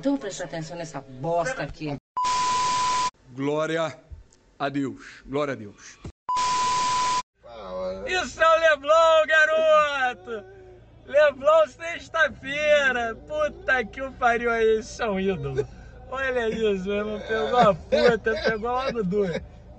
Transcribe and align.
Então 0.00 0.12
vou 0.12 0.18
prestar 0.18 0.44
atenção 0.44 0.78
nessa 0.78 1.02
bosta 1.02 1.62
aqui. 1.62 1.94
Glória 3.34 3.98
a 4.58 4.68
Deus. 4.70 5.22
Glória 5.26 5.52
a 5.52 5.54
Deus. 5.54 5.98
Isso 8.06 8.42
é 8.42 8.48
o 8.48 8.60
Leblon, 8.60 9.26
garoto! 9.26 10.44
Leblon 11.04 11.66
sexta-feira! 11.66 13.14
Puta 13.14 13.84
que 13.84 14.00
o 14.00 14.10
pariu 14.12 14.50
aí, 14.50 14.66
eles 14.66 14.86
são 14.86 15.20
ídolos. 15.20 15.66
Olha 16.10 16.48
isso, 16.48 16.86
meu 16.86 16.96
irmão. 16.96 17.20
Pegou 17.20 17.58
a 17.58 17.74
puta, 17.74 18.42
pegou 18.42 18.72
lá 18.72 18.92
no 18.92 19.04
duro. 19.04 19.34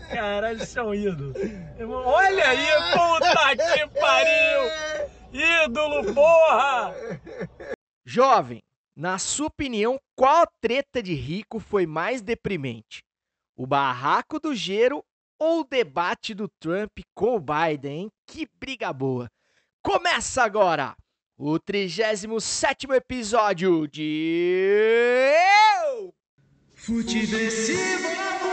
Caralho, 0.08 0.58
eles 0.58 0.70
são 0.70 0.94
ídolos. 0.94 1.36
Irmão, 1.80 2.06
olha 2.06 2.48
aí, 2.48 2.68
puta 2.94 3.56
que 3.74 4.00
pariu! 4.00 5.10
Ídolo, 5.66 6.14
porra! 6.14 6.94
Jovem, 8.06 8.62
na 8.96 9.18
sua 9.18 9.48
opinião, 9.48 10.00
qual 10.16 10.46
treta 10.60 11.02
de 11.02 11.14
rico 11.14 11.60
foi 11.60 11.86
mais 11.86 12.22
deprimente? 12.22 13.04
O 13.56 13.66
barraco 13.66 14.40
do 14.40 14.54
Gero 14.54 15.04
ou 15.40 15.62
o 15.62 15.64
debate 15.64 16.34
do 16.34 16.48
Trump 16.60 17.00
com 17.14 17.36
o 17.36 17.40
Biden, 17.40 18.02
hein? 18.02 18.12
Que 18.28 18.48
briga 18.60 18.92
boa! 18.94 19.30
Começa 19.82 20.44
agora 20.44 20.96
o 21.38 21.58
37 21.58 22.88
episódio 22.92 23.88
de. 23.88 25.34
Futeversivo! 26.76 28.51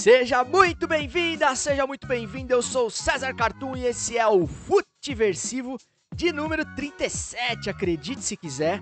Seja 0.00 0.44
muito 0.44 0.86
bem-vinda, 0.86 1.56
seja 1.56 1.84
muito 1.84 2.06
bem-vindo. 2.06 2.52
Eu 2.52 2.62
sou 2.62 2.88
César 2.88 3.34
Cartoon 3.34 3.76
e 3.76 3.84
esse 3.84 4.16
é 4.16 4.24
o 4.28 4.46
Futeversivo 4.46 5.76
de 6.14 6.32
número 6.32 6.64
37, 6.76 7.68
acredite 7.68 8.22
se 8.22 8.36
quiser, 8.36 8.80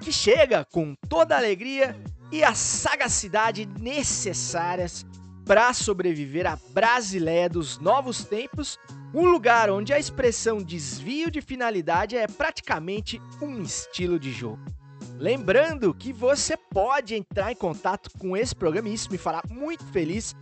que 0.00 0.12
chega 0.12 0.64
com 0.64 0.94
toda 1.08 1.34
a 1.34 1.38
alegria 1.38 2.00
e 2.30 2.44
a 2.44 2.54
sagacidade 2.54 3.66
necessárias 3.80 5.04
para 5.44 5.74
sobreviver 5.74 6.46
à 6.46 6.56
Brasileia 6.70 7.48
dos 7.48 7.78
novos 7.80 8.22
tempos, 8.24 8.78
um 9.12 9.26
lugar 9.26 9.68
onde 9.68 9.92
a 9.92 9.98
expressão 9.98 10.58
desvio 10.58 11.28
de 11.28 11.40
finalidade 11.40 12.16
é 12.16 12.28
praticamente 12.28 13.20
um 13.42 13.60
estilo 13.60 14.16
de 14.16 14.30
jogo. 14.30 14.62
Lembrando 15.18 15.94
que 15.94 16.12
você 16.12 16.56
pode 16.56 17.14
entrar 17.14 17.50
em 17.50 17.56
contato 17.56 18.10
com 18.18 18.36
esse 18.36 18.54
programa 18.54 18.88
e 18.88 18.94
isso 18.94 19.10
me 19.10 19.16
fará 19.16 19.42
muito 19.48 19.84
feliz 19.86 20.34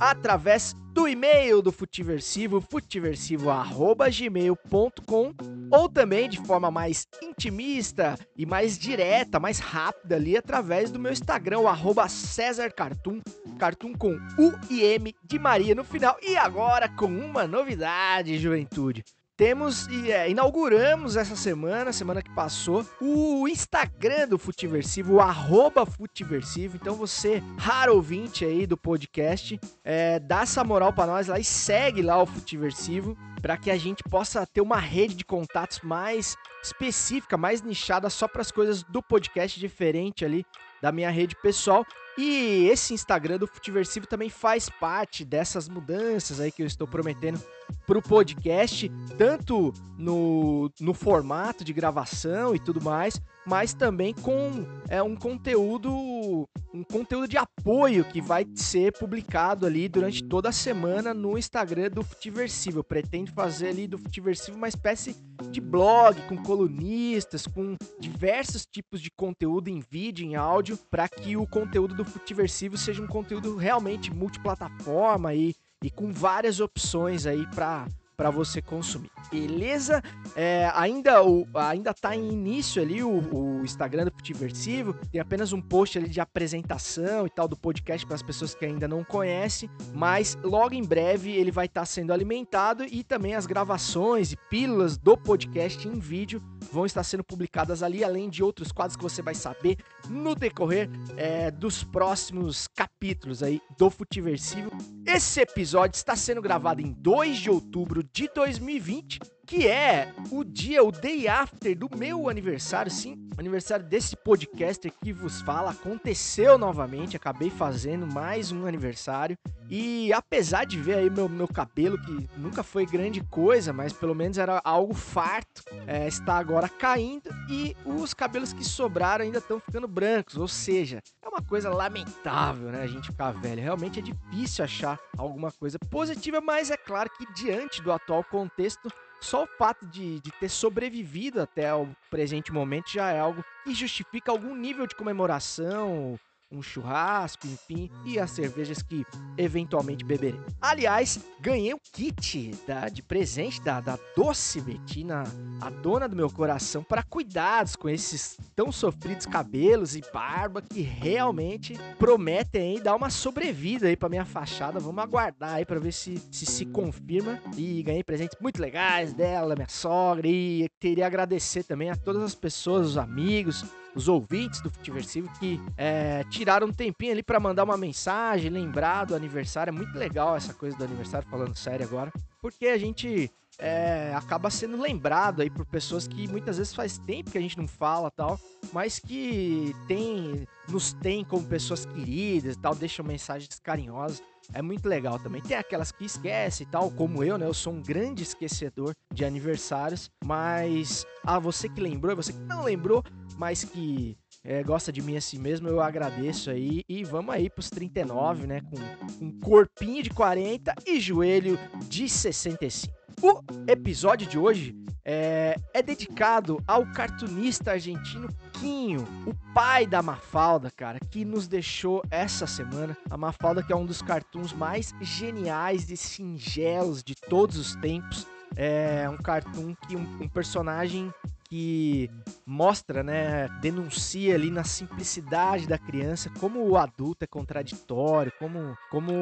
através 0.00 0.74
do 0.92 1.06
e-mail 1.06 1.62
do 1.62 1.70
Futiversivo, 1.72 2.60
futiversivo@gmail.com 2.60 5.34
ou 5.70 5.88
também 5.88 6.28
de 6.28 6.38
forma 6.38 6.68
mais 6.70 7.06
intimista 7.22 8.18
e 8.36 8.44
mais 8.44 8.78
direta, 8.78 9.40
mais 9.40 9.58
rápida 9.58 10.16
ali 10.16 10.36
através 10.36 10.90
do 10.90 10.98
meu 10.98 11.12
Instagram, 11.12 11.60
o 11.60 12.08
César 12.08 12.70
Cartoon, 12.72 13.22
Cartoon 13.58 13.94
com 13.94 14.18
U 14.38 14.52
e 14.68 14.82
M 14.82 15.14
de 15.24 15.38
Maria 15.38 15.74
no 15.74 15.84
final. 15.84 16.18
E 16.22 16.36
agora 16.36 16.86
com 16.88 17.06
uma 17.06 17.46
novidade, 17.46 18.38
juventude. 18.38 19.02
Temos 19.36 19.86
e 19.86 20.12
é, 20.12 20.30
inauguramos 20.30 21.16
essa 21.16 21.34
semana, 21.34 21.92
semana 21.92 22.22
que 22.22 22.30
passou, 22.34 22.86
o 23.00 23.48
Instagram 23.48 24.28
do 24.28 24.38
Futiversivo, 24.38 25.14
o 25.14 25.86
Futiversivo. 25.86 26.76
Então 26.76 26.94
você, 26.94 27.42
raro 27.56 27.94
ouvinte 27.94 28.44
aí 28.44 28.66
do 28.66 28.76
podcast, 28.76 29.58
é, 29.82 30.18
dá 30.18 30.42
essa 30.42 30.62
moral 30.62 30.92
para 30.92 31.06
nós 31.06 31.28
lá 31.28 31.38
e 31.38 31.44
segue 31.44 32.02
lá 32.02 32.22
o 32.22 32.26
Futiversivo 32.26 33.16
para 33.40 33.56
que 33.56 33.70
a 33.70 33.76
gente 33.76 34.04
possa 34.04 34.46
ter 34.46 34.60
uma 34.60 34.78
rede 34.78 35.14
de 35.14 35.24
contatos 35.24 35.80
mais 35.82 36.36
específica, 36.62 37.36
mais 37.36 37.62
nichada 37.62 38.08
só 38.10 38.28
para 38.28 38.42
as 38.42 38.52
coisas 38.52 38.82
do 38.84 39.02
podcast 39.02 39.58
diferente 39.58 40.24
ali 40.24 40.46
da 40.80 40.92
minha 40.92 41.10
rede 41.10 41.34
pessoal. 41.36 41.84
E 42.16 42.68
esse 42.68 42.92
Instagram 42.92 43.38
do 43.38 43.46
Futiversivo 43.46 44.06
também 44.06 44.28
faz 44.28 44.68
parte 44.68 45.24
dessas 45.24 45.68
mudanças 45.68 46.40
aí 46.40 46.52
que 46.52 46.62
eu 46.62 46.66
estou 46.66 46.86
prometendo 46.86 47.40
para 47.86 47.98
o 47.98 48.02
podcast, 48.02 48.90
tanto 49.16 49.72
no, 49.98 50.70
no 50.80 50.92
formato 50.92 51.64
de 51.64 51.72
gravação 51.72 52.54
e 52.54 52.58
tudo 52.58 52.82
mais, 52.82 53.20
mas 53.46 53.72
também 53.72 54.12
com 54.14 54.66
é, 54.88 55.02
um 55.02 55.16
conteúdo 55.16 56.46
um 56.74 56.82
conteúdo 56.82 57.28
de 57.28 57.36
apoio 57.36 58.04
que 58.04 58.20
vai 58.20 58.46
ser 58.54 58.92
publicado 58.92 59.66
ali 59.66 59.88
durante 59.88 60.24
toda 60.24 60.48
a 60.48 60.52
semana 60.52 61.12
no 61.12 61.36
Instagram 61.36 61.90
do 61.90 62.02
Futiversivo. 62.02 62.78
Eu 62.78 62.84
pretendo 62.84 63.30
fazer 63.32 63.68
ali 63.68 63.86
do 63.86 63.98
Futiversivo 63.98 64.56
uma 64.56 64.68
espécie 64.68 65.14
de 65.50 65.60
blog 65.60 66.20
com 66.28 66.36
colunistas, 66.42 67.46
com 67.46 67.76
diversos 68.00 68.64
tipos 68.64 69.02
de 69.02 69.10
conteúdo 69.10 69.68
em 69.68 69.82
vídeo, 69.90 70.24
em 70.24 70.34
áudio, 70.34 70.78
para 70.90 71.06
que 71.08 71.36
o 71.36 71.46
conteúdo 71.46 71.94
do 71.94 72.01
Futiversivo 72.04 72.76
seja 72.76 73.02
um 73.02 73.06
conteúdo 73.06 73.56
realmente 73.56 74.12
multiplataforma 74.12 75.34
e, 75.34 75.54
e 75.82 75.90
com 75.90 76.12
várias 76.12 76.60
opções 76.60 77.26
aí 77.26 77.46
para 77.54 77.86
para 78.22 78.30
você 78.30 78.62
consumir. 78.62 79.10
Beleza? 79.32 80.00
É, 80.36 80.70
ainda, 80.74 81.24
o, 81.24 81.44
ainda 81.54 81.92
tá 81.92 82.14
em 82.14 82.30
início 82.32 82.80
ali 82.80 83.02
o, 83.02 83.10
o 83.10 83.64
Instagram 83.64 84.04
do 84.04 84.12
Futiversivo, 84.12 84.94
tem 85.10 85.20
apenas 85.20 85.52
um 85.52 85.60
post 85.60 85.98
ali 85.98 86.08
de 86.08 86.20
apresentação 86.20 87.26
e 87.26 87.30
tal 87.30 87.48
do 87.48 87.56
podcast 87.56 88.06
para 88.06 88.14
as 88.14 88.22
pessoas 88.22 88.54
que 88.54 88.64
ainda 88.64 88.86
não 88.86 89.02
conhecem, 89.02 89.68
mas 89.92 90.38
logo 90.42 90.72
em 90.72 90.84
breve 90.84 91.32
ele 91.32 91.50
vai 91.50 91.66
estar 91.66 91.80
tá 91.80 91.86
sendo 91.86 92.12
alimentado 92.12 92.84
e 92.84 93.02
também 93.02 93.34
as 93.34 93.44
gravações 93.44 94.30
e 94.30 94.36
pílulas 94.48 94.96
do 94.96 95.16
podcast 95.16 95.88
em 95.88 95.98
vídeo 95.98 96.40
vão 96.72 96.86
estar 96.86 97.04
sendo 97.04 97.22
publicadas 97.22 97.82
ali, 97.82 98.02
além 98.02 98.30
de 98.30 98.42
outros 98.42 98.72
quadros 98.72 98.96
que 98.96 99.02
você 99.02 99.20
vai 99.20 99.34
saber 99.34 99.76
no 100.08 100.34
decorrer 100.34 100.88
é, 101.18 101.50
dos 101.50 101.84
próximos 101.84 102.66
capítulos 102.66 103.42
aí 103.42 103.60
do 103.78 103.90
Futiversivo. 103.90 104.70
Esse 105.06 105.40
episódio 105.42 105.96
está 105.96 106.16
sendo 106.16 106.40
gravado 106.40 106.80
em 106.80 106.90
2 106.90 107.36
de 107.36 107.50
outubro 107.50 108.02
de 108.02 108.26
2020, 108.34 109.20
que 109.46 109.66
é 109.66 110.12
o 110.30 110.44
dia, 110.44 110.82
o 110.82 110.92
day 110.92 111.28
after 111.28 111.76
do 111.76 111.88
meu 111.96 112.28
aniversário, 112.28 112.90
sim, 112.90 113.16
aniversário 113.36 113.84
desse 113.84 114.16
podcaster 114.16 114.92
que 115.02 115.12
vos 115.12 115.40
fala, 115.40 115.70
aconteceu 115.70 116.56
novamente, 116.56 117.16
acabei 117.16 117.50
fazendo 117.50 118.06
mais 118.06 118.52
um 118.52 118.66
aniversário, 118.66 119.36
e 119.68 120.12
apesar 120.12 120.64
de 120.64 120.78
ver 120.78 120.96
aí 120.98 121.10
meu, 121.10 121.28
meu 121.28 121.48
cabelo, 121.48 121.98
que 121.98 122.28
nunca 122.36 122.62
foi 122.62 122.84
grande 122.84 123.22
coisa, 123.24 123.72
mas 123.72 123.92
pelo 123.92 124.14
menos 124.14 124.38
era 124.38 124.60
algo 124.64 124.94
farto, 124.94 125.62
é, 125.86 126.06
está 126.06 126.36
agora 126.36 126.68
caindo, 126.68 127.30
e 127.48 127.74
os 127.84 128.12
cabelos 128.12 128.52
que 128.52 128.64
sobraram 128.64 129.24
ainda 129.24 129.38
estão 129.38 129.58
ficando 129.58 129.88
brancos, 129.88 130.36
ou 130.36 130.48
seja, 130.48 131.02
é 131.22 131.28
uma 131.28 131.42
coisa 131.42 131.70
lamentável, 131.70 132.70
né, 132.70 132.82
a 132.82 132.86
gente 132.86 133.08
ficar 133.08 133.32
velho, 133.32 133.62
realmente 133.62 133.98
é 133.98 134.02
difícil 134.02 134.64
achar 134.64 134.98
alguma 135.16 135.50
coisa 135.50 135.78
positiva, 135.90 136.40
mas 136.40 136.70
é 136.70 136.76
claro 136.76 137.10
que 137.10 137.32
diante 137.32 137.82
do 137.82 137.90
atual 137.90 138.22
contexto, 138.24 138.92
só 139.22 139.44
o 139.44 139.46
fato 139.46 139.86
de, 139.86 140.20
de 140.20 140.30
ter 140.32 140.48
sobrevivido 140.48 141.40
até 141.40 141.72
o 141.74 141.88
presente 142.10 142.52
momento 142.52 142.90
já 142.92 143.10
é 143.10 143.20
algo 143.20 143.44
que 143.64 143.72
justifica 143.72 144.30
algum 144.30 144.54
nível 144.54 144.86
de 144.86 144.96
comemoração, 144.96 146.18
um 146.52 146.62
churrasco, 146.62 147.46
enfim, 147.46 147.90
e 148.04 148.18
as 148.18 148.30
cervejas 148.30 148.82
que 148.82 149.04
eventualmente 149.36 150.04
beberei. 150.04 150.40
Aliás, 150.60 151.18
ganhei 151.40 151.74
um 151.74 151.78
kit 151.92 152.52
da, 152.66 152.88
de 152.88 153.02
presente 153.02 153.60
da, 153.62 153.80
da 153.80 153.98
Doce 154.16 154.60
Betina, 154.60 155.24
a 155.60 155.70
dona 155.70 156.08
do 156.08 156.16
meu 156.16 156.30
coração, 156.30 156.82
para 156.82 157.02
cuidados 157.02 157.74
com 157.74 157.88
esses 157.88 158.36
tão 158.54 158.70
sofridos 158.70 159.26
cabelos 159.26 159.96
e 159.96 160.02
barba 160.12 160.62
que 160.62 160.82
realmente 160.82 161.78
prometem 161.98 162.76
aí 162.76 162.80
dar 162.80 162.94
uma 162.94 163.10
sobrevida 163.10 163.88
aí 163.88 163.96
para 163.96 164.08
minha 164.08 164.24
fachada. 164.24 164.78
Vamos 164.78 165.02
aguardar 165.02 165.54
aí 165.54 165.64
para 165.64 165.80
ver 165.80 165.92
se, 165.92 166.22
se 166.30 166.46
se 166.46 166.66
confirma. 166.66 167.40
E 167.56 167.82
ganhei 167.82 168.04
presentes 168.04 168.36
muito 168.40 168.60
legais 168.60 169.12
dela, 169.12 169.54
minha 169.54 169.68
sogra, 169.68 170.26
e 170.26 170.68
queria 170.80 171.06
agradecer 171.06 171.64
também 171.64 171.90
a 171.90 171.96
todas 171.96 172.22
as 172.22 172.34
pessoas, 172.34 172.86
os 172.86 172.98
amigos, 172.98 173.64
os 173.94 174.08
ouvintes 174.08 174.60
do 174.60 174.70
Futiversivo 174.70 175.30
que 175.38 175.60
é, 175.76 176.24
tiraram 176.30 176.68
um 176.68 176.72
tempinho 176.72 177.12
ali 177.12 177.22
para 177.22 177.38
mandar 177.38 177.64
uma 177.64 177.76
mensagem, 177.76 178.50
lembrar 178.50 179.04
do 179.04 179.14
aniversário. 179.14 179.70
É 179.70 179.72
muito 179.72 179.96
legal 179.96 180.36
essa 180.36 180.54
coisa 180.54 180.76
do 180.76 180.84
aniversário, 180.84 181.28
falando 181.28 181.56
sério 181.56 181.86
agora, 181.86 182.12
porque 182.40 182.66
a 182.66 182.78
gente 182.78 183.30
é, 183.58 184.12
acaba 184.14 184.50
sendo 184.50 184.80
lembrado 184.80 185.42
aí 185.42 185.50
por 185.50 185.64
pessoas 185.66 186.06
que 186.06 186.26
muitas 186.28 186.58
vezes 186.58 186.74
faz 186.74 186.98
tempo 186.98 187.30
que 187.30 187.38
a 187.38 187.40
gente 187.40 187.58
não 187.58 187.68
fala 187.68 188.10
tal, 188.10 188.38
mas 188.72 188.98
que 188.98 189.74
tem, 189.86 190.46
nos 190.68 190.92
tem 190.94 191.24
como 191.24 191.46
pessoas 191.46 191.84
queridas 191.84 192.56
e 192.56 192.58
tal, 192.58 192.74
deixam 192.74 193.04
mensagens 193.04 193.60
carinhosas. 193.60 194.22
É 194.52 194.60
muito 194.60 194.88
legal 194.88 195.18
também. 195.20 195.40
Tem 195.40 195.56
aquelas 195.56 195.92
que 195.92 196.04
esquecem 196.04 196.66
e 196.66 196.70
tal, 196.70 196.90
como 196.90 197.22
eu, 197.22 197.38
né? 197.38 197.46
Eu 197.46 197.54
sou 197.54 197.72
um 197.72 197.80
grande 197.80 198.24
esquecedor 198.24 198.94
de 199.12 199.24
aniversários, 199.24 200.10
mas 200.24 201.06
a 201.24 201.36
ah, 201.36 201.38
você 201.38 201.68
que 201.68 201.80
lembrou, 201.80 202.16
você 202.16 202.32
que 202.32 202.40
não 202.40 202.64
lembrou, 202.64 203.04
mas 203.36 203.64
que 203.64 204.16
é, 204.44 204.62
gosta 204.62 204.92
de 204.92 205.00
mim 205.00 205.16
assim 205.16 205.38
mesmo, 205.38 205.68
eu 205.68 205.80
agradeço 205.80 206.50
aí. 206.50 206.82
E 206.88 207.04
vamos 207.04 207.34
aí 207.34 207.48
pros 207.48 207.70
39, 207.70 208.46
né? 208.46 208.60
Com 208.60 209.24
um 209.24 209.38
corpinho 209.40 210.02
de 210.02 210.10
40 210.10 210.74
e 210.86 211.00
joelho 211.00 211.58
de 211.86 212.08
65. 212.08 212.92
O 213.22 213.40
episódio 213.68 214.26
de 214.26 214.36
hoje 214.38 214.74
é, 215.04 215.56
é, 215.74 215.82
dedicado 215.82 216.62
ao 216.66 216.86
cartunista 216.92 217.72
argentino 217.72 218.28
Quinho, 218.52 219.06
o 219.26 219.34
pai 219.52 219.86
da 219.86 220.02
Mafalda, 220.02 220.70
cara, 220.70 220.98
que 220.98 221.24
nos 221.24 221.48
deixou 221.48 222.02
essa 222.10 222.46
semana. 222.46 222.96
A 223.10 223.16
Mafalda, 223.16 223.62
que 223.62 223.72
é 223.72 223.76
um 223.76 223.86
dos 223.86 224.02
cartoons 224.02 224.52
mais 224.52 224.94
geniais 225.00 225.90
e 225.90 225.96
singelos 225.96 227.02
de 227.02 227.14
todos 227.14 227.56
os 227.56 227.74
tempos. 227.76 228.26
É 228.56 229.08
um 229.08 229.16
cartoon 229.16 229.74
que 229.86 229.96
um, 229.96 230.02
um 230.20 230.28
personagem 230.28 231.12
que 231.52 232.08
mostra, 232.46 233.02
né, 233.02 233.46
denuncia 233.60 234.34
ali 234.34 234.50
na 234.50 234.64
simplicidade 234.64 235.68
da 235.68 235.76
criança 235.76 236.30
como 236.40 236.66
o 236.66 236.78
adulto 236.78 237.24
é 237.24 237.26
contraditório, 237.26 238.32
como, 238.38 238.74
como 238.90 239.12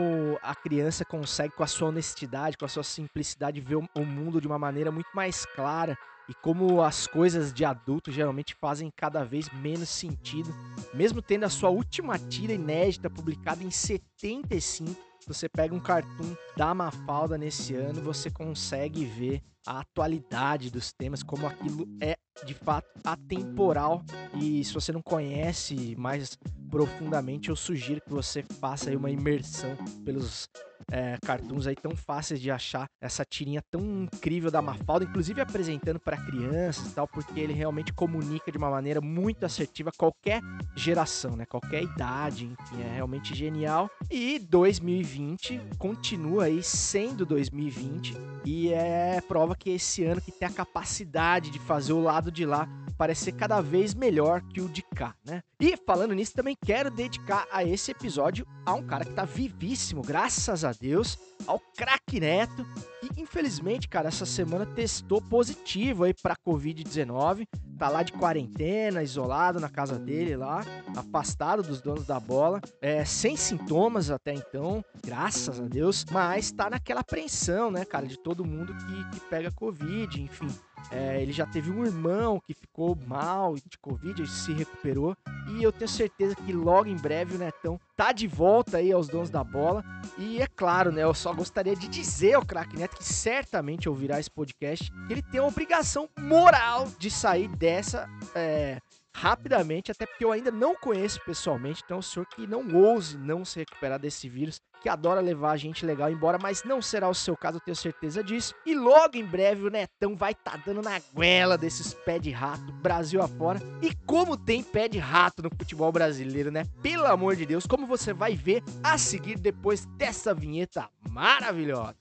a 0.41 0.55
criança 0.55 1.05
consegue 1.05 1.57
com 1.57 1.65
a 1.65 1.67
sua 1.67 1.89
honestidade, 1.89 2.57
com 2.57 2.65
a 2.65 2.69
sua 2.69 2.85
simplicidade 2.85 3.61
ver 3.61 3.75
o 3.75 4.05
mundo 4.07 4.41
de 4.41 4.47
uma 4.47 4.61
maneira 4.61 4.93
muito 4.93 5.09
mais 5.13 5.45
clara 5.45 5.99
e 6.29 6.35
como 6.35 6.81
as 6.81 7.05
coisas 7.09 7.53
de 7.53 7.65
adulto 7.65 8.13
geralmente 8.13 8.55
fazem 8.55 8.93
cada 8.95 9.25
vez 9.25 9.53
menos 9.55 9.89
sentido, 9.89 10.55
mesmo 10.95 11.21
tendo 11.21 11.43
a 11.43 11.51
sua 11.51 11.71
última 11.71 12.17
tira 12.17 12.53
inédita 12.53 13.11
publicada 13.11 13.65
em 13.65 13.73
75 13.73 15.11
você 15.27 15.49
pega 15.49 15.75
um 15.75 15.81
cartoon 15.81 16.35
da 16.57 16.75
Mafalda 16.75 17.37
nesse 17.37 17.75
ano, 17.75 18.01
você 18.01 18.31
consegue 18.31 19.05
ver 19.05 19.43
a 19.67 19.81
atualidade 19.81 20.71
dos 20.71 20.93
temas, 20.93 21.23
como 21.23 21.47
aquilo 21.47 21.87
é 22.01 22.17
de 22.45 22.55
fato 22.55 22.89
atemporal. 23.05 24.03
E 24.41 24.65
se 24.65 24.73
você 24.73 24.93
não 24.93 25.03
conhece 25.03 25.95
mais 25.97 26.39
profundamente, 26.71 27.49
eu 27.49 27.57
sugiro 27.57 28.01
que 28.01 28.13
você 28.13 28.43
faça 28.61 28.91
aí 28.91 28.97
uma 28.97 29.11
imersão 29.11 29.77
pelos 30.05 30.49
é, 30.91 31.17
cartoons 31.25 31.67
aí 31.67 31.75
tão 31.75 31.95
fáceis 31.97 32.41
de 32.41 32.51
achar, 32.51 32.87
essa 33.01 33.25
tirinha 33.25 33.63
tão 33.71 34.05
incrível 34.05 34.51
da 34.51 34.63
Mafalda, 34.63 35.05
inclusive 35.05 35.41
apresentando 35.41 35.99
para 35.99 36.17
crianças 36.17 36.87
e 36.87 36.95
tal, 36.95 37.07
porque 37.07 37.41
ele 37.41 37.53
realmente 37.53 37.93
comunica 37.93 38.51
de 38.51 38.59
uma 38.59 38.71
maneira 38.71 39.01
muito 39.01 39.45
assertiva 39.45 39.91
qualquer 39.97 40.41
geração, 40.77 41.37
né? 41.37 41.45
Qualquer 41.47 41.83
idade, 41.83 42.47
enfim, 42.47 42.83
é 42.83 42.95
realmente 42.95 43.35
genial. 43.35 43.91
E 44.11 44.39
2020 44.39 45.61
continua 45.79 46.45
aí 46.45 46.63
sendo 46.63 47.27
2020 47.27 48.15
e 48.45 48.73
é 48.73 49.21
prova 49.21 49.50
que 49.57 49.71
esse 49.71 50.05
ano 50.05 50.21
que 50.21 50.33
tem 50.33 50.49
a 50.49 50.53
capacidade 50.53 51.51
de 51.51 51.59
fazer 51.59 51.93
o 51.93 52.01
lado 52.01 52.31
de 52.31 52.45
lá 52.45 52.69
parecer 52.97 53.33
cada 53.33 53.63
vez 53.63 53.95
melhor 53.95 54.43
que 54.43 54.61
o 54.61 54.69
de 54.69 54.83
cá, 54.83 55.15
né? 55.25 55.43
E 55.59 55.75
falando 55.87 56.15
nisso, 56.15 56.35
também 56.35 56.55
quero 56.63 56.91
dedicar 56.91 57.47
a 57.51 57.65
esse 57.65 57.91
episódio 57.91 58.47
a 58.67 58.75
um 58.75 58.87
cara 58.87 59.07
que 59.07 59.13
tá 59.13 59.25
vivíssimo, 59.25 60.03
graças 60.03 60.65
a 60.65 60.73
Deus, 60.73 61.19
ao 61.47 61.59
craque 61.77 62.21
Neto, 62.21 62.67
que 63.01 63.21
infelizmente, 63.21 63.89
cara, 63.89 64.09
essa 64.09 64.27
semana 64.27 64.67
testou 64.67 65.23
positivo 65.23 66.05
aí 66.05 66.13
pra 66.13 66.37
Covid-19, 66.47 67.47
tá 67.81 67.89
lá 67.89 68.03
de 68.03 68.13
quarentena, 68.13 69.03
isolado 69.03 69.59
na 69.59 69.71
casa 69.71 69.99
dele 69.99 70.37
lá, 70.37 70.63
afastado 70.95 71.63
dos 71.63 71.81
donos 71.81 72.07
da 72.07 72.21
bola, 72.21 72.61
é, 72.79 73.07
sem 73.07 73.39
sintomas 73.39 74.11
até 74.11 74.35
então, 74.35 74.85
graças 75.03 75.59
a 75.59 75.65
Deus, 75.65 76.05
mas 76.13 76.53
tá 76.53 76.69
naquela 76.69 77.01
apreensão, 77.01 77.71
né, 77.71 77.87
cara, 77.87 78.07
de 78.07 78.19
todo 78.19 78.45
mundo 78.45 78.75
que, 78.75 79.11
que 79.13 79.21
pega 79.31 79.51
Covid, 79.51 80.23
enfim. 80.23 80.49
É, 80.91 81.23
ele 81.23 81.33
já 81.33 81.47
teve 81.47 81.71
um 81.71 81.85
irmão 81.85 82.41
que 82.41 82.55
ficou 82.55 82.97
mal 83.07 83.55
de 83.55 83.79
Covid, 83.79 84.27
se 84.27 84.53
recuperou. 84.53 85.17
E 85.49 85.63
eu 85.63 85.73
tenho 85.73 85.89
certeza 85.89 86.35
que 86.35 86.53
logo 86.53 86.89
em 86.89 86.97
breve 86.97 87.35
o 87.35 87.39
Netão 87.39 87.81
tá 87.97 88.13
de 88.13 88.27
volta 88.27 88.79
aí 88.79 88.93
aos 88.93 89.09
donos 89.09 89.31
da 89.31 89.45
bola. 89.45 89.85
E 90.19 90.41
é 90.41 90.47
claro, 90.47 90.91
né? 90.91 91.03
Eu 91.03 91.15
só 91.15 91.33
gostaria 91.33 91.77
de 91.77 91.89
dizer 91.89 92.35
ao 92.35 92.45
craque 92.45 92.77
Neto 92.77 92.97
que 92.97 93.05
certamente 93.05 93.89
ouvirá 93.89 94.19
esse 94.19 94.31
podcast 94.31 94.91
que 95.07 95.13
ele 95.13 95.23
tem 95.23 95.41
a 95.41 95.45
obrigação 95.45 96.09
moral 96.19 96.89
de 96.99 97.11
sair 97.11 97.49
dessa. 97.49 98.09
É, 98.35 98.79
rapidamente, 99.15 99.91
até 99.91 100.07
porque 100.07 100.25
eu 100.25 100.33
ainda 100.33 100.51
não 100.51 100.75
conheço 100.75 101.21
pessoalmente, 101.25 101.83
então 101.85 101.99
o 101.99 102.03
senhor 102.03 102.27
que 102.27 102.47
não 102.47 102.75
ouse 102.75 103.17
não 103.19 103.45
se 103.45 103.59
recuperar 103.59 103.99
desse 103.99 104.29
vírus, 104.29 104.61
que 104.81 104.89
adora 104.89 105.21
levar 105.21 105.53
a 105.53 105.57
gente 105.57 105.85
legal 105.85 106.11
embora, 106.11 106.39
mas 106.41 106.65
não 106.65 106.81
será 106.81 107.09
o 107.09 107.15
seu 107.15 107.37
caso, 107.37 107.59
eu 107.59 107.61
tenho 107.61 107.77
certeza 107.77 108.25
disso. 108.25 108.55
E 108.65 108.75
logo 108.75 109.17
em 109.17 109.25
breve 109.25 109.67
o 109.67 109.71
Netão 109.71 110.17
vai 110.17 110.33
estar 110.33 110.53
tá 110.53 110.63
dando 110.65 110.81
na 110.81 110.99
goela 111.13 111.59
desses 111.59 111.93
pé 111.93 112.19
de 112.19 112.31
rato, 112.31 112.73
Brasil 112.81 113.21
afora. 113.21 113.61
E 113.83 113.95
como 114.07 114.37
tem 114.37 114.63
pé 114.63 114.89
de 114.89 114.99
rato 114.99 115.43
no 115.43 115.51
futebol 115.51 115.93
brasileiro, 115.93 116.51
né? 116.51 116.65
Pelo 116.83 117.07
amor 117.07 117.37
de 117.37 117.45
Deus, 117.45 117.67
como 117.67 117.87
você 117.87 118.13
vai 118.13 118.35
ver 118.35 118.63
a 118.83 118.97
seguir 118.97 119.39
depois 119.39 119.85
dessa 119.99 120.33
vinheta 120.33 120.89
maravilhosa. 121.11 121.97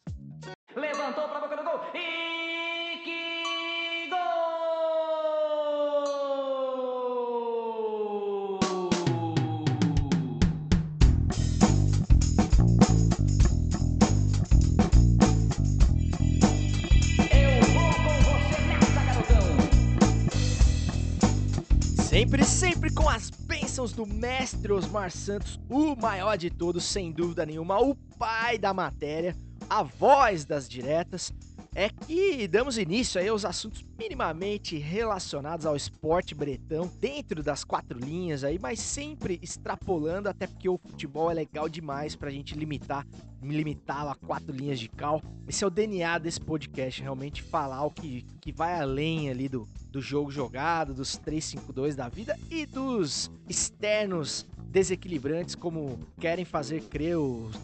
Levantou 0.75 1.27
pra 1.27 1.41
boca 1.41 1.57
do 1.57 1.63
gol 1.63 1.81
e 1.93 2.28
Sempre, 22.19 22.43
sempre 22.43 22.93
com 22.93 23.07
as 23.07 23.29
bênçãos 23.29 23.93
do 23.93 24.05
mestre 24.05 24.73
Osmar 24.73 25.09
Santos, 25.09 25.57
o 25.69 25.95
maior 25.95 26.37
de 26.37 26.49
todos, 26.49 26.83
sem 26.83 27.13
dúvida 27.13 27.45
nenhuma, 27.45 27.79
o 27.79 27.95
pai 27.95 28.57
da 28.57 28.73
matéria, 28.73 29.33
a 29.69 29.83
voz 29.83 30.43
das 30.43 30.67
diretas, 30.67 31.31
é 31.75 31.89
que 31.89 32.47
damos 32.47 32.77
início 32.77 33.19
aí 33.19 33.27
aos 33.27 33.45
assuntos 33.45 33.85
minimamente 33.97 34.77
relacionados 34.77 35.65
ao 35.65 35.75
esporte 35.75 36.33
bretão, 36.33 36.91
dentro 36.99 37.43
das 37.43 37.63
quatro 37.63 37.99
linhas 37.99 38.43
aí, 38.43 38.57
mas 38.59 38.79
sempre 38.79 39.39
extrapolando, 39.41 40.29
até 40.29 40.47
porque 40.47 40.67
o 40.67 40.77
futebol 40.77 41.29
é 41.29 41.33
legal 41.33 41.69
demais 41.69 42.15
pra 42.15 42.29
gente 42.29 42.55
limitar, 42.55 43.05
limitá-lo 43.41 44.09
a 44.09 44.15
quatro 44.15 44.55
linhas 44.55 44.79
de 44.79 44.89
cal. 44.89 45.21
Esse 45.47 45.63
é 45.63 45.67
o 45.67 45.69
DNA 45.69 46.17
desse 46.17 46.41
podcast, 46.41 47.01
realmente 47.01 47.41
falar 47.43 47.83
o 47.83 47.91
que, 47.91 48.25
que 48.41 48.51
vai 48.51 48.79
além 48.79 49.29
ali 49.29 49.47
do, 49.47 49.67
do 49.91 50.01
jogo 50.01 50.31
jogado, 50.31 50.93
dos 50.93 51.19
3-5-2 51.19 51.95
da 51.95 52.09
vida 52.09 52.37
e 52.49 52.65
dos 52.65 53.31
externos 53.47 54.45
desequilibrantes 54.69 55.55
como 55.55 55.99
querem 56.19 56.45
fazer 56.45 56.81
crer 56.83 57.15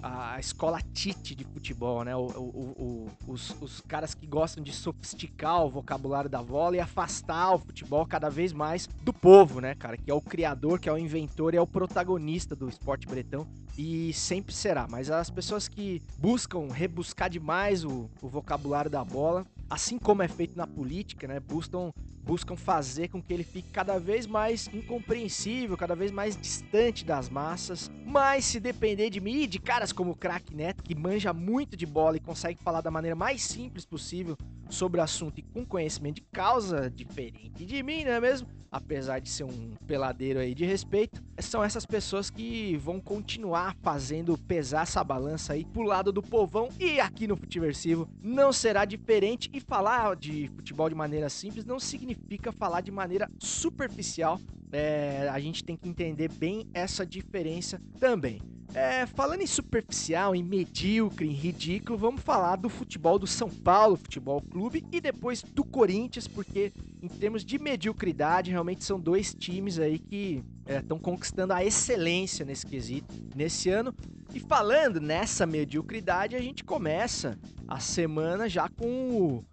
a 0.01 0.39
escola 0.39 0.79
Tite 0.93 1.35
de 1.35 1.43
futebol, 1.43 2.03
né? 2.03 2.15
O, 2.15 2.25
o, 2.27 3.09
os, 3.27 3.55
os 3.62 3.81
caras 3.81 4.13
que 4.13 4.25
gostam 4.25 4.63
de 4.63 4.74
sofisticar 4.74 5.63
o 5.63 5.69
vocabulário 5.69 6.29
da 6.29 6.41
bola 6.41 6.75
e 6.75 6.79
afastar 6.79 7.53
o 7.53 7.59
futebol 7.59 8.05
cada 8.05 8.29
vez 8.29 8.51
mais 8.51 8.88
do 9.03 9.13
povo, 9.13 9.59
né, 9.59 9.75
cara? 9.75 9.97
Que 9.97 10.09
é 10.09 10.13
o 10.13 10.21
criador, 10.21 10.79
que 10.79 10.89
é 10.89 10.91
o 10.91 10.97
inventor 10.97 11.53
e 11.53 11.57
é 11.57 11.62
o 11.62 11.67
protagonista 11.67 12.55
do 12.55 12.67
esporte 12.67 13.07
bretão 13.07 13.47
e 13.77 14.12
sempre 14.13 14.53
será. 14.53 14.88
Mas 14.89 15.12
as 15.12 15.29
pessoas 15.29 15.67
que 15.67 16.01
buscam 16.17 16.67
rebuscar 16.71 17.29
demais 17.29 17.83
o, 17.83 18.09
o 18.21 18.27
vocabulário 18.27 18.89
da 18.89 19.03
bola, 19.03 19.45
assim 19.69 20.00
como 20.00 20.24
é 20.24 20.27
feito 20.27 20.57
na 20.57 20.65
política, 20.65 21.27
né? 21.27 21.39
Buscam 21.39 21.91
buscam 22.25 22.55
fazer 22.55 23.10
com 23.10 23.22
que 23.22 23.32
ele 23.32 23.44
fique 23.44 23.70
cada 23.70 24.00
vez 24.00 24.25
mais 24.25 24.67
incompreensível, 24.74 25.77
cada 25.77 25.96
vez 25.96 26.12
mais 26.12 26.36
distante 26.36 27.05
das 27.05 27.29
massas. 27.29 27.91
Mas 28.03 28.46
se 28.46 28.60
depender 28.60 29.10
de 29.10 29.22
mim 29.22 29.44
e 29.44 29.48
de 29.48 29.60
caras 29.60 29.91
como 29.91 30.12
o 30.12 30.15
Crack 30.15 30.53
Neto, 30.53 30.84
que 30.84 30.96
manja 30.96 31.32
muito 31.32 31.77
de 31.77 31.86
bola 31.86 32.17
e 32.17 32.20
consegue 32.20 32.60
falar 32.62 32.82
da 32.82 32.89
maneira 32.89 33.15
mais 33.15 33.44
simples 33.44 33.86
possível 33.86 34.36
sobre 34.70 35.00
o 35.00 35.03
assunto 35.03 35.39
e 35.39 35.44
com 35.44 35.63
conhecimento 35.65 36.15
de 36.15 36.22
causa 36.32 36.89
diferente 36.89 37.65
de 37.65 37.84
mim, 37.84 38.03
não 38.03 38.12
é 38.12 38.20
mesmo? 38.20 38.48
Apesar 38.72 39.20
de 39.20 39.29
ser 39.29 39.46
um 39.46 39.74
peladeiro 39.88 40.39
aí 40.39 40.53
de 40.53 40.65
respeito, 40.65 41.24
são 41.39 41.63
essas 41.63 41.86
pessoas 41.86 42.29
que 42.29 42.75
vão 42.75 43.00
continuar 43.00 43.74
fazendo 43.82 44.38
pesar 44.38 44.82
essa 44.82 45.01
balança 45.01 45.53
aí 45.53 45.63
pro 45.63 45.84
lado 45.84 46.12
do 46.12 46.22
povão 46.22 46.67
e 46.77 47.00
aqui 47.00 47.25
no 47.25 47.38
Futiversivo 47.38 48.10
não 48.22 48.51
será 48.51 48.84
diferente 48.84 49.50
e 49.53 49.62
falar 49.62 50.15
de 50.17 50.51
futebol 50.55 50.89
de 50.89 50.96
maneira 50.96 51.29
simples 51.29 51.63
não 51.63 51.79
significa 51.79 52.14
falar 52.57 52.81
de 52.81 52.91
maneira 52.91 53.29
superficial. 53.39 54.39
É, 54.72 55.29
a 55.31 55.39
gente 55.39 55.63
tem 55.63 55.77
que 55.77 55.88
entender 55.88 56.29
bem 56.31 56.67
essa 56.74 57.05
diferença 57.05 57.81
também. 58.00 58.41
É, 58.74 59.05
falando 59.05 59.41
em 59.41 59.48
superficial, 59.48 60.36
em 60.36 60.43
medíocre, 60.43 61.29
em 61.29 61.31
ridículo, 61.31 61.98
vamos 61.98 62.22
falar 62.22 62.57
do 62.57 62.67
futebol 62.67 63.17
do 63.17 63.25
São 63.25 63.50
Paulo 63.50 63.95
Futebol 63.95 64.41
Clube 64.41 64.86
e 64.91 65.00
depois 65.00 65.41
do 65.41 65.63
Corinthians, 65.63 66.27
porque 66.27 66.74
em 67.01 67.07
termos 67.07 67.45
de 67.45 67.57
mediocridade, 67.57 68.51
realmente 68.51 68.84
são 68.84 69.00
dois 69.00 69.34
times 69.34 69.79
aí 69.79 69.98
que 69.98 70.43
estão 70.67 70.98
é, 70.98 71.00
conquistando 71.00 71.53
a 71.53 71.63
excelência 71.63 72.43
nesse 72.43 72.65
quesito 72.65 73.13
nesse 73.34 73.69
ano. 73.69 73.95
E 74.34 74.41
falando 74.41 75.00
nessa 75.00 75.45
mediocridade, 75.45 76.36
a 76.36 76.41
gente 76.41 76.62
começa 76.62 77.39
a 77.67 77.79
semana 77.79 78.50
já 78.50 78.67
com 78.67 78.86
o, 78.86 79.45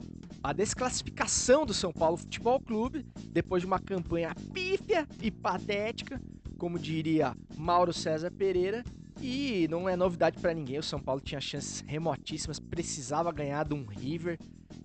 a 0.43 0.53
desclassificação 0.53 1.65
do 1.65 1.73
São 1.73 1.93
Paulo 1.93 2.17
Futebol 2.17 2.61
Clube 2.61 3.07
depois 3.29 3.63
de 3.63 3.67
uma 3.67 3.79
campanha 3.79 4.35
pífia 4.53 5.07
e 5.23 5.31
patética, 5.31 6.21
como 6.59 6.79
diria 6.79 7.37
Mauro 7.57 7.93
César 7.93 8.31
Pereira. 8.31 8.83
E 9.21 9.69
não 9.71 9.89
é 9.89 9.95
novidade 9.95 10.39
para 10.41 10.53
ninguém, 10.53 10.79
o 10.79 10.83
São 10.83 10.99
Paulo 10.99 11.21
tinha 11.21 11.41
chances 11.41 11.85
remotíssimas, 11.87 12.59
precisava 12.59 13.31
ganhar 13.31 13.65
de 13.65 13.75
um 13.75 13.85
River 13.85 14.37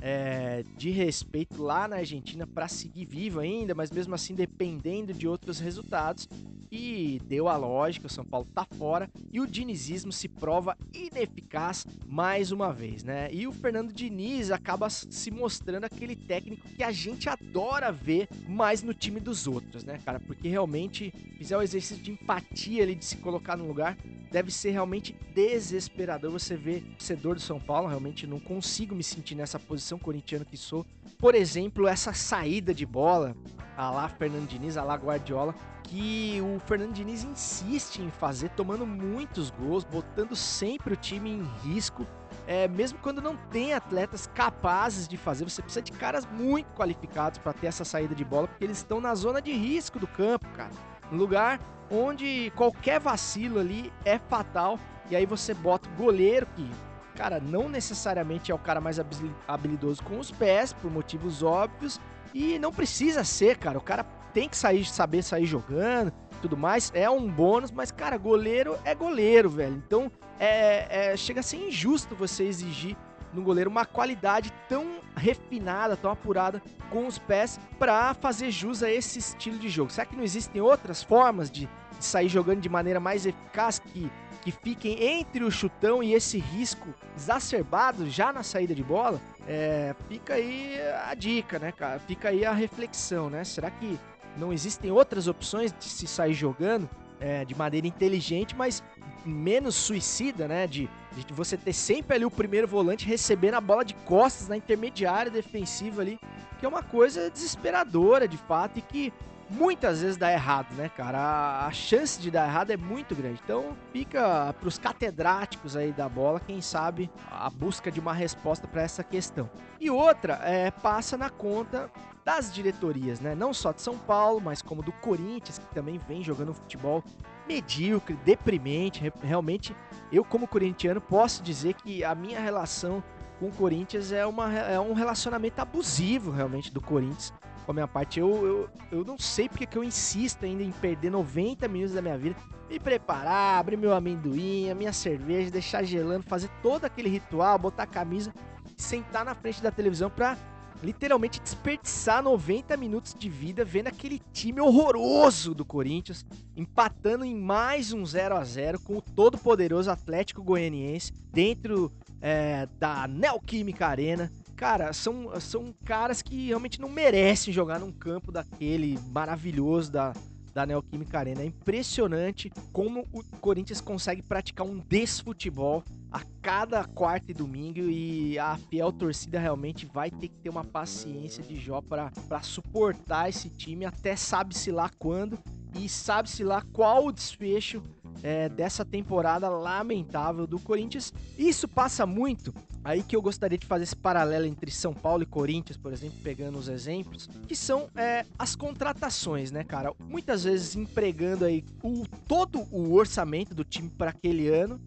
é, 0.01 0.63
de 0.77 0.89
respeito 0.89 1.61
lá 1.61 1.87
na 1.87 1.97
Argentina 1.97 2.45
para 2.45 2.67
seguir 2.67 3.05
vivo 3.05 3.39
ainda, 3.39 3.73
mas 3.73 3.91
mesmo 3.91 4.13
assim 4.15 4.35
dependendo 4.35 5.13
de 5.13 5.27
outros 5.27 5.59
resultados 5.59 6.27
e 6.71 7.21
deu 7.25 7.47
a 7.47 7.55
lógica, 7.55 8.07
o 8.07 8.09
São 8.09 8.25
Paulo 8.25 8.47
tá 8.53 8.65
fora 8.77 9.09
e 9.31 9.39
o 9.39 9.47
dinizismo 9.47 10.11
se 10.11 10.27
prova 10.27 10.77
ineficaz 10.93 11.85
mais 12.05 12.51
uma 12.51 12.73
vez, 12.73 13.03
né? 13.03 13.29
E 13.31 13.47
o 13.47 13.53
Fernando 13.53 13.93
Diniz 13.93 14.51
acaba 14.51 14.89
se 14.89 15.31
mostrando 15.31 15.85
aquele 15.85 16.15
técnico 16.15 16.67
que 16.67 16.83
a 16.83 16.91
gente 16.91 17.29
adora 17.29 17.91
ver 17.91 18.27
mais 18.47 18.83
no 18.83 18.93
time 18.93 19.19
dos 19.19 19.47
outros, 19.47 19.83
né, 19.83 19.99
cara? 20.03 20.19
Porque 20.19 20.47
realmente 20.47 21.11
fizer 21.37 21.57
o 21.57 21.61
exercício 21.61 22.03
de 22.03 22.11
empatia 22.11 22.83
ali 22.83 22.95
de 22.95 23.05
se 23.05 23.17
colocar 23.17 23.55
no 23.55 23.67
lugar, 23.67 23.97
deve 24.31 24.51
ser 24.51 24.71
realmente 24.71 25.15
desesperador 25.33 26.31
você 26.31 26.57
ver 26.57 26.83
o 26.83 26.91
torcedor 26.97 27.35
do 27.35 27.41
São 27.41 27.59
Paulo, 27.59 27.87
realmente 27.87 28.27
não 28.27 28.39
consigo 28.39 28.93
me 28.93 29.03
sentir 29.03 29.35
nessa 29.35 29.57
posição 29.57 29.86
corintiano 29.95 30.43
que 30.43 30.57
sou. 30.57 30.85
Por 31.19 31.35
exemplo, 31.35 31.87
essa 31.87 32.13
saída 32.13 32.73
de 32.73 32.85
bola, 32.85 33.35
a 33.77 33.91
lá 33.91 34.09
Fernando 34.09 34.47
Diniz, 34.47 34.75
a 34.75 34.83
lá 34.83 34.95
Guardiola, 34.95 35.53
que 35.83 36.41
o 36.41 36.59
Fernando 36.59 36.93
Diniz 36.93 37.23
insiste 37.23 37.99
em 38.01 38.09
fazer, 38.09 38.49
tomando 38.49 38.85
muitos 38.85 39.49
gols, 39.49 39.83
botando 39.83 40.35
sempre 40.35 40.93
o 40.93 40.97
time 40.97 41.29
em 41.29 41.43
risco. 41.63 42.05
É, 42.45 42.67
mesmo 42.67 42.99
quando 42.99 43.21
não 43.21 43.37
tem 43.51 43.73
atletas 43.73 44.27
capazes 44.33 45.07
de 45.07 45.17
fazer, 45.17 45.43
você 45.43 45.61
precisa 45.61 45.81
de 45.81 45.91
caras 45.91 46.25
muito 46.25 46.67
qualificados 46.73 47.37
para 47.37 47.53
ter 47.53 47.67
essa 47.67 47.85
saída 47.85 48.15
de 48.15 48.25
bola, 48.25 48.47
porque 48.47 48.63
eles 48.63 48.77
estão 48.77 48.99
na 48.99 49.13
zona 49.15 49.41
de 49.41 49.51
risco 49.51 49.99
do 49.99 50.07
campo, 50.07 50.47
cara. 50.49 50.71
Um 51.11 51.15
lugar 51.15 51.59
onde 51.89 52.51
qualquer 52.55 52.99
vacilo 52.99 53.59
ali 53.59 53.91
é 54.03 54.17
fatal. 54.17 54.79
E 55.09 55.15
aí 55.15 55.25
você 55.25 55.53
bota 55.53 55.89
o 55.89 55.93
goleiro, 55.93 56.45
que, 56.55 56.69
cara, 57.17 57.39
não 57.39 57.67
necessariamente 57.67 58.51
é 58.51 58.55
o 58.55 58.59
cara 58.59 58.79
mais 58.79 58.99
habilidoso 59.47 60.03
com 60.03 60.19
os 60.19 60.31
pés, 60.31 60.71
por 60.71 60.91
motivos 60.91 61.41
óbvios. 61.41 61.99
E 62.33 62.59
não 62.59 62.71
precisa 62.71 63.23
ser, 63.23 63.57
cara. 63.57 63.79
O 63.79 63.81
cara 63.81 64.03
tem 64.33 64.47
que 64.47 64.55
sair, 64.55 64.85
saber 64.85 65.23
sair 65.23 65.47
jogando, 65.47 66.13
tudo 66.43 66.55
mais. 66.55 66.91
É 66.93 67.09
um 67.09 67.27
bônus, 67.27 67.71
mas, 67.71 67.91
cara, 67.91 68.17
goleiro 68.17 68.77
é 68.85 68.93
goleiro, 68.93 69.49
velho. 69.49 69.75
Então, 69.75 70.11
é, 70.39 71.13
é, 71.13 71.17
chega 71.17 71.39
a 71.39 71.43
ser 71.43 71.57
injusto 71.57 72.15
você 72.15 72.43
exigir 72.43 72.95
no 73.33 73.41
goleiro 73.41 73.69
uma 73.69 73.85
qualidade 73.85 74.53
tão 74.69 74.99
refinada, 75.15 75.97
tão 75.97 76.11
apurada 76.11 76.61
com 76.91 77.07
os 77.07 77.17
pés 77.17 77.59
para 77.79 78.13
fazer 78.13 78.51
jus 78.51 78.83
a 78.83 78.91
esse 78.91 79.17
estilo 79.17 79.57
de 79.57 79.69
jogo. 79.69 79.91
Será 79.91 80.05
que 80.05 80.15
não 80.15 80.23
existem 80.23 80.61
outras 80.61 81.01
formas 81.01 81.49
de, 81.49 81.67
de 81.97 82.05
sair 82.05 82.29
jogando 82.29 82.61
de 82.61 82.69
maneira 82.69 82.99
mais 82.99 83.25
eficaz 83.25 83.79
que 83.79 84.09
que 84.47 84.51
fiquem 84.51 85.03
entre 85.03 85.43
o 85.43 85.51
chutão 85.51 86.01
e 86.01 86.13
esse 86.13 86.37
risco 86.39 86.87
exacerbado 87.17 88.09
já 88.09 88.31
na 88.31 88.43
saída 88.43 88.73
de 88.73 88.81
bola, 88.81 89.19
é, 89.45 89.93
fica 90.07 90.35
aí 90.35 90.79
a 91.05 91.13
dica, 91.13 91.59
né, 91.59 91.73
cara? 91.73 91.99
Fica 91.99 92.29
aí 92.29 92.45
a 92.45 92.53
reflexão, 92.53 93.29
né? 93.29 93.43
Será 93.43 93.69
que 93.69 93.99
não 94.37 94.53
existem 94.53 94.89
outras 94.89 95.27
opções 95.27 95.73
de 95.77 95.83
se 95.83 96.07
sair 96.07 96.33
jogando 96.33 96.89
é, 97.19 97.43
de 97.43 97.55
maneira 97.55 97.87
inteligente, 97.87 98.55
mas 98.55 98.81
menos 99.25 99.75
suicida, 99.75 100.47
né? 100.47 100.65
De, 100.65 100.89
de, 101.11 101.33
você 101.33 101.57
ter 101.57 101.73
sempre 101.73 102.15
ali 102.15 102.23
o 102.23 102.31
primeiro 102.31 102.69
volante 102.69 103.05
recebendo 103.05 103.55
a 103.55 103.61
bola 103.61 103.83
de 103.83 103.95
costas 103.95 104.47
na 104.47 104.55
intermediária 104.55 105.29
defensiva 105.29 106.01
ali, 106.01 106.17
que 106.57 106.65
é 106.65 106.69
uma 106.69 106.83
coisa 106.83 107.29
desesperadora 107.29 108.29
de 108.29 108.37
fato 108.37 108.79
e 108.79 108.81
que 108.81 109.13
muitas 109.49 110.01
vezes 110.01 110.17
dá 110.17 110.31
errado, 110.31 110.73
né, 110.75 110.89
cara? 110.89 111.17
A, 111.19 111.67
a 111.67 111.71
chance 111.71 112.19
de 112.19 112.29
dar 112.29 112.47
errado 112.47 112.71
é 112.71 112.77
muito 112.77 113.15
grande. 113.15 113.39
Então 113.43 113.75
fica 113.91 114.53
para 114.53 114.67
os 114.67 114.77
catedráticos 114.77 115.75
aí 115.75 115.91
da 115.91 116.07
bola, 116.07 116.39
quem 116.39 116.61
sabe 116.61 117.09
a 117.29 117.49
busca 117.49 117.91
de 117.91 117.99
uma 117.99 118.13
resposta 118.13 118.67
para 118.67 118.81
essa 118.81 119.03
questão. 119.03 119.49
E 119.79 119.89
outra 119.89 120.39
é 120.43 120.71
passa 120.71 121.17
na 121.17 121.29
conta 121.29 121.89
das 122.25 122.53
diretorias, 122.53 123.21
né? 123.21 123.33
Não 123.35 123.53
só 123.53 123.71
de 123.71 123.81
São 123.81 123.97
Paulo, 123.97 124.41
mas 124.41 124.61
como 124.61 124.83
do 124.83 124.91
Corinthians, 124.91 125.57
que 125.57 125.65
também 125.73 125.97
vem 125.97 126.21
jogando 126.21 126.53
futebol 126.53 127.03
medíocre, 127.47 128.17
deprimente. 128.25 129.11
Realmente, 129.21 129.73
eu 130.11 130.25
como 130.25 130.47
corintiano 130.47 130.99
posso 130.99 131.41
dizer 131.41 131.73
que 131.75 132.03
a 132.03 132.13
minha 132.13 132.39
relação 132.39 133.01
com 133.39 133.47
o 133.47 133.51
Corinthians 133.51 134.11
é, 134.11 134.25
uma, 134.25 134.51
é 134.53 134.79
um 134.79 134.93
relacionamento 134.93 135.61
abusivo, 135.61 136.31
realmente, 136.31 136.73
do 136.73 136.81
Corinthians. 136.81 137.31
Com 137.67 137.71
a 137.71 137.73
minha 137.73 137.87
parte, 137.87 138.17
eu, 138.17 138.47
eu, 138.47 138.69
eu 138.99 139.03
não 139.03 139.19
sei 139.19 139.49
porque 139.49 139.65
que 139.65 139.77
eu 139.77 139.83
insisto 139.83 140.45
ainda 140.45 140.63
em 140.63 140.71
perder 140.71 141.11
90 141.11 141.67
minutos 141.67 141.93
da 141.93 142.01
minha 142.01 142.17
vida, 142.17 142.33
me 142.69 142.79
preparar, 142.79 143.59
abrir 143.59 143.75
meu 143.75 143.93
amendoim, 143.93 144.69
a 144.69 144.73
minha 144.73 144.93
cerveja, 144.93 145.51
deixar 145.51 145.83
gelando, 145.83 146.23
fazer 146.23 146.49
todo 146.63 146.85
aquele 146.85 147.09
ritual, 147.09 147.59
botar 147.59 147.83
a 147.83 147.85
camisa, 147.85 148.33
sentar 148.77 149.25
na 149.25 149.35
frente 149.35 149.61
da 149.61 149.69
televisão 149.69 150.09
pra 150.09 150.37
literalmente 150.81 151.41
desperdiçar 151.41 152.23
90 152.23 152.77
minutos 152.77 153.13
de 153.13 153.27
vida 153.27 153.65
vendo 153.65 153.87
aquele 153.87 154.21
time 154.31 154.61
horroroso 154.61 155.53
do 155.53 155.65
Corinthians 155.65 156.25
empatando 156.55 157.25
em 157.25 157.35
mais 157.35 157.91
um 157.91 158.05
0 158.05 158.37
a 158.37 158.45
0 158.45 158.79
com 158.79 158.95
o 158.95 159.01
todo 159.01 159.37
poderoso 159.37 159.91
Atlético 159.91 160.41
Goianiense 160.41 161.11
dentro 161.33 161.91
é, 162.21 162.65
da 162.79 163.09
Neoquímica 163.09 163.87
Arena. 163.87 164.31
Cara, 164.57 164.91
são, 164.91 165.39
são 165.39 165.71
caras 165.85 166.23
que 166.23 166.47
realmente 166.47 166.81
não 166.81 166.89
merecem 166.89 167.53
jogar 167.53 167.79
num 167.79 167.91
campo 167.91 168.31
daquele 168.31 168.99
maravilhoso 169.11 169.91
da, 169.91 170.13
da 170.51 170.65
Neoquímica 170.65 171.19
Arena. 171.19 171.43
É 171.43 171.45
impressionante 171.45 172.51
como 172.73 173.07
o 173.13 173.23
Corinthians 173.39 173.79
consegue 173.79 174.23
praticar 174.23 174.65
um 174.65 174.79
desfutebol 174.79 175.83
a 176.11 176.21
cada 176.41 176.83
quarta 176.83 177.29
e 177.29 177.35
domingo 177.35 177.81
e 177.81 178.39
a 178.39 178.57
fiel 178.57 178.91
torcida 178.91 179.39
realmente 179.39 179.85
vai 179.85 180.09
ter 180.09 180.29
que 180.29 180.39
ter 180.39 180.49
uma 180.49 180.63
paciência 180.63 181.43
de 181.43 181.55
Jó 181.55 181.79
para 181.79 182.41
suportar 182.41 183.29
esse 183.29 183.51
time 183.51 183.85
até 183.85 184.15
sabe-se 184.15 184.71
lá 184.71 184.89
quando 184.97 185.37
e 185.75 185.87
sabe-se 185.87 186.43
lá 186.43 186.63
qual 186.73 187.05
o 187.05 187.11
desfecho 187.11 187.83
é, 188.23 188.49
dessa 188.49 188.83
temporada 188.83 189.47
lamentável 189.49 190.47
do 190.47 190.59
Corinthians. 190.59 191.13
Isso 191.37 191.67
passa 191.67 192.05
muito, 192.05 192.53
aí 192.87 193.03
que 193.03 193.17
eu 193.17 193.21
gostaria 193.21 193.57
de 193.57 193.65
fazer 193.65 193.83
esse 193.83 193.95
paralelo 193.95 194.45
entre 194.45 194.71
São 194.71 194.93
Paulo 194.93 195.21
e 195.21 195.25
Corinthians, 195.25 195.75
por 195.75 195.91
exemplo, 195.91 196.17
pegando 196.23 196.57
os 196.57 196.69
exemplos, 196.69 197.27
que 197.45 197.53
são 197.53 197.89
é, 197.93 198.25
as 198.39 198.55
contratações, 198.55 199.51
né, 199.51 199.61
cara? 199.61 199.93
Muitas 199.99 200.45
vezes 200.45 200.73
empregando 200.73 201.43
aí 201.43 201.65
o, 201.83 202.05
todo 202.25 202.59
o 202.71 202.93
orçamento 202.93 203.53
do 203.53 203.65
time 203.65 203.89
para 203.89 204.11
aquele 204.11 204.47
ano 204.47 204.79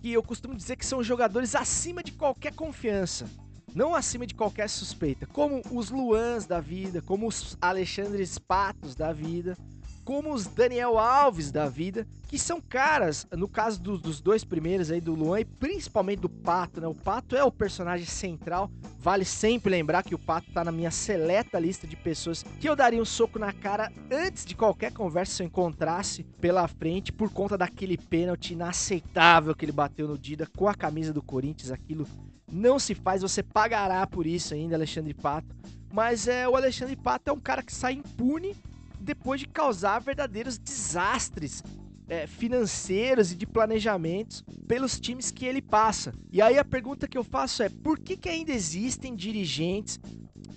que 0.00 0.12
eu 0.12 0.22
costumo 0.22 0.54
dizer 0.54 0.76
que 0.76 0.84
são 0.84 1.02
jogadores 1.02 1.54
acima 1.54 2.02
de 2.02 2.12
qualquer 2.12 2.52
confiança, 2.52 3.26
não 3.74 3.94
acima 3.94 4.26
de 4.26 4.34
qualquer 4.34 4.68
suspeita, 4.68 5.26
como 5.26 5.62
os 5.70 5.88
Luans 5.88 6.44
da 6.44 6.60
vida, 6.60 7.00
como 7.00 7.26
os 7.26 7.56
Alexandres 7.58 8.38
Patos 8.38 8.94
da 8.94 9.14
vida, 9.14 9.56
como 10.06 10.32
os 10.32 10.46
Daniel 10.46 10.98
Alves 10.98 11.50
da 11.50 11.68
vida, 11.68 12.06
que 12.28 12.38
são 12.38 12.60
caras, 12.60 13.26
no 13.32 13.48
caso 13.48 13.82
do, 13.82 13.98
dos 13.98 14.20
dois 14.20 14.44
primeiros 14.44 14.88
aí, 14.92 15.00
do 15.00 15.12
Luan 15.12 15.40
e 15.40 15.44
principalmente 15.44 16.20
do 16.20 16.28
Pato, 16.28 16.80
né? 16.80 16.86
O 16.86 16.94
Pato 16.94 17.34
é 17.34 17.42
o 17.42 17.50
personagem 17.50 18.06
central. 18.06 18.70
Vale 19.00 19.24
sempre 19.24 19.68
lembrar 19.68 20.04
que 20.04 20.14
o 20.14 20.18
Pato 20.18 20.52
tá 20.52 20.62
na 20.62 20.70
minha 20.70 20.92
seleta 20.92 21.58
lista 21.58 21.88
de 21.88 21.96
pessoas 21.96 22.44
que 22.60 22.68
eu 22.68 22.76
daria 22.76 23.02
um 23.02 23.04
soco 23.04 23.36
na 23.36 23.52
cara 23.52 23.92
antes 24.08 24.44
de 24.44 24.54
qualquer 24.54 24.92
conversa 24.92 25.34
se 25.34 25.42
eu 25.42 25.46
encontrasse 25.48 26.22
pela 26.40 26.68
frente, 26.68 27.12
por 27.12 27.32
conta 27.32 27.58
daquele 27.58 27.98
pênalti 27.98 28.52
inaceitável 28.52 29.56
que 29.56 29.64
ele 29.64 29.72
bateu 29.72 30.06
no 30.06 30.16
Dida 30.16 30.46
com 30.56 30.68
a 30.68 30.74
camisa 30.74 31.12
do 31.12 31.20
Corinthians. 31.20 31.72
Aquilo 31.72 32.06
não 32.48 32.78
se 32.78 32.94
faz, 32.94 33.22
você 33.22 33.42
pagará 33.42 34.06
por 34.06 34.24
isso 34.24 34.54
ainda, 34.54 34.76
Alexandre 34.76 35.14
Pato. 35.14 35.52
Mas 35.92 36.28
é, 36.28 36.48
o 36.48 36.54
Alexandre 36.54 36.94
Pato 36.94 37.28
é 37.28 37.32
um 37.32 37.40
cara 37.40 37.60
que 37.60 37.74
sai 37.74 37.94
impune 37.94 38.54
depois 39.06 39.40
de 39.40 39.46
causar 39.46 40.00
verdadeiros 40.00 40.58
desastres 40.58 41.62
é, 42.08 42.26
financeiros 42.26 43.32
e 43.32 43.36
de 43.36 43.46
planejamentos 43.46 44.44
pelos 44.66 45.00
times 45.00 45.30
que 45.30 45.46
ele 45.46 45.62
passa. 45.62 46.12
E 46.32 46.42
aí 46.42 46.58
a 46.58 46.64
pergunta 46.64 47.08
que 47.08 47.16
eu 47.16 47.24
faço 47.24 47.62
é: 47.62 47.68
por 47.68 47.98
que, 47.98 48.16
que 48.16 48.28
ainda 48.28 48.52
existem 48.52 49.14
dirigentes 49.14 49.98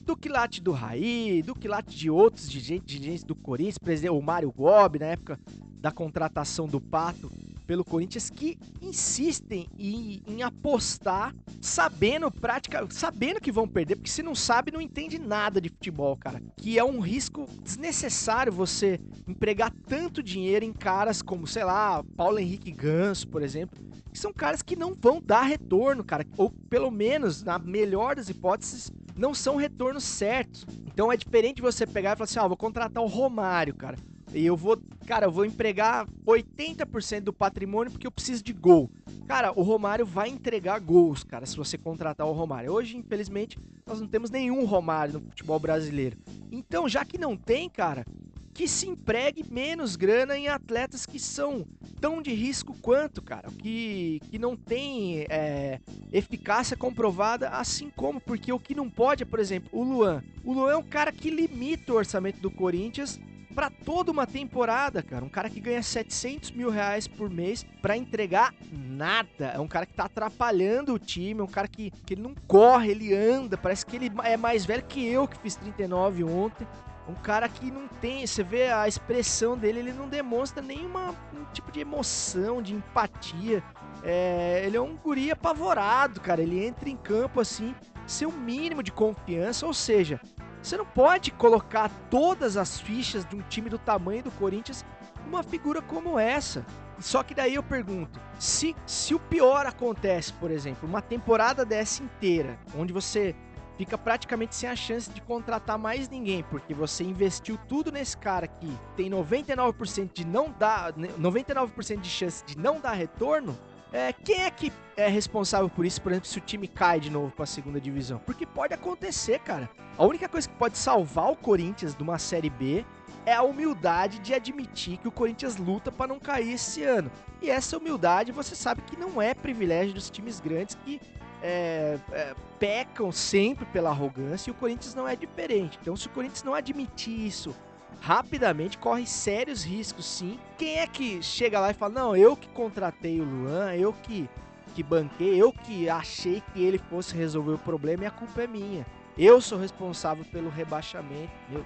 do 0.06 0.18
quilate 0.18 0.62
do 0.62 0.72
Raí, 0.72 1.44
do 1.44 1.54
quilate 1.54 1.96
de 1.96 2.10
outros 2.10 2.50
dirigentes, 2.50 2.88
dirigentes 2.88 3.24
do 3.24 3.36
Corinthians, 3.36 3.78
presidente, 3.78 4.12
o 4.12 4.22
Mário 4.22 4.52
Gobi, 4.52 5.00
na 5.00 5.06
época 5.06 5.40
da 5.80 5.92
contratação 5.92 6.68
do 6.68 6.82
Pato, 6.82 7.32
pelo 7.70 7.86
Corinthians 7.86 8.32
que 8.32 8.58
insistem 8.82 9.70
em, 9.78 10.24
em, 10.26 10.42
apostar 10.42 11.36
sabendo 11.62 12.32
prática, 12.32 12.84
sabendo 12.90 13.40
que 13.40 13.52
vão 13.52 13.68
perder, 13.68 13.96
porque 13.96 14.10
se 14.10 14.24
não 14.24 14.34
sabe 14.34 14.72
não 14.72 14.82
entende 14.82 15.20
nada 15.20 15.62
de 15.62 15.70
futebol, 15.70 16.18
cara. 16.18 16.42
Que 16.58 16.80
é 16.80 16.84
um 16.84 17.00
risco 17.00 17.48
desnecessário 17.62 18.52
você 18.52 19.00
empregar 19.28 19.72
tanto 19.86 20.24
dinheiro 20.24 20.66
em 20.66 20.74
caras 20.74 21.22
como, 21.22 21.46
sei 21.46 21.64
lá, 21.64 22.04
Paulo 22.18 22.40
Henrique 22.40 22.72
Ganso, 22.72 23.28
por 23.28 23.44
exemplo, 23.44 23.80
que 24.12 24.18
são 24.18 24.34
caras 24.34 24.64
que 24.64 24.76
não 24.76 24.96
vão 25.00 25.22
dar 25.24 25.44
retorno, 25.44 26.04
cara, 26.04 26.26
ou 26.38 26.50
pelo 26.50 26.90
menos 26.90 27.44
na 27.44 27.60
melhor 27.60 28.16
das 28.16 28.30
hipóteses 28.30 28.92
não 29.16 29.32
são 29.32 29.58
retornos 29.58 30.06
certos. 30.06 30.66
Então 30.88 31.12
é 31.12 31.18
diferente 31.18 31.62
você 31.62 31.86
pegar 31.86 32.14
e 32.14 32.16
falar 32.16 32.26
assim: 32.26 32.40
ah, 32.40 32.48
vou 32.48 32.58
contratar 32.58 33.04
o 33.04 33.08
Romário, 33.08 33.76
cara. 33.76 33.96
E 34.34 34.46
eu 34.46 34.56
vou, 34.56 34.80
cara, 35.08 35.26
eu 35.26 35.32
vou 35.32 35.44
empregar 35.44 36.08
80% 36.26 37.22
do 37.22 37.34
patrimônio 37.34 37.92
porque 37.92 38.06
eu 38.06 38.12
preciso 38.12 38.44
de 38.44 38.54
gol. 38.54 38.90
Cara, 39.28 39.52
o 39.52 39.64
Romário 39.64 40.06
vai 40.06 40.30
entregar 40.30 40.80
gols, 40.80 41.24
cara, 41.24 41.46
se 41.46 41.58
você 41.58 41.78
contratar 41.78 42.28
o 42.28 42.32
Romário. 42.32 42.72
Hoje, 42.72 42.98
infelizmente, 42.98 43.58
nós 43.86 44.00
não 44.00 44.08
temos 44.08 44.30
nenhum 44.30 44.66
Romário 44.66 45.16
no 45.16 45.22
futebol 45.22 45.60
brasileiro. 45.60 46.18
Então, 46.52 46.88
já 46.88 47.04
que 47.04 47.18
não 47.18 47.36
tem, 47.36 47.70
cara, 47.70 48.06
que 48.54 48.68
se 48.68 48.88
empregue 48.88 49.46
menos 49.50 49.96
grana 49.96 50.38
em 50.38 50.48
atletas 50.48 51.06
que 51.06 51.20
são 51.20 51.66
tão 52.00 52.22
de 52.22 52.34
risco 52.34 52.76
quanto, 52.82 53.22
cara, 53.22 53.50
que, 53.58 54.20
que 54.30 54.38
não 54.38 54.56
tem 54.56 55.26
é, 55.30 55.80
eficácia 56.12 56.76
comprovada, 56.76 57.50
assim 57.50 57.90
como, 57.90 58.20
porque 58.20 58.52
o 58.52 58.60
que 58.60 58.76
não 58.76 58.90
pode 58.90 59.24
é, 59.24 59.26
por 59.26 59.40
exemplo, 59.40 59.70
o 59.72 59.84
Luan. 59.84 60.24
O 60.44 60.54
Luan 60.54 60.72
é 60.72 60.78
um 60.78 60.84
cara 60.84 61.12
que 61.12 61.30
limita 61.30 61.94
o 61.94 61.96
orçamento 61.96 62.40
do 62.42 62.52
Corinthians 62.52 63.20
para 63.54 63.70
toda 63.70 64.12
uma 64.12 64.28
temporada, 64.28 65.02
cara. 65.02 65.26
Um 65.26 65.30
cara 65.30 65.50
que 65.50 65.60
ganha 65.60 65.82
700 65.82 66.52
mil 66.52 66.70
reais 66.70 67.08
por 67.08 67.30
mês 67.30 67.66
para 67.82 67.98
entregar 67.98 68.54
nada. 68.72 69.48
É 69.48 69.60
um 69.60 69.68
cara 69.68 69.86
que 69.86 69.94
tá 69.94 70.06
atrapalhando 70.06 70.94
o 70.94 71.00
time, 71.00 71.42
é 71.42 71.44
um 71.44 71.48
cara 71.48 71.68
que, 71.68 71.92
que 72.06 72.14
ele 72.14 72.22
não 72.22 72.36
corre, 72.48 72.92
ele 72.92 73.14
anda. 73.14 73.58
Parece 73.58 73.86
que 73.86 73.96
ele 73.96 74.12
é 74.24 74.38
mais 74.38 74.66
velho 74.66 74.84
que 74.84 75.06
eu, 75.06 75.28
que 75.28 75.38
fiz 75.38 75.56
39 75.56 76.24
ontem. 76.24 76.68
Um 77.08 77.16
cara 77.16 77.50
que 77.50 77.72
não 77.72 77.88
tem, 77.88 78.26
você 78.26 78.44
vê 78.44 78.70
a 78.72 78.88
expressão 78.88 79.58
dele, 79.58 79.80
ele 79.80 79.94
não 79.94 80.08
demonstra 80.08 80.62
nenhuma 80.62 81.16
um 81.34 81.44
tipo 81.52 81.72
de 81.72 81.80
emoção, 81.80 82.62
de 82.62 82.76
empatia. 82.76 83.64
É, 84.04 84.62
ele 84.64 84.78
é 84.78 84.82
um 84.82 84.96
guri 84.96 85.32
apavorado, 85.32 86.22
cara. 86.22 86.42
Ele 86.42 86.64
entra 86.64 86.88
em 86.88 86.96
campo 86.96 87.42
assim, 87.42 87.74
sem 88.06 88.28
o 88.28 88.32
mínimo 88.32 88.84
de 88.84 88.92
confiança, 88.92 89.66
ou 89.66 89.74
seja, 89.74 90.22
você 90.62 90.78
não 90.78 90.86
pode 90.86 91.32
colocar 91.32 91.90
todas 92.10 92.58
as 92.58 92.80
fichas 92.80 93.26
de 93.26 93.36
um 93.36 93.42
time 93.42 93.70
do 93.70 93.78
tamanho 93.78 94.24
do 94.24 94.32
Corinthians 94.32 94.86
numa 95.26 95.44
figura 95.44 95.82
como 95.82 96.20
essa. 96.20 96.66
Só 97.00 97.24
que 97.24 97.34
daí 97.34 97.56
eu 97.56 97.64
pergunto, 97.64 98.20
se, 98.38 98.76
se 98.86 99.16
o 99.16 99.20
pior 99.20 99.66
acontece, 99.66 100.34
por 100.34 100.52
exemplo, 100.52 100.88
uma 100.88 101.02
temporada 101.02 101.64
dessa 101.64 102.04
inteira, 102.04 102.60
onde 102.76 102.92
você 102.92 103.34
fica 103.78 103.98
praticamente 103.98 104.54
sem 104.54 104.68
a 104.68 104.76
chance 104.76 105.10
de 105.10 105.22
contratar 105.22 105.78
mais 105.78 106.10
ninguém, 106.10 106.44
porque 106.44 106.74
você 106.74 107.06
investiu 107.06 107.58
tudo 107.70 107.90
nesse 107.90 108.18
cara 108.18 108.46
que 108.46 108.70
tem 108.98 109.10
99% 109.10 110.12
de 110.14 110.28
não 110.28 110.52
dar 110.52 110.92
99% 110.92 112.02
de 112.02 112.10
chance 112.10 112.44
de 112.44 112.58
não 112.58 112.82
dar 112.82 112.92
retorno, 112.92 113.58
é, 113.92 114.14
quem 114.14 114.44
é 114.44 114.52
que 114.52 114.72
é 114.96 115.08
responsável 115.08 115.70
por 115.70 115.86
isso, 115.86 116.02
por 116.02 116.12
exemplo, 116.12 116.28
se 116.28 116.38
o 116.38 116.42
time 116.42 116.68
cai 116.68 117.00
de 117.00 117.10
novo 117.10 117.32
para 117.32 117.44
a 117.44 117.48
segunda 117.48 117.80
divisão? 117.80 118.20
Porque 118.26 118.46
pode 118.46 118.74
acontecer, 118.74 119.40
cara. 119.40 119.70
A 119.98 120.06
única 120.06 120.30
coisa 120.30 120.48
que 120.48 120.56
pode 120.56 120.78
salvar 120.78 121.32
o 121.32 121.36
Corinthians 121.36 121.96
de 121.96 122.04
uma 122.04 122.20
série 122.20 122.50
B 122.50 122.86
é 123.26 123.34
a 123.34 123.42
humildade 123.42 124.20
de 124.20 124.34
admitir 124.34 124.98
que 124.98 125.08
o 125.08 125.12
Corinthians 125.12 125.58
luta 125.58 125.92
para 125.92 126.08
não 126.08 126.20
cair 126.20 126.54
esse 126.54 126.84
ano. 126.84 127.12
E 127.42 127.50
essa 127.50 127.78
humildade 127.78 128.32
você 128.32 128.56
sabe 128.56 128.82
que 128.84 128.98
não 128.98 129.22
é 129.22 129.34
privilégio 129.34 129.94
dos 129.94 130.10
times 130.10 130.40
grandes 130.40 130.76
que 130.76 131.02
é, 131.42 131.98
é, 132.12 132.36
pecam 132.60 133.12
sempre 133.12 133.66
pela 133.68 133.90
arrogância 133.90 134.50
e 134.50 134.52
o 134.52 134.56
Corinthians 134.56 134.94
não 134.94 135.08
é 135.08 135.16
diferente. 135.16 135.80
Então, 135.82 135.96
se 135.96 136.08
o 136.08 136.10
Corinthians 136.12 136.44
não 136.44 136.54
admitir 136.54 137.26
isso 137.26 137.56
rapidamente, 138.02 138.78
corre 138.78 139.06
sérios 139.06 139.64
riscos, 139.64 140.06
sim. 140.06 140.40
Quem 140.58 140.80
é 140.80 140.88
que 140.88 141.22
chega 141.22 141.60
lá 141.60 141.72
e 141.72 141.74
fala: 141.74 141.94
Não, 141.94 142.16
eu 142.16 142.36
que 142.36 142.48
contratei 142.50 143.20
o 143.20 143.24
Luan, 143.24 143.74
eu 143.76 143.94
que, 143.94 144.30
que 144.74 144.84
banquei, 144.84 145.42
eu 145.42 145.52
que 145.52 145.90
achei 145.90 146.42
que 146.54 146.64
ele 146.64 146.78
fosse 146.78 147.16
resolver 147.16 147.54
o 147.54 147.60
problema 147.60 148.04
e 148.04 148.08
a 148.08 148.12
culpa 148.12 148.44
é 148.44 148.48
minha. 148.48 148.86
Eu 149.18 149.42
sou 149.42 149.60
responsável 149.60 150.24
pelo 150.26 150.50
rebaixamento. 150.50 151.32
Meu, 151.50 151.66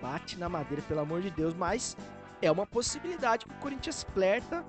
bate 0.00 0.38
na 0.38 0.48
madeira, 0.48 0.82
pelo 0.82 1.00
amor 1.00 1.20
de 1.20 1.30
Deus, 1.30 1.54
mas 1.54 1.96
é 2.42 2.50
uma 2.50 2.66
possibilidade 2.66 3.46
que 3.46 3.52
o 3.52 3.58
Corinthians 3.58 4.04
flerta 4.14 4.64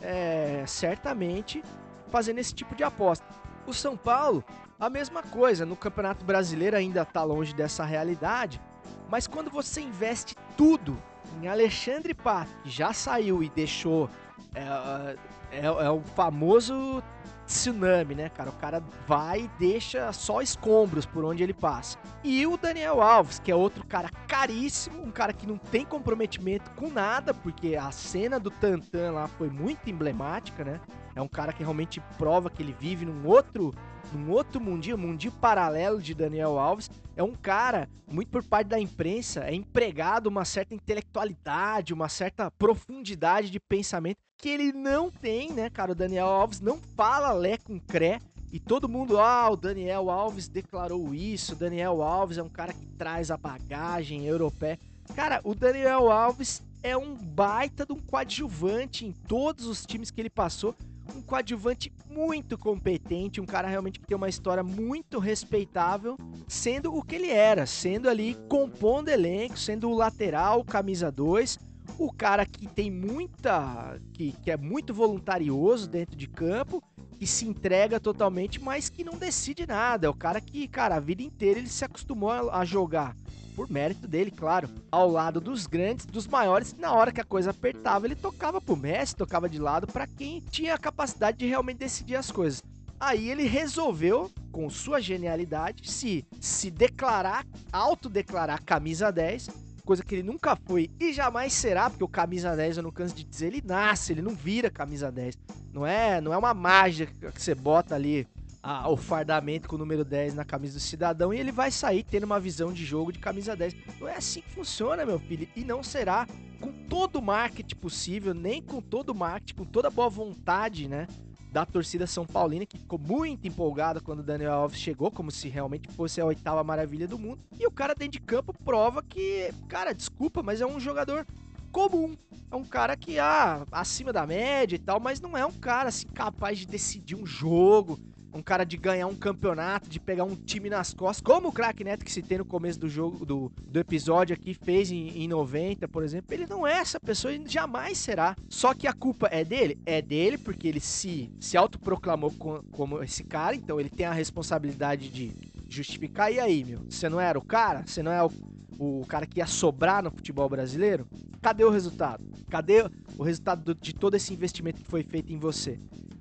é, 0.00 0.64
certamente 0.66 1.62
fazendo 2.08 2.38
esse 2.38 2.54
tipo 2.54 2.74
de 2.74 2.84
aposta. 2.84 3.26
O 3.66 3.74
São 3.74 3.96
Paulo, 3.96 4.44
a 4.78 4.88
mesma 4.88 5.22
coisa, 5.22 5.66
no 5.66 5.76
Campeonato 5.76 6.24
Brasileiro 6.24 6.76
ainda 6.76 7.02
está 7.02 7.24
longe 7.24 7.52
dessa 7.54 7.84
realidade, 7.84 8.60
mas 9.08 9.26
quando 9.26 9.50
você 9.50 9.80
investe 9.80 10.34
tudo 10.56 11.00
em 11.40 11.48
Alexandre 11.48 12.14
Pato, 12.14 12.50
que 12.62 12.70
já 12.70 12.92
saiu 12.92 13.42
e 13.42 13.48
deixou. 13.50 14.08
É, 14.54 15.16
é, 15.52 15.66
é 15.66 15.90
o 15.90 16.00
famoso 16.00 17.02
tsunami, 17.46 18.14
né, 18.14 18.28
cara? 18.28 18.50
O 18.50 18.54
cara 18.54 18.82
vai 19.06 19.42
e 19.42 19.50
deixa 19.58 20.12
só 20.12 20.42
escombros 20.42 21.06
por 21.06 21.24
onde 21.24 21.42
ele 21.42 21.54
passa. 21.54 21.98
E 22.24 22.46
o 22.46 22.56
Daniel 22.56 23.00
Alves, 23.00 23.38
que 23.38 23.50
é 23.50 23.54
outro 23.54 23.86
cara 23.86 24.10
caríssimo, 24.26 25.02
um 25.02 25.10
cara 25.10 25.32
que 25.32 25.46
não 25.46 25.56
tem 25.56 25.84
comprometimento 25.84 26.70
com 26.72 26.90
nada, 26.90 27.32
porque 27.32 27.76
a 27.76 27.90
cena 27.90 28.40
do 28.40 28.50
Tantan 28.50 29.12
lá 29.12 29.28
foi 29.28 29.48
muito 29.48 29.88
emblemática, 29.88 30.64
né? 30.64 30.80
É 31.16 31.22
um 31.22 31.26
cara 31.26 31.50
que 31.50 31.62
realmente 31.62 31.98
prova 32.18 32.50
que 32.50 32.62
ele 32.62 32.76
vive 32.78 33.06
num 33.06 33.26
outro, 33.26 33.74
num 34.12 34.30
outro 34.30 34.60
mundinho, 34.60 34.96
um 34.96 35.00
mundinho 35.00 35.32
paralelo 35.32 35.98
de 35.98 36.14
Daniel 36.14 36.58
Alves. 36.58 36.90
É 37.16 37.22
um 37.22 37.32
cara, 37.32 37.88
muito 38.06 38.28
por 38.28 38.44
parte 38.44 38.68
da 38.68 38.78
imprensa, 38.78 39.40
é 39.44 39.54
empregado 39.54 40.26
uma 40.26 40.44
certa 40.44 40.74
intelectualidade, 40.74 41.94
uma 41.94 42.10
certa 42.10 42.50
profundidade 42.50 43.50
de 43.50 43.58
pensamento 43.58 44.18
que 44.36 44.50
ele 44.50 44.74
não 44.74 45.10
tem, 45.10 45.50
né, 45.52 45.70
cara? 45.70 45.92
O 45.92 45.94
Daniel 45.94 46.26
Alves 46.26 46.60
não 46.60 46.78
fala 46.94 47.32
lé 47.32 47.56
com 47.56 47.80
cré. 47.80 48.20
E 48.52 48.60
todo 48.60 48.88
mundo, 48.88 49.18
ah, 49.18 49.50
o 49.50 49.56
Daniel 49.56 50.10
Alves 50.10 50.48
declarou 50.48 51.14
isso, 51.14 51.54
o 51.54 51.56
Daniel 51.56 52.02
Alves 52.02 52.36
é 52.36 52.42
um 52.42 52.48
cara 52.48 52.74
que 52.74 52.86
traz 52.98 53.30
a 53.30 53.38
bagagem 53.38 54.26
europeia. 54.26 54.78
Cara, 55.14 55.40
o 55.44 55.54
Daniel 55.54 56.10
Alves 56.10 56.62
é 56.82 56.94
um 56.94 57.14
baita 57.14 57.86
de 57.86 57.92
um 57.92 58.00
coadjuvante 58.00 59.06
em 59.06 59.12
todos 59.12 59.66
os 59.66 59.84
times 59.86 60.10
que 60.10 60.20
ele 60.20 60.30
passou 60.30 60.74
um 61.14 61.22
coadjuvante 61.22 61.92
muito 62.08 62.56
competente, 62.56 63.40
um 63.40 63.46
cara 63.46 63.68
realmente 63.68 64.00
que 64.00 64.06
tem 64.06 64.16
uma 64.16 64.28
história 64.28 64.62
muito 64.62 65.18
respeitável, 65.18 66.16
sendo 66.48 66.94
o 66.94 67.02
que 67.02 67.16
ele 67.16 67.30
era, 67.30 67.66
sendo 67.66 68.08
ali 68.08 68.36
compondo 68.48 69.08
elenco, 69.08 69.58
sendo 69.58 69.90
o 69.90 69.94
lateral, 69.94 70.64
camisa 70.64 71.10
2, 71.10 71.58
o 71.98 72.12
cara 72.12 72.44
que 72.44 72.66
tem 72.66 72.90
muita. 72.90 73.98
que, 74.12 74.32
que 74.42 74.50
é 74.50 74.56
muito 74.56 74.92
voluntarioso 74.92 75.88
dentro 75.88 76.16
de 76.16 76.26
campo, 76.26 76.82
que 77.18 77.26
se 77.26 77.46
entrega 77.46 77.98
totalmente, 77.98 78.60
mas 78.60 78.88
que 78.88 79.04
não 79.04 79.14
decide 79.14 79.66
nada. 79.66 80.06
É 80.06 80.10
o 80.10 80.14
cara 80.14 80.40
que, 80.40 80.66
cara, 80.68 80.96
a 80.96 81.00
vida 81.00 81.22
inteira 81.22 81.58
ele 81.58 81.68
se 81.68 81.84
acostumou 81.84 82.30
a, 82.30 82.60
a 82.60 82.64
jogar 82.64 83.14
por 83.56 83.70
mérito 83.70 84.06
dele, 84.06 84.30
claro, 84.30 84.68
ao 84.92 85.10
lado 85.10 85.40
dos 85.40 85.66
grandes, 85.66 86.04
dos 86.04 86.28
maiores. 86.28 86.76
Na 86.78 86.92
hora 86.92 87.10
que 87.10 87.22
a 87.22 87.24
coisa 87.24 87.50
apertava, 87.50 88.06
ele 88.06 88.14
tocava 88.14 88.60
pro 88.60 88.76
Messi, 88.76 89.16
tocava 89.16 89.48
de 89.48 89.58
lado 89.58 89.86
para 89.86 90.06
quem 90.06 90.42
tinha 90.50 90.74
a 90.74 90.78
capacidade 90.78 91.38
de 91.38 91.46
realmente 91.46 91.78
decidir 91.78 92.16
as 92.16 92.30
coisas. 92.30 92.62
Aí 93.00 93.30
ele 93.30 93.44
resolveu, 93.44 94.30
com 94.52 94.68
sua 94.68 95.00
genialidade, 95.00 95.90
se, 95.90 96.24
se 96.38 96.70
declarar, 96.70 97.46
autodeclarar 97.72 98.62
camisa 98.62 99.10
10, 99.10 99.48
coisa 99.84 100.02
que 100.02 100.16
ele 100.16 100.22
nunca 100.22 100.56
foi 100.56 100.90
e 100.98 101.12
jamais 101.12 101.52
será, 101.52 101.88
porque 101.88 102.04
o 102.04 102.08
camisa 102.08 102.54
10, 102.56 102.78
eu 102.78 102.82
não 102.82 102.90
canso 102.90 103.14
de 103.14 103.24
dizer, 103.24 103.46
ele 103.46 103.62
nasce, 103.64 104.12
ele 104.12 104.22
não 104.22 104.34
vira 104.34 104.70
camisa 104.70 105.10
10. 105.10 105.38
Não 105.72 105.86
é, 105.86 106.20
não 106.20 106.32
é 106.32 106.36
uma 106.36 106.52
mágica 106.52 107.30
que 107.30 107.40
você 107.40 107.54
bota 107.54 107.94
ali 107.94 108.26
a, 108.66 108.88
o 108.88 108.96
fardamento 108.96 109.68
com 109.68 109.76
o 109.76 109.78
número 109.78 110.04
10 110.04 110.34
na 110.34 110.44
camisa 110.44 110.74
do 110.74 110.80
cidadão 110.80 111.32
e 111.32 111.38
ele 111.38 111.52
vai 111.52 111.70
sair 111.70 112.02
tendo 112.02 112.24
uma 112.24 112.40
visão 112.40 112.72
de 112.72 112.84
jogo 112.84 113.12
de 113.12 113.20
camisa 113.20 113.54
10. 113.54 113.76
Não 114.00 114.08
é 114.08 114.16
assim 114.16 114.40
que 114.40 114.50
funciona, 114.50 115.06
meu 115.06 115.20
filho, 115.20 115.48
e 115.54 115.62
não 115.62 115.84
será 115.84 116.26
com 116.60 116.72
todo 116.88 117.20
o 117.20 117.22
marketing 117.22 117.76
possível, 117.76 118.34
nem 118.34 118.60
com 118.60 118.80
todo 118.80 119.10
o 119.10 119.14
marketing, 119.14 119.54
com 119.54 119.64
toda 119.64 119.86
a 119.86 119.90
boa 119.90 120.08
vontade, 120.08 120.88
né? 120.88 121.06
Da 121.52 121.64
torcida 121.64 122.08
São 122.08 122.26
Paulina, 122.26 122.66
que 122.66 122.76
ficou 122.76 122.98
muito 122.98 123.46
empolgada 123.46 124.00
quando 124.00 124.18
o 124.18 124.24
Daniel 124.24 124.54
Alves 124.54 124.80
chegou, 124.80 125.12
como 125.12 125.30
se 125.30 125.48
realmente 125.48 125.88
fosse 125.92 126.20
a 126.20 126.26
oitava 126.26 126.64
maravilha 126.64 127.06
do 127.06 127.18
mundo. 127.18 127.38
E 127.56 127.64
o 127.68 127.70
cara 127.70 127.94
dentro 127.94 128.18
de 128.18 128.20
campo 128.20 128.52
prova 128.64 129.00
que, 129.00 129.48
cara, 129.68 129.92
desculpa, 129.92 130.42
mas 130.42 130.60
é 130.60 130.66
um 130.66 130.80
jogador 130.80 131.24
comum. 131.70 132.16
É 132.50 132.56
um 132.56 132.64
cara 132.64 132.96
que, 132.96 133.20
ah, 133.20 133.64
acima 133.70 134.12
da 134.12 134.26
média 134.26 134.74
e 134.74 134.78
tal, 134.78 134.98
mas 134.98 135.20
não 135.20 135.36
é 135.36 135.46
um 135.46 135.52
cara 135.52 135.88
assim 135.88 136.08
capaz 136.08 136.58
de 136.58 136.66
decidir 136.66 137.14
um 137.14 137.24
jogo, 137.24 137.98
um 138.36 138.42
cara 138.42 138.64
de 138.64 138.76
ganhar 138.76 139.06
um 139.06 139.14
campeonato, 139.14 139.88
de 139.88 139.98
pegar 139.98 140.24
um 140.24 140.36
time 140.36 140.68
nas 140.68 140.92
costas, 140.92 141.22
como 141.22 141.48
o 141.48 141.52
craque 141.52 141.82
Neto 141.82 142.04
que 142.04 142.12
se 142.12 142.22
tem 142.22 142.38
no 142.38 142.44
começo 142.44 142.78
do 142.78 142.88
jogo, 142.88 143.24
do, 143.24 143.50
do 143.58 143.80
episódio 143.80 144.34
aqui, 144.34 144.54
fez 144.54 144.90
em, 144.90 145.08
em 145.22 145.26
90, 145.26 145.88
por 145.88 146.04
exemplo. 146.04 146.32
Ele 146.32 146.46
não 146.46 146.66
é 146.66 146.74
essa 146.74 147.00
pessoa 147.00 147.32
e 147.32 147.42
jamais 147.48 147.98
será. 147.98 148.36
Só 148.48 148.74
que 148.74 148.86
a 148.86 148.92
culpa 148.92 149.28
é 149.30 149.42
dele? 149.42 149.78
É 149.86 150.02
dele, 150.02 150.36
porque 150.36 150.68
ele 150.68 150.80
se, 150.80 151.30
se 151.40 151.56
autoproclamou 151.56 152.30
com, 152.32 152.62
como 152.70 153.02
esse 153.02 153.24
cara, 153.24 153.56
então 153.56 153.80
ele 153.80 153.90
tem 153.90 154.06
a 154.06 154.12
responsabilidade 154.12 155.08
de 155.08 155.32
justificar. 155.68 156.32
E 156.32 156.38
aí, 156.38 156.64
meu? 156.64 156.80
Você 156.88 157.08
não 157.08 157.20
era 157.20 157.38
o 157.38 157.44
cara? 157.44 157.84
Você 157.86 158.02
não 158.02 158.12
é 158.12 158.22
o, 158.22 158.30
o 158.78 159.06
cara 159.06 159.26
que 159.26 159.40
ia 159.40 159.46
sobrar 159.46 160.02
no 160.02 160.10
futebol 160.10 160.48
brasileiro? 160.48 161.06
Cadê 161.40 161.64
o 161.64 161.70
resultado? 161.70 162.24
Cadê 162.50 162.84
o 163.16 163.22
resultado 163.22 163.74
de 163.74 163.94
todo 163.94 164.14
esse 164.14 164.32
investimento 164.32 164.82
que 164.82 164.88
foi 164.88 165.02
feito 165.02 165.32
em 165.32 165.38
você? 165.38 165.78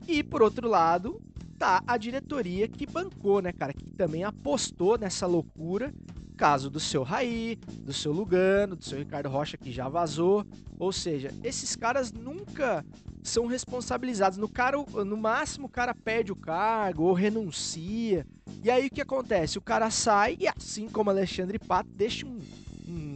E 0.08 0.24
por 0.24 0.42
outro 0.42 0.70
lado, 0.70 1.20
tá 1.58 1.84
a 1.88 1.98
diretoria 1.98 2.68
que 2.68 2.86
bancou, 2.86 3.42
né, 3.42 3.52
cara? 3.52 3.74
Que 3.74 3.90
também 3.92 4.24
apostou 4.24 4.98
nessa 4.98 5.26
loucura. 5.26 5.94
Caso 6.38 6.70
do 6.70 6.82
seu 6.82 7.02
Raí, 7.02 7.58
do 7.80 7.94
seu 7.94 8.12
Lugano, 8.12 8.76
do 8.76 8.84
seu 8.84 8.98
Ricardo 8.98 9.30
Rocha, 9.30 9.58
que 9.58 9.72
já 9.72 9.88
vazou. 9.88 10.46
Ou 10.78 10.92
seja, 10.92 11.34
esses 11.44 11.76
caras 11.78 12.12
nunca 12.12 12.84
são 13.24 13.46
responsabilizados. 13.48 14.38
No, 14.38 14.50
cara, 14.50 14.78
no 14.78 15.18
máximo, 15.18 15.68
o 15.68 15.70
cara 15.70 15.96
perde 15.96 16.34
o 16.34 16.36
cargo 16.36 17.04
ou 17.04 17.14
renuncia. 17.14 18.26
E 18.64 18.70
aí 18.70 18.88
o 18.88 18.90
que 18.90 19.02
acontece? 19.02 19.58
O 19.58 19.62
cara 19.62 19.90
sai 19.90 20.36
e, 20.40 20.48
assim 20.48 20.90
como 20.90 21.10
Alexandre 21.10 21.58
Pato, 21.58 21.90
deixa 21.94 22.26
um, 22.26 22.40
um 22.88 23.15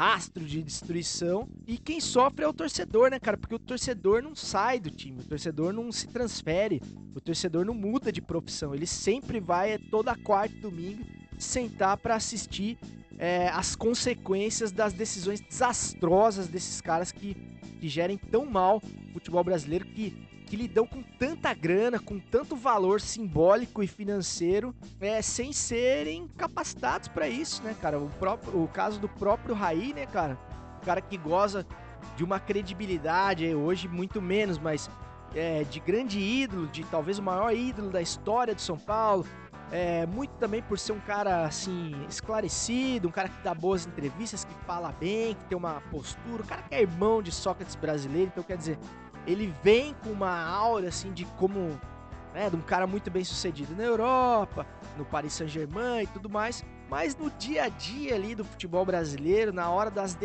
rastro 0.00 0.46
de 0.46 0.62
destruição. 0.62 1.46
E 1.66 1.76
quem 1.76 2.00
sofre 2.00 2.42
é 2.42 2.48
o 2.48 2.54
torcedor, 2.54 3.10
né, 3.10 3.20
cara? 3.20 3.36
Porque 3.36 3.54
o 3.54 3.58
torcedor 3.58 4.22
não 4.22 4.34
sai 4.34 4.80
do 4.80 4.90
time, 4.90 5.20
o 5.20 5.24
torcedor 5.24 5.74
não 5.74 5.92
se 5.92 6.06
transfere, 6.08 6.80
o 7.14 7.20
torcedor 7.20 7.66
não 7.66 7.74
muda 7.74 8.10
de 8.10 8.22
profissão. 8.22 8.74
Ele 8.74 8.86
sempre 8.86 9.38
vai, 9.38 9.72
é 9.72 9.78
toda 9.78 10.16
quarta 10.16 10.56
e 10.56 10.60
domingo, 10.60 11.04
sentar 11.38 11.98
para 11.98 12.14
assistir 12.14 12.78
é, 13.18 13.48
as 13.48 13.76
consequências 13.76 14.72
das 14.72 14.94
decisões 14.94 15.38
desastrosas 15.42 16.48
desses 16.48 16.80
caras 16.80 17.12
que, 17.12 17.34
que 17.78 17.86
gerem 17.86 18.16
tão 18.16 18.46
mal 18.46 18.82
o 19.10 19.12
futebol 19.12 19.44
brasileiro, 19.44 19.84
que, 19.84 20.16
que 20.50 20.56
lidam 20.56 20.84
com 20.84 21.00
tanta 21.00 21.54
grana, 21.54 22.00
com 22.00 22.18
tanto 22.18 22.56
valor 22.56 23.00
simbólico 23.00 23.84
e 23.84 23.86
financeiro, 23.86 24.74
é, 25.00 25.22
sem 25.22 25.52
serem 25.52 26.26
capacitados 26.36 27.06
para 27.06 27.28
isso, 27.28 27.62
né, 27.62 27.74
cara? 27.80 28.00
O, 28.00 28.10
próprio, 28.18 28.60
o 28.60 28.66
caso 28.66 28.98
do 28.98 29.08
próprio 29.08 29.54
Raí, 29.54 29.94
né, 29.94 30.06
cara? 30.06 30.36
O 30.82 30.84
cara 30.84 31.00
que 31.00 31.16
goza 31.16 31.64
de 32.16 32.24
uma 32.24 32.40
credibilidade, 32.40 33.54
hoje 33.54 33.86
muito 33.86 34.20
menos, 34.20 34.58
mas 34.58 34.90
é, 35.36 35.62
de 35.62 35.78
grande 35.78 36.18
ídolo, 36.18 36.66
de 36.66 36.82
talvez 36.82 37.20
o 37.20 37.22
maior 37.22 37.54
ídolo 37.54 37.88
da 37.88 38.02
história 38.02 38.52
de 38.52 38.60
São 38.60 38.76
Paulo, 38.76 39.24
é, 39.70 40.04
muito 40.04 40.32
também 40.32 40.62
por 40.62 40.80
ser 40.80 40.90
um 40.90 41.00
cara 41.00 41.44
assim 41.44 41.94
esclarecido, 42.08 43.06
um 43.06 43.12
cara 43.12 43.28
que 43.28 43.40
dá 43.44 43.54
boas 43.54 43.86
entrevistas, 43.86 44.44
que 44.44 44.54
fala 44.66 44.90
bem, 44.90 45.36
que 45.36 45.44
tem 45.44 45.56
uma 45.56 45.80
postura, 45.92 46.42
um 46.42 46.46
cara 46.46 46.62
que 46.62 46.74
é 46.74 46.80
irmão 46.80 47.22
de 47.22 47.30
Sócrates 47.30 47.76
brasileiro, 47.76 48.32
então 48.32 48.42
quer 48.42 48.56
dizer, 48.56 48.76
ele 49.26 49.54
vem 49.62 49.94
com 50.02 50.10
uma 50.10 50.44
aura 50.44 50.88
assim 50.88 51.12
de 51.12 51.24
como 51.38 51.78
né, 52.34 52.48
de 52.48 52.56
um 52.56 52.60
cara 52.60 52.86
muito 52.86 53.10
bem 53.10 53.24
sucedido 53.24 53.74
na 53.74 53.82
Europa, 53.82 54.66
no 54.96 55.04
Paris 55.04 55.32
Saint-Germain 55.32 56.04
e 56.04 56.06
tudo 56.06 56.28
mais, 56.28 56.64
mas 56.88 57.16
no 57.16 57.30
dia 57.30 57.64
a 57.64 57.68
dia 57.68 58.14
ali 58.14 58.34
do 58.34 58.44
futebol 58.44 58.84
brasileiro, 58.84 59.52
na 59.52 59.68
hora 59.70 59.90
das, 59.90 60.16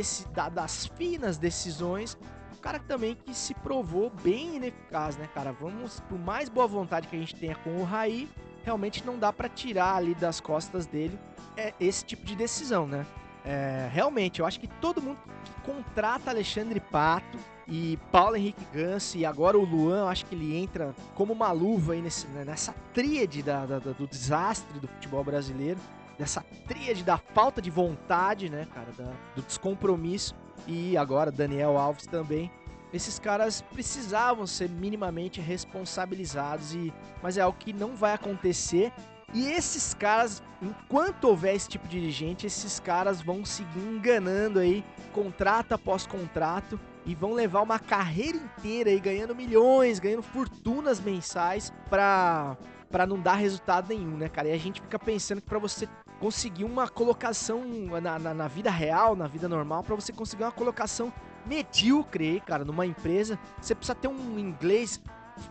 das 0.53 0.85
finas 0.87 1.37
decisões, 1.37 2.17
um 2.53 2.57
cara 2.57 2.79
também 2.79 3.15
que 3.15 3.33
se 3.33 3.53
provou 3.53 4.11
bem 4.23 4.55
ineficaz, 4.55 5.17
né, 5.17 5.27
cara? 5.33 5.51
Vamos, 5.51 5.99
por 6.01 6.17
mais 6.17 6.49
boa 6.49 6.67
vontade 6.67 7.07
que 7.07 7.15
a 7.15 7.19
gente 7.19 7.35
tenha 7.35 7.55
com 7.55 7.77
o 7.77 7.83
Raí, 7.83 8.29
realmente 8.63 9.05
não 9.05 9.17
dá 9.17 9.31
para 9.31 9.47
tirar 9.47 9.95
ali 9.95 10.15
das 10.15 10.39
costas 10.39 10.85
dele 10.85 11.19
é, 11.55 11.73
esse 11.79 12.03
tipo 12.03 12.25
de 12.25 12.35
decisão, 12.35 12.87
né? 12.87 13.05
É, 13.43 13.87
realmente, 13.91 14.39
eu 14.39 14.45
acho 14.45 14.59
que 14.59 14.67
todo 14.67 15.01
mundo 15.01 15.19
que 15.43 15.51
contrata 15.61 16.31
Alexandre 16.31 16.79
Pato 16.79 17.37
e 17.67 17.97
Paulo 18.11 18.35
Henrique 18.35 18.65
Gans 18.71 19.15
e 19.15 19.25
agora 19.25 19.57
o 19.57 19.65
Luan, 19.65 19.99
eu 19.99 20.07
acho 20.07 20.25
que 20.25 20.35
ele 20.35 20.55
entra 20.55 20.93
como 21.15 21.33
uma 21.33 21.51
luva 21.51 21.93
aí 21.93 22.01
nesse, 22.01 22.27
né, 22.27 22.45
nessa 22.45 22.73
tríade 22.93 23.41
da, 23.41 23.65
da, 23.65 23.79
do 23.79 24.07
desastre 24.07 24.79
do 24.79 24.87
futebol 24.87 25.23
brasileiro, 25.23 25.79
dessa 26.17 26.45
tríade 26.67 27.03
da 27.03 27.17
falta 27.17 27.61
de 27.61 27.71
vontade, 27.71 28.49
né, 28.49 28.67
cara, 28.73 28.91
da, 28.97 29.11
do 29.35 29.41
descompromisso. 29.41 30.35
E 30.67 30.95
agora 30.95 31.31
Daniel 31.31 31.77
Alves 31.77 32.05
também. 32.05 32.51
Esses 32.93 33.19
caras 33.19 33.61
precisavam 33.61 34.47
ser 34.47 34.69
minimamente 34.69 35.41
responsabilizados 35.41 36.73
e 36.73 36.93
mas 37.21 37.37
é 37.37 37.41
algo 37.41 37.57
que 37.57 37.73
não 37.73 37.95
vai 37.95 38.13
acontecer. 38.13 38.93
E 39.33 39.47
esses 39.47 39.93
caras, 39.93 40.41
enquanto 40.61 41.25
houver 41.25 41.55
esse 41.55 41.67
tipo 41.67 41.87
de 41.87 41.99
dirigente, 41.99 42.47
esses 42.47 42.79
caras 42.79 43.21
vão 43.21 43.43
seguir 43.43 43.79
enganando 43.79 44.59
aí, 44.59 44.85
contrato 45.11 45.73
após 45.73 46.07
contrato, 46.07 46.79
e 47.05 47.13
vão 47.13 47.33
levar 47.33 47.61
uma 47.61 47.79
carreira 47.79 48.37
inteira 48.37 48.89
aí 48.89 48.99
ganhando 48.99 49.35
milhões, 49.35 49.99
ganhando 49.99 50.23
fortunas 50.23 50.99
mensais 50.99 51.71
para 51.89 52.57
para 52.89 53.05
não 53.05 53.19
dar 53.19 53.33
resultado 53.33 53.89
nenhum, 53.89 54.15
né, 54.15 54.29
cara? 54.29 54.47
E 54.47 54.53
a 54.53 54.57
gente 54.57 54.79
fica 54.79 54.97
pensando 54.97 55.41
que 55.41 55.49
para 55.49 55.59
você 55.59 55.85
conseguir 56.19 56.63
uma 56.63 56.87
colocação 56.87 57.61
na, 58.01 58.17
na, 58.17 58.33
na, 58.33 58.47
vida 58.47 58.69
real, 58.69 59.17
na 59.17 59.27
vida 59.27 59.49
normal, 59.49 59.83
para 59.83 59.95
você 59.95 60.13
conseguir 60.13 60.43
uma 60.43 60.51
colocação 60.51 61.11
medíocre, 61.45 62.41
cara, 62.45 62.63
numa 62.63 62.85
empresa, 62.85 63.37
você 63.59 63.75
precisa 63.75 63.95
ter 63.95 64.07
um 64.07 64.39
inglês 64.39 65.01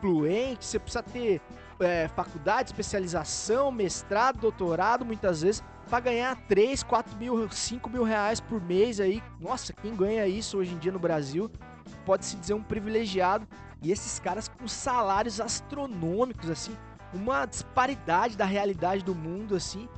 fluente, 0.01 0.65
você 0.65 0.79
precisa 0.79 1.03
ter 1.03 1.43
é, 1.81 2.09
faculdade, 2.09 2.71
especialização, 2.71 3.71
mestrado, 3.71 4.41
doutorado, 4.41 5.05
muitas 5.05 5.43
vezes, 5.43 5.63
para 5.85 6.01
ganhar 6.01 6.37
3, 6.47 6.83
4 6.83 7.17
mil, 7.17 7.51
5 7.51 7.91
mil 7.91 8.03
reais 8.03 8.41
por 8.41 8.61
mês 8.61 9.01
aí. 9.01 9.23
Nossa, 9.41 9.73
quem 9.73 9.95
ganha 9.95 10.27
isso 10.27 10.59
hoje 10.59 10.75
em 10.75 10.79
dia 10.79 10.93
no 10.93 10.99
Brasil 10.99 11.51
pode 12.05 12.25
se 12.25 12.37
dizer 12.37 12.55
um 12.55 12.63
privilegiado. 12.63 13.47
E 13.83 13.91
esses 13.93 14.19
caras 14.19 14.49
com 14.49 14.67
salários 14.67 15.41
astronômicos, 15.41 16.49
assim, 16.49 16.77
uma 17.13 17.47
disparidade 17.47 18.37
da 18.37 18.45
realidade 18.45 19.05
do 19.05 19.15
mundo, 19.15 19.55
assim, 19.55 19.89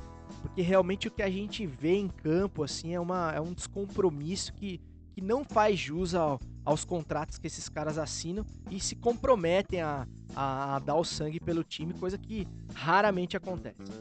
porque 0.41 0.61
realmente 0.61 1.07
o 1.07 1.11
que 1.11 1.23
a 1.23 1.29
gente 1.29 1.65
vê 1.65 1.95
em 1.95 2.07
campo, 2.07 2.63
assim, 2.63 2.93
é, 2.93 2.99
uma, 2.99 3.31
é 3.31 3.39
um 3.39 3.53
descompromisso 3.53 4.53
que 4.53 4.81
que 5.17 5.21
não 5.23 5.43
faz 5.43 5.79
jus 5.79 6.13
ao, 6.13 6.39
aos 6.63 6.85
contratos 6.85 7.39
que 7.39 7.47
esses 7.47 7.67
caras 7.67 7.97
assinam 7.97 8.45
e 8.69 8.79
se 8.79 8.95
comprometem 8.95 9.81
a, 9.81 10.07
a, 10.35 10.75
a 10.75 10.79
dar 10.79 10.93
o 10.93 11.03
sangue 11.03 11.39
pelo 11.39 11.63
time, 11.63 11.91
coisa 11.95 12.19
que 12.19 12.47
raramente 12.75 13.35
acontece. 13.35 13.91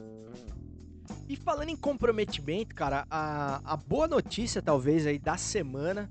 E 1.29 1.37
falando 1.37 1.69
em 1.69 1.77
comprometimento, 1.77 2.75
cara, 2.75 3.07
a, 3.11 3.61
a 3.64 3.77
boa 3.77 4.07
notícia 4.07 4.62
talvez 4.62 5.07
aí 5.07 5.19
da 5.19 5.37
semana 5.37 6.11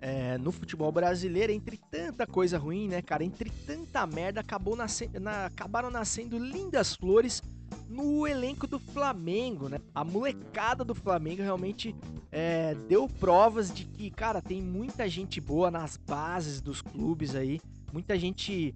é, 0.00 0.36
no 0.38 0.52
futebol 0.52 0.92
brasileiro, 0.92 1.52
entre 1.52 1.78
tanta 1.90 2.26
coisa 2.26 2.58
ruim, 2.58 2.88
né, 2.88 3.02
cara, 3.02 3.24
entre 3.24 3.50
tanta 3.50 4.06
merda, 4.06 4.40
acabou 4.40 4.76
nascendo, 4.76 5.18
na, 5.18 5.46
acabaram 5.46 5.90
nascendo 5.90 6.38
lindas 6.38 6.94
flores 6.94 7.42
no 7.88 8.26
elenco 8.26 8.66
do 8.66 8.78
Flamengo, 8.78 9.68
né? 9.68 9.78
A 9.94 10.04
molecada 10.04 10.84
do 10.84 10.94
Flamengo 10.94 11.42
realmente 11.42 11.94
é, 12.30 12.74
deu 12.88 13.08
provas 13.08 13.72
de 13.72 13.84
que, 13.84 14.10
cara, 14.10 14.42
tem 14.42 14.60
muita 14.60 15.08
gente 15.08 15.40
boa 15.40 15.70
nas 15.70 15.96
bases 15.96 16.60
dos 16.60 16.82
clubes 16.82 17.34
aí, 17.34 17.60
muita 17.92 18.18
gente 18.18 18.74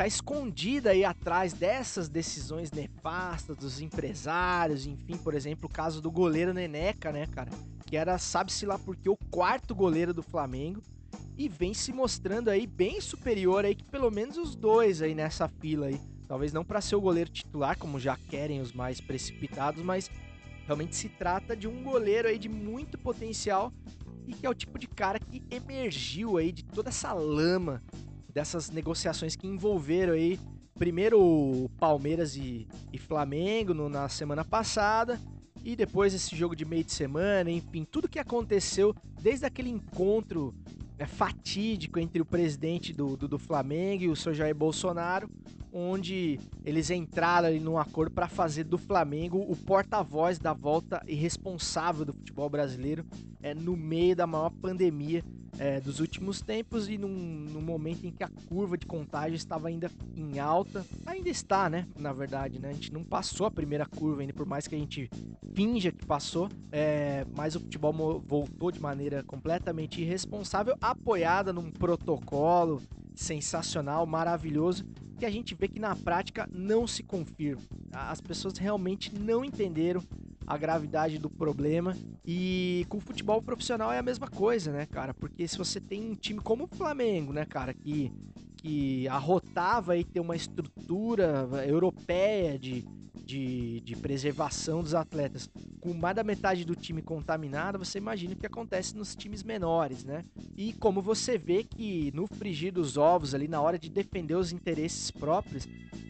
tá 0.00 0.06
escondida 0.06 0.92
aí 0.92 1.04
atrás 1.04 1.52
dessas 1.52 2.08
decisões 2.08 2.72
nefastas 2.72 3.54
dos 3.54 3.82
empresários, 3.82 4.86
enfim, 4.86 5.18
por 5.18 5.34
exemplo, 5.34 5.68
o 5.68 5.70
caso 5.70 6.00
do 6.00 6.10
goleiro 6.10 6.54
Neneca, 6.54 7.12
né, 7.12 7.26
cara, 7.26 7.50
que 7.84 7.98
era, 7.98 8.16
sabe-se 8.16 8.64
lá 8.64 8.78
porque 8.78 9.10
o 9.10 9.16
quarto 9.30 9.74
goleiro 9.74 10.14
do 10.14 10.22
Flamengo 10.22 10.80
e 11.36 11.50
vem 11.50 11.74
se 11.74 11.92
mostrando 11.92 12.48
aí 12.48 12.66
bem 12.66 12.98
superior 12.98 13.66
aí 13.66 13.74
que 13.74 13.84
pelo 13.84 14.10
menos 14.10 14.38
os 14.38 14.56
dois 14.56 15.02
aí 15.02 15.14
nessa 15.14 15.46
fila 15.48 15.88
aí. 15.88 16.00
Talvez 16.26 16.50
não 16.50 16.64
para 16.64 16.80
ser 16.80 16.96
o 16.96 17.00
goleiro 17.02 17.28
titular, 17.28 17.76
como 17.76 18.00
já 18.00 18.16
querem 18.16 18.62
os 18.62 18.72
mais 18.72 19.02
precipitados, 19.02 19.82
mas 19.82 20.10
realmente 20.64 20.96
se 20.96 21.10
trata 21.10 21.54
de 21.54 21.68
um 21.68 21.82
goleiro 21.82 22.26
aí 22.26 22.38
de 22.38 22.48
muito 22.48 22.96
potencial 22.96 23.70
e 24.26 24.32
que 24.32 24.46
é 24.46 24.48
o 24.48 24.54
tipo 24.54 24.78
de 24.78 24.86
cara 24.86 25.20
que 25.20 25.42
emergiu 25.50 26.38
aí 26.38 26.52
de 26.52 26.64
toda 26.64 26.88
essa 26.88 27.12
lama 27.12 27.82
dessas 28.30 28.70
negociações 28.70 29.36
que 29.36 29.46
envolveram 29.46 30.14
aí 30.14 30.38
primeiro 30.78 31.70
Palmeiras 31.78 32.36
e, 32.36 32.66
e 32.92 32.98
Flamengo 32.98 33.74
no, 33.74 33.88
na 33.88 34.08
semana 34.08 34.44
passada 34.44 35.20
e 35.62 35.76
depois 35.76 36.14
esse 36.14 36.34
jogo 36.34 36.56
de 36.56 36.64
meio 36.64 36.84
de 36.84 36.92
semana, 36.92 37.50
enfim, 37.50 37.84
tudo 37.84 38.08
que 38.08 38.18
aconteceu 38.18 38.94
desde 39.20 39.44
aquele 39.44 39.68
encontro 39.68 40.54
é, 40.98 41.04
fatídico 41.04 41.98
entre 41.98 42.22
o 42.22 42.24
presidente 42.24 42.92
do, 42.92 43.16
do, 43.16 43.28
do 43.28 43.38
Flamengo 43.38 44.04
e 44.04 44.08
o 44.08 44.16
Sr. 44.16 44.34
Jair 44.34 44.54
Bolsonaro, 44.54 45.28
onde 45.72 46.40
eles 46.64 46.90
entraram 46.90 47.48
ali 47.48 47.60
num 47.60 47.78
acordo 47.78 48.12
para 48.12 48.26
fazer 48.26 48.64
do 48.64 48.78
Flamengo 48.78 49.38
o 49.38 49.54
porta-voz 49.54 50.38
da 50.38 50.52
volta 50.52 51.02
irresponsável 51.06 52.04
do 52.04 52.12
futebol 52.12 52.48
brasileiro 52.48 53.04
é, 53.42 53.54
no 53.54 53.76
meio 53.76 54.16
da 54.16 54.26
maior 54.26 54.50
pandemia 54.50 55.22
é, 55.58 55.80
dos 55.80 56.00
últimos 56.00 56.40
tempos 56.40 56.88
e 56.88 56.96
num, 56.96 57.08
num, 57.08 57.60
momento 57.60 58.06
em 58.06 58.10
que 58.10 58.22
a 58.22 58.30
curva 58.48 58.78
de 58.78 58.86
contágio 58.86 59.36
estava 59.36 59.68
ainda 59.68 59.90
em 60.16 60.38
alta. 60.38 60.84
Ainda 61.06 61.28
está, 61.28 61.68
né? 61.68 61.86
Na 61.98 62.12
verdade, 62.12 62.58
né? 62.58 62.70
A 62.70 62.72
gente 62.72 62.92
não 62.92 63.04
passou 63.04 63.46
a 63.46 63.50
primeira 63.50 63.86
curva 63.86 64.20
ainda, 64.22 64.32
por 64.32 64.46
mais 64.46 64.66
que 64.66 64.74
a 64.74 64.78
gente 64.78 65.10
finja 65.54 65.92
que 65.92 66.06
passou, 66.06 66.48
é, 66.70 67.26
mas 67.36 67.56
o 67.56 67.60
futebol 67.60 68.22
voltou 68.26 68.70
de 68.70 68.80
maneira 68.80 69.22
completamente 69.22 70.00
irresponsável, 70.00 70.76
apoiada 70.80 71.52
num 71.52 71.70
protocolo 71.70 72.82
sensacional, 73.14 74.06
maravilhoso, 74.06 74.84
que 75.20 75.26
a 75.26 75.30
gente 75.30 75.54
vê 75.54 75.68
que 75.68 75.78
na 75.78 75.94
prática 75.94 76.48
não 76.50 76.86
se 76.86 77.02
confirma. 77.02 77.62
As 77.92 78.22
pessoas 78.22 78.56
realmente 78.56 79.14
não 79.14 79.44
entenderam 79.44 80.02
a 80.46 80.56
gravidade 80.56 81.18
do 81.18 81.28
problema. 81.28 81.94
E 82.24 82.86
com 82.88 82.96
o 82.96 83.00
futebol 83.00 83.42
profissional 83.42 83.92
é 83.92 83.98
a 83.98 84.02
mesma 84.02 84.26
coisa, 84.26 84.72
né, 84.72 84.86
cara? 84.86 85.12
Porque 85.12 85.46
se 85.46 85.58
você 85.58 85.78
tem 85.78 86.10
um 86.10 86.14
time 86.14 86.40
como 86.40 86.64
o 86.64 86.74
Flamengo, 86.74 87.34
né, 87.34 87.44
cara, 87.44 87.74
que, 87.74 88.10
que 88.60 89.08
arrotava 89.08 89.96
e 89.96 90.04
ter 90.04 90.20
uma 90.20 90.36
estrutura 90.36 91.48
europeia 91.66 92.58
de, 92.58 92.84
de, 93.24 93.80
de 93.80 93.96
preservação 93.96 94.82
dos 94.82 94.94
atletas 94.94 95.48
com 95.80 95.94
mais 95.94 96.14
da 96.14 96.22
metade 96.22 96.64
do 96.64 96.76
time 96.76 97.00
contaminado, 97.00 97.78
você 97.78 97.96
imagina 97.96 98.34
o 98.34 98.36
que 98.36 98.46
acontece 98.46 98.94
nos 98.94 99.16
times 99.16 99.42
menores, 99.42 100.04
né? 100.04 100.24
E 100.56 100.74
como 100.74 101.00
você 101.00 101.38
vê 101.38 101.64
que 101.64 102.12
no 102.14 102.26
frigir 102.26 102.70
dos 102.70 102.98
ovos 102.98 103.34
ali, 103.34 103.48
na 103.48 103.62
hora 103.62 103.78
de 103.78 103.88
defender 103.88 104.34
os 104.34 104.52
interesses 104.52 105.10
próprios, 105.10 105.66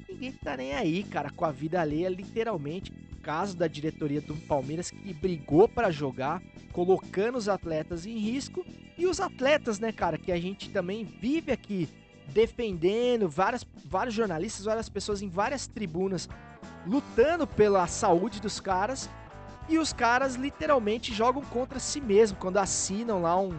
ninguém 0.08 0.32
tá 0.32 0.56
nem 0.56 0.74
aí, 0.74 1.04
cara, 1.04 1.30
com 1.30 1.44
a 1.44 1.52
vida 1.52 1.80
alheia, 1.80 2.08
literalmente. 2.08 2.92
Caso 3.22 3.56
da 3.56 3.68
diretoria 3.68 4.20
do 4.20 4.34
Palmeiras 4.34 4.90
que 4.90 5.14
brigou 5.14 5.68
para 5.68 5.90
jogar, 5.90 6.42
colocando 6.72 7.36
os 7.36 7.48
atletas 7.48 8.06
em 8.06 8.18
risco. 8.18 8.64
E 8.98 9.06
os 9.06 9.20
atletas, 9.20 9.78
né, 9.78 9.92
cara, 9.92 10.18
que 10.18 10.32
a 10.32 10.40
gente 10.40 10.70
também 10.70 11.04
vive 11.04 11.52
aqui 11.52 11.88
defendendo, 12.30 13.28
várias, 13.28 13.66
vários 13.84 14.14
jornalistas, 14.14 14.64
várias 14.64 14.88
pessoas 14.88 15.22
em 15.22 15.28
várias 15.28 15.66
tribunas 15.66 16.28
lutando 16.86 17.46
pela 17.46 17.86
saúde 17.86 18.40
dos 18.40 18.60
caras. 18.60 19.10
E 19.68 19.78
os 19.78 19.92
caras 19.92 20.34
literalmente 20.34 21.14
jogam 21.14 21.42
contra 21.42 21.78
si 21.78 22.00
mesmo 22.00 22.36
quando 22.38 22.56
assinam 22.56 23.22
lá 23.22 23.38
um, 23.38 23.52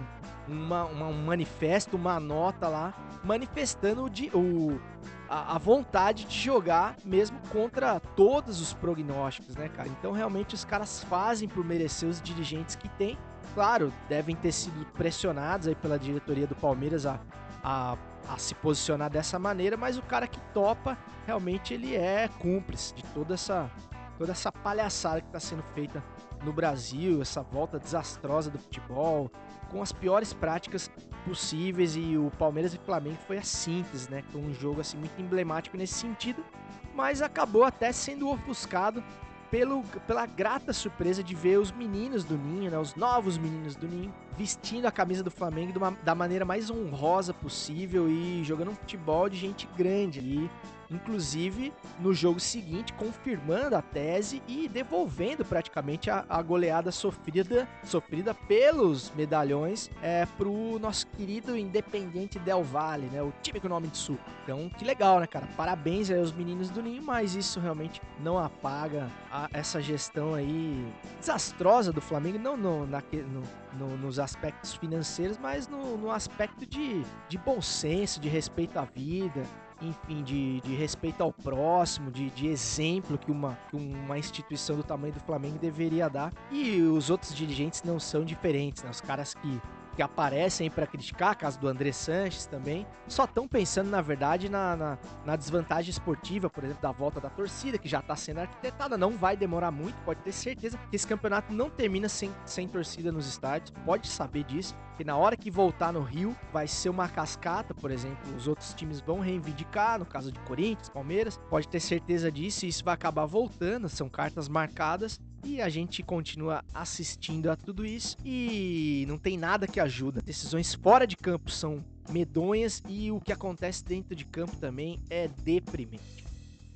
uma, 0.47 0.85
uma, 0.85 1.07
um 1.07 1.25
manifesto, 1.25 1.95
uma 1.95 2.19
nota 2.19 2.67
lá, 2.67 2.93
manifestando 3.23 4.03
o, 4.03 4.37
o, 4.37 4.81
a, 5.29 5.55
a, 5.55 5.57
vontade 5.57 6.25
de 6.25 6.37
jogar 6.37 6.97
mesmo 7.05 7.39
contra 7.49 7.99
todos 7.99 8.59
os 8.59 8.73
prognósticos, 8.73 9.55
né, 9.55 9.69
cara? 9.69 9.87
Então 9.87 10.11
realmente 10.11 10.53
os 10.53 10.65
caras 10.65 11.01
fazem 11.03 11.47
por 11.47 11.63
merecer 11.63 12.09
os 12.09 12.21
dirigentes 12.21 12.75
que 12.75 12.89
tem. 12.89 13.17
Claro, 13.53 13.93
devem 14.09 14.35
ter 14.35 14.51
sido 14.51 14.85
pressionados 14.93 15.67
aí 15.67 15.75
pela 15.75 15.97
diretoria 15.97 16.47
do 16.47 16.55
Palmeiras 16.55 17.05
a, 17.05 17.19
a 17.63 17.97
a 18.33 18.37
se 18.37 18.55
posicionar 18.55 19.09
dessa 19.09 19.37
maneira, 19.37 19.75
mas 19.75 19.97
o 19.97 20.01
cara 20.01 20.27
que 20.27 20.39
topa, 20.53 20.97
realmente 21.25 21.73
ele 21.73 21.95
é 21.95 22.29
cúmplice 22.39 22.93
de 22.93 23.03
toda 23.13 23.33
essa 23.33 23.69
toda 24.17 24.33
essa 24.33 24.51
palhaçada 24.51 25.19
que 25.19 25.27
está 25.27 25.39
sendo 25.39 25.63
feita 25.73 26.03
no 26.43 26.53
Brasil, 26.53 27.23
essa 27.23 27.41
volta 27.41 27.79
desastrosa 27.79 28.51
do 28.51 28.59
futebol, 28.59 29.31
com 29.71 29.81
as 29.81 29.91
piores 29.91 30.31
práticas 30.31 30.91
possíveis 31.25 31.95
e 31.95 32.17
o 32.17 32.29
Palmeiras 32.37 32.71
e 32.73 32.77
Flamengo 32.77 33.17
foi 33.25 33.39
a 33.39 33.43
síntese, 33.43 34.11
né? 34.11 34.23
Foi 34.31 34.39
um 34.39 34.53
jogo 34.53 34.79
assim 34.79 34.97
muito 34.97 35.19
emblemático 35.19 35.75
nesse 35.75 35.95
sentido, 35.95 36.45
mas 36.93 37.21
acabou 37.23 37.63
até 37.63 37.91
sendo 37.91 38.29
ofuscado 38.29 39.03
pelo, 39.51 39.83
pela 40.07 40.25
grata 40.25 40.71
surpresa 40.71 41.21
de 41.21 41.35
ver 41.35 41.59
os 41.59 41.71
meninos 41.73 42.23
do 42.23 42.37
Ninho, 42.37 42.71
né, 42.71 42.79
os 42.79 42.95
novos 42.95 43.37
meninos 43.37 43.75
do 43.75 43.85
Ninho, 43.85 44.11
vestindo 44.37 44.85
a 44.85 44.91
camisa 44.91 45.21
do 45.21 45.29
Flamengo 45.29 45.77
uma, 45.77 45.91
da 46.03 46.15
maneira 46.15 46.45
mais 46.45 46.71
honrosa 46.71 47.33
possível 47.33 48.09
e 48.09 48.41
jogando 48.45 48.71
um 48.71 48.75
futebol 48.75 49.27
de 49.27 49.35
gente 49.35 49.67
grande. 49.77 50.21
E 50.21 50.49
inclusive 50.91 51.73
no 51.99 52.13
jogo 52.13 52.39
seguinte 52.39 52.93
confirmando 52.93 53.75
a 53.75 53.81
tese 53.81 54.41
e 54.47 54.67
devolvendo 54.67 55.45
praticamente 55.45 56.09
a, 56.09 56.25
a 56.29 56.41
goleada 56.41 56.91
sofrida, 56.91 57.67
sofrida 57.83 58.33
pelos 58.33 59.11
medalhões 59.11 59.89
é, 60.01 60.25
pro 60.37 60.77
nosso 60.79 61.07
querido 61.07 61.57
Independente 61.57 62.37
Del 62.39 62.63
Valle, 62.63 63.07
né? 63.07 63.21
O 63.21 63.33
time 63.41 63.59
com 63.59 63.67
o 63.67 63.69
nome 63.69 63.87
de 63.87 63.97
sul. 63.97 64.17
Então, 64.43 64.69
que 64.69 64.83
legal, 64.83 65.19
né, 65.19 65.27
cara? 65.27 65.47
Parabéns 65.55 66.09
aí 66.09 66.19
aos 66.19 66.31
meninos 66.31 66.69
do 66.69 66.81
Ninho, 66.81 67.01
mas 67.01 67.35
isso 67.35 67.59
realmente 67.59 68.01
não 68.19 68.37
apaga 68.37 69.09
a, 69.31 69.49
essa 69.53 69.81
gestão 69.81 70.33
aí 70.33 70.85
desastrosa 71.19 71.91
do 71.93 72.01
Flamengo, 72.01 72.37
não 72.37 72.57
no, 72.57 72.85
na, 72.85 73.01
no, 73.11 73.43
no, 73.77 73.97
nos 73.97 74.19
aspectos 74.19 74.73
financeiros, 74.75 75.37
mas 75.37 75.67
no, 75.67 75.97
no 75.97 76.11
aspecto 76.11 76.65
de, 76.65 77.03
de 77.29 77.37
bom 77.37 77.61
senso, 77.61 78.19
de 78.19 78.27
respeito 78.27 78.77
à 78.77 78.83
vida, 78.83 79.43
enfim, 79.81 80.23
de, 80.23 80.61
de 80.61 80.75
respeito 80.75 81.21
ao 81.21 81.31
próximo, 81.31 82.11
de, 82.11 82.29
de 82.29 82.47
exemplo 82.47 83.17
que 83.17 83.31
uma, 83.31 83.57
que 83.69 83.75
uma 83.75 84.17
instituição 84.17 84.75
do 84.75 84.83
tamanho 84.83 85.13
do 85.13 85.19
Flamengo 85.19 85.57
deveria 85.57 86.09
dar. 86.09 86.31
E 86.51 86.81
os 86.81 87.09
outros 87.09 87.33
dirigentes 87.33 87.83
não 87.83 87.99
são 87.99 88.23
diferentes, 88.23 88.83
né? 88.83 88.89
Os 88.89 89.01
caras 89.01 89.33
que 89.33 89.61
que 89.95 90.01
aparecem 90.01 90.69
para 90.69 90.87
criticar, 90.87 91.35
caso 91.35 91.59
do 91.59 91.67
André 91.67 91.91
Sanches 91.91 92.45
também, 92.45 92.85
só 93.07 93.25
estão 93.25 93.47
pensando, 93.47 93.89
na 93.89 94.01
verdade, 94.01 94.49
na, 94.49 94.75
na, 94.75 94.97
na, 95.25 95.35
desvantagem 95.35 95.91
esportiva, 95.91 96.49
por 96.49 96.63
exemplo, 96.63 96.81
da 96.81 96.91
volta 96.91 97.19
da 97.19 97.29
torcida, 97.29 97.77
que 97.77 97.87
já 97.87 97.99
está 97.99 98.15
sendo 98.15 98.39
arquitetada, 98.39 98.97
não 98.97 99.11
vai 99.17 99.35
demorar 99.35 99.71
muito, 99.71 99.95
pode 100.03 100.21
ter 100.21 100.31
certeza 100.31 100.77
que 100.89 100.95
esse 100.95 101.07
campeonato 101.07 101.53
não 101.53 101.69
termina 101.69 102.07
sem, 102.07 102.31
sem 102.45 102.67
torcida 102.67 103.11
nos 103.11 103.27
estádios, 103.27 103.71
pode 103.85 104.07
saber 104.07 104.43
disso, 104.43 104.75
que 104.97 105.03
na 105.03 105.17
hora 105.17 105.35
que 105.35 105.49
voltar 105.49 105.91
no 105.91 106.01
Rio, 106.01 106.35
vai 106.53 106.67
ser 106.67 106.89
uma 106.89 107.09
cascata, 107.09 107.73
por 107.73 107.91
exemplo, 107.91 108.35
os 108.35 108.47
outros 108.47 108.73
times 108.73 109.01
vão 109.01 109.19
reivindicar, 109.19 109.99
no 109.99 110.05
caso 110.05 110.31
de 110.31 110.39
Corinthians, 110.41 110.89
Palmeiras, 110.89 111.39
pode 111.49 111.67
ter 111.67 111.79
certeza 111.79 112.31
disso, 112.31 112.65
e 112.65 112.69
isso 112.69 112.83
vai 112.83 112.93
acabar 112.93 113.25
voltando, 113.25 113.89
são 113.89 114.07
cartas 114.07 114.47
marcadas, 114.47 115.19
e 115.43 115.61
a 115.61 115.69
gente 115.69 116.03
continua 116.03 116.63
assistindo 116.73 117.49
a 117.49 117.55
tudo 117.55 117.85
isso 117.85 118.17
e 118.25 119.05
não 119.07 119.17
tem 119.17 119.37
nada 119.37 119.67
que 119.67 119.79
ajuda. 119.79 120.21
Decisões 120.21 120.73
fora 120.73 121.05
de 121.05 121.17
campo 121.17 121.49
são 121.49 121.83
medonhas 122.09 122.81
e 122.87 123.11
o 123.11 123.19
que 123.19 123.31
acontece 123.31 123.83
dentro 123.83 124.15
de 124.15 124.25
campo 124.25 124.55
também 124.57 124.99
é 125.09 125.27
deprimente. 125.27 126.21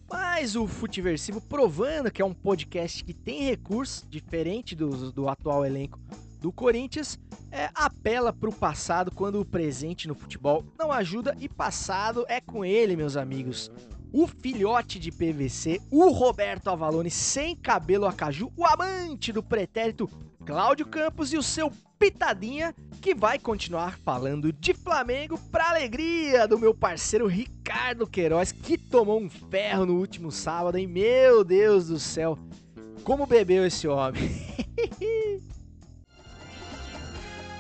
Mas 0.09 0.55
o 0.55 0.67
Futiversivo 0.67 1.41
provando 1.41 2.11
que 2.11 2.21
é 2.21 2.25
um 2.25 2.33
podcast 2.33 3.03
que 3.03 3.13
tem 3.13 3.43
recursos, 3.43 4.05
diferente 4.09 4.75
do, 4.75 5.11
do 5.11 5.27
atual 5.27 5.65
elenco 5.65 5.99
do 6.39 6.51
Corinthians, 6.51 7.19
é, 7.51 7.71
apela 7.73 8.31
para 8.31 8.49
o 8.49 8.53
passado 8.53 9.09
quando 9.09 9.39
o 9.39 9.45
presente 9.45 10.07
no 10.07 10.13
futebol 10.13 10.63
não 10.77 10.91
ajuda 10.91 11.35
e 11.39 11.49
passado 11.49 12.23
é 12.27 12.39
com 12.39 12.63
ele, 12.63 12.95
meus 12.95 13.17
amigos 13.17 13.71
o 14.15 14.25
filhote 14.25 14.97
de 14.97 15.11
PVC, 15.11 15.81
o 15.91 16.09
Roberto 16.09 16.69
Avalone 16.69 17.11
sem 17.11 17.53
cabelo 17.53 18.05
a 18.05 18.13
caju, 18.13 18.49
o 18.55 18.65
amante 18.65 19.33
do 19.33 19.43
pretérito 19.43 20.09
Cláudio 20.45 20.85
Campos 20.85 21.33
e 21.33 21.37
o 21.37 21.43
seu 21.43 21.69
pitadinha 21.99 22.73
que 23.01 23.13
vai 23.13 23.37
continuar 23.37 23.97
falando 23.97 24.53
de 24.53 24.73
Flamengo 24.73 25.37
para 25.51 25.69
alegria 25.69 26.47
do 26.47 26.57
meu 26.57 26.73
parceiro 26.73 27.27
Ricardo 27.27 28.07
Queiroz 28.07 28.53
que 28.53 28.77
tomou 28.77 29.19
um 29.19 29.29
ferro 29.29 29.85
no 29.85 29.99
último 29.99 30.31
sábado, 30.31 30.77
hein? 30.77 30.87
Meu 30.87 31.43
Deus 31.43 31.87
do 31.87 31.99
céu. 31.99 32.39
Como 33.03 33.25
bebeu 33.25 33.65
esse 33.65 33.85
homem? 33.85 34.31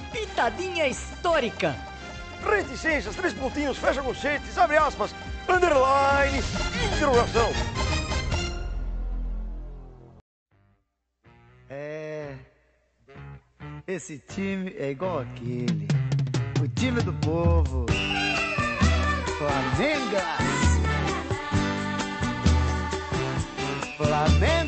pitadinha 0.09 0.87
histórica. 0.87 1.75
Reticências, 2.41 3.13
três 3.13 3.33
pontinhos, 3.33 3.77
fecha 3.77 4.01
conchetes, 4.01 4.57
abre 4.57 4.77
aspas 4.77 5.13
underline, 5.47 6.39
interrogação. 6.95 7.51
É. 11.69 12.35
Esse 13.87 14.17
time 14.17 14.73
é 14.77 14.91
igual 14.91 15.19
aquele. 15.19 15.87
O 16.61 16.67
time 16.67 17.01
do 17.01 17.13
povo. 17.13 17.85
Flamengo. 23.97 24.64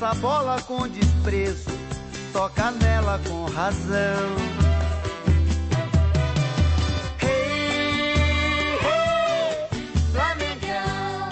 Essa 0.00 0.14
bola 0.14 0.62
com 0.62 0.86
desprezo, 0.86 1.72
toca 2.32 2.70
nela 2.70 3.18
com 3.28 3.46
razão. 3.46 4.28
Flamengão, 10.12 11.28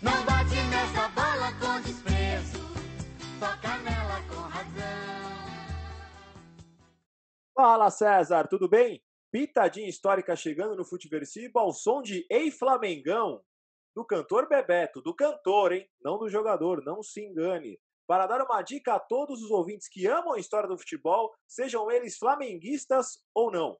não 0.00 0.24
bate 0.24 0.54
nessa 0.70 1.08
bola 1.10 1.52
com 1.60 1.78
desprezo, 1.82 2.58
toca 3.38 3.76
nela 3.76 4.22
com 4.30 4.40
razão. 4.40 5.44
Fala 7.54 7.90
César, 7.90 8.48
tudo 8.48 8.66
bem? 8.66 9.02
Pitadinha 9.30 9.90
histórica 9.90 10.34
chegando 10.34 10.74
no 10.74 10.86
Futeversivo 10.86 11.58
ao 11.58 11.70
som 11.70 12.00
de 12.00 12.24
Ei 12.30 12.50
Flamengão 12.50 13.42
do 13.94 14.04
cantor 14.04 14.48
Bebeto, 14.48 15.02
do 15.02 15.14
cantor, 15.14 15.72
hein? 15.72 15.88
Não 16.02 16.18
do 16.18 16.28
jogador, 16.28 16.82
não 16.84 17.02
se 17.02 17.20
engane. 17.24 17.78
Para 18.06 18.26
dar 18.26 18.42
uma 18.42 18.62
dica 18.62 18.94
a 18.94 19.00
todos 19.00 19.42
os 19.42 19.50
ouvintes 19.50 19.88
que 19.88 20.06
amam 20.06 20.32
a 20.32 20.38
história 20.38 20.68
do 20.68 20.78
futebol, 20.78 21.32
sejam 21.46 21.90
eles 21.90 22.16
flamenguistas 22.16 23.22
ou 23.34 23.50
não. 23.50 23.78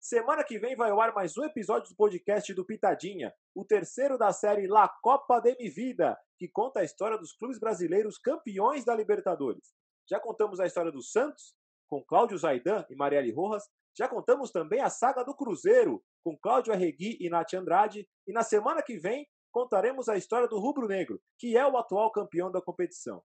Semana 0.00 0.42
que 0.42 0.58
vem 0.58 0.74
vai 0.74 0.90
ao 0.90 1.00
ar 1.00 1.12
mais 1.12 1.36
um 1.36 1.44
episódio 1.44 1.90
do 1.90 1.96
podcast 1.96 2.54
do 2.54 2.64
Pitadinha, 2.64 3.34
o 3.54 3.64
terceiro 3.64 4.16
da 4.16 4.32
série 4.32 4.66
La 4.66 4.88
Copa 4.88 5.40
de 5.40 5.54
Mi 5.56 5.68
Vida, 5.68 6.18
que 6.38 6.48
conta 6.48 6.80
a 6.80 6.84
história 6.84 7.18
dos 7.18 7.34
clubes 7.34 7.58
brasileiros 7.58 8.16
campeões 8.16 8.84
da 8.84 8.94
Libertadores. 8.94 9.74
Já 10.08 10.18
contamos 10.18 10.58
a 10.58 10.66
história 10.66 10.90
do 10.90 11.02
Santos, 11.02 11.54
com 11.86 12.02
Cláudio 12.02 12.38
Zaidan 12.38 12.86
e 12.88 12.96
Marielle 12.96 13.32
Rojas, 13.32 13.64
já 13.96 14.08
contamos 14.08 14.50
também 14.50 14.80
a 14.80 14.88
saga 14.88 15.22
do 15.22 15.34
Cruzeiro, 15.34 16.02
com 16.24 16.38
Cláudio 16.38 16.72
Arregui 16.72 17.18
e 17.20 17.28
Nath 17.28 17.52
Andrade, 17.54 18.08
e 18.26 18.32
na 18.32 18.42
semana 18.42 18.82
que 18.82 18.96
vem 18.96 19.26
contaremos 19.50 20.08
a 20.08 20.16
história 20.16 20.48
do 20.48 20.58
Rubro 20.58 20.86
Negro, 20.86 21.20
que 21.38 21.56
é 21.56 21.66
o 21.66 21.76
atual 21.76 22.10
campeão 22.10 22.50
da 22.50 22.60
competição. 22.60 23.22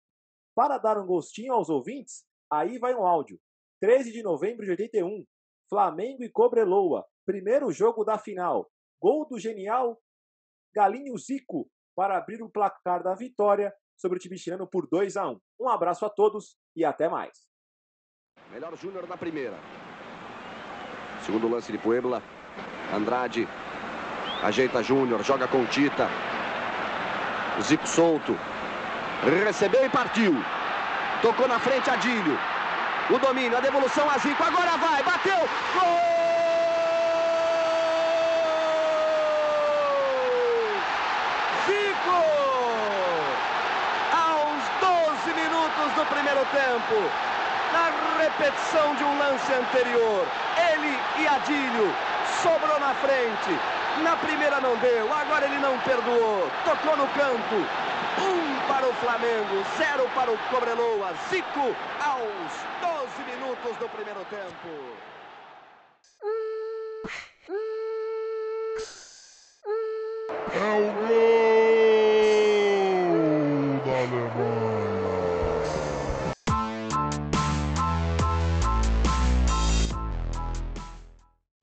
Para 0.56 0.78
dar 0.78 0.98
um 0.98 1.06
gostinho 1.06 1.54
aos 1.54 1.70
ouvintes, 1.70 2.26
aí 2.52 2.78
vai 2.78 2.96
um 2.96 3.06
áudio. 3.06 3.40
13 3.82 4.12
de 4.12 4.24
novembro 4.24 4.66
de 4.66 4.72
81, 4.72 5.26
Flamengo 5.70 6.24
e 6.24 6.30
Cobreloa, 6.30 7.06
primeiro 7.26 7.72
jogo 7.72 8.04
da 8.04 8.18
final. 8.18 8.70
Gol 9.02 9.28
do 9.28 9.38
genial 9.38 10.02
Galinho 10.74 11.18
Zico 11.18 11.70
para 11.96 12.18
abrir 12.18 12.42
o 12.42 12.50
placar 12.50 13.04
da 13.04 13.14
vitória 13.16 13.74
sobre 13.98 14.18
o 14.18 14.20
time 14.20 14.38
chileno 14.38 14.68
por 14.68 14.88
2 14.88 15.18
a 15.18 15.30
1. 15.30 15.40
Um 15.60 15.70
abraço 15.70 16.06
a 16.06 16.10
todos 16.10 16.58
e 16.76 16.84
até 16.84 17.08
mais. 17.08 17.48
Melhor 18.52 18.76
Júnior 18.78 19.08
na 19.08 19.18
primeira. 19.18 19.58
Segundo 21.26 21.48
lance 21.48 21.72
de 21.72 21.78
Puebla. 21.78 22.22
Andrade 22.94 23.48
ajeita 24.46 24.84
Júnior, 24.84 25.24
joga 25.24 25.48
com 25.48 25.66
Tita. 25.66 26.08
Zico 27.62 27.88
solto. 27.88 28.38
Recebeu 29.44 29.86
e 29.86 29.90
partiu. 29.90 30.44
Tocou 31.22 31.48
na 31.48 31.60
frente 31.60 31.90
Adílio. 31.90 32.38
O 33.10 33.18
domínio, 33.18 33.58
a 33.58 33.62
devolução 33.62 34.10
a 34.10 34.18
Zico. 34.18 34.44
Agora 34.44 34.78
vai, 34.78 35.02
bateu. 35.04 35.50
Gol! 35.74 36.00
Zico! 41.66 42.24
Aos 44.14 44.64
12 45.26 45.34
minutos 45.34 45.92
do 45.96 46.06
primeiro 46.06 46.46
tempo. 46.52 47.10
Na 47.74 47.92
repetição 48.22 48.96
de 48.96 49.04
um 49.04 49.18
lance 49.18 49.54
anterior. 49.54 50.28
Ele 50.72 51.00
e 51.18 51.28
Adílio 51.28 51.96
sobrou 52.44 52.80
na 52.80 52.94
frente. 52.96 53.60
Na 54.04 54.18
primeira 54.18 54.60
não 54.60 54.76
deu, 54.78 55.12
agora 55.14 55.46
ele 55.46 55.58
não 55.58 55.80
perdoou. 55.80 56.52
Tocou 56.66 56.98
no 56.98 57.08
canto. 57.10 57.56
Um 58.20 58.68
para 58.68 58.88
o 58.88 58.94
Flamengo, 58.96 59.64
zero 59.78 60.10
para 60.14 60.32
o 60.32 60.38
Cobreloa. 60.50 61.14
Zico 61.30 61.76
aos 62.04 62.54
12 62.82 63.24
minutos 63.30 63.78
do 63.78 63.88
primeiro 63.90 64.26
tempo. 64.26 64.70
É 70.54 70.80
o 70.80 71.08
gol 71.08 71.35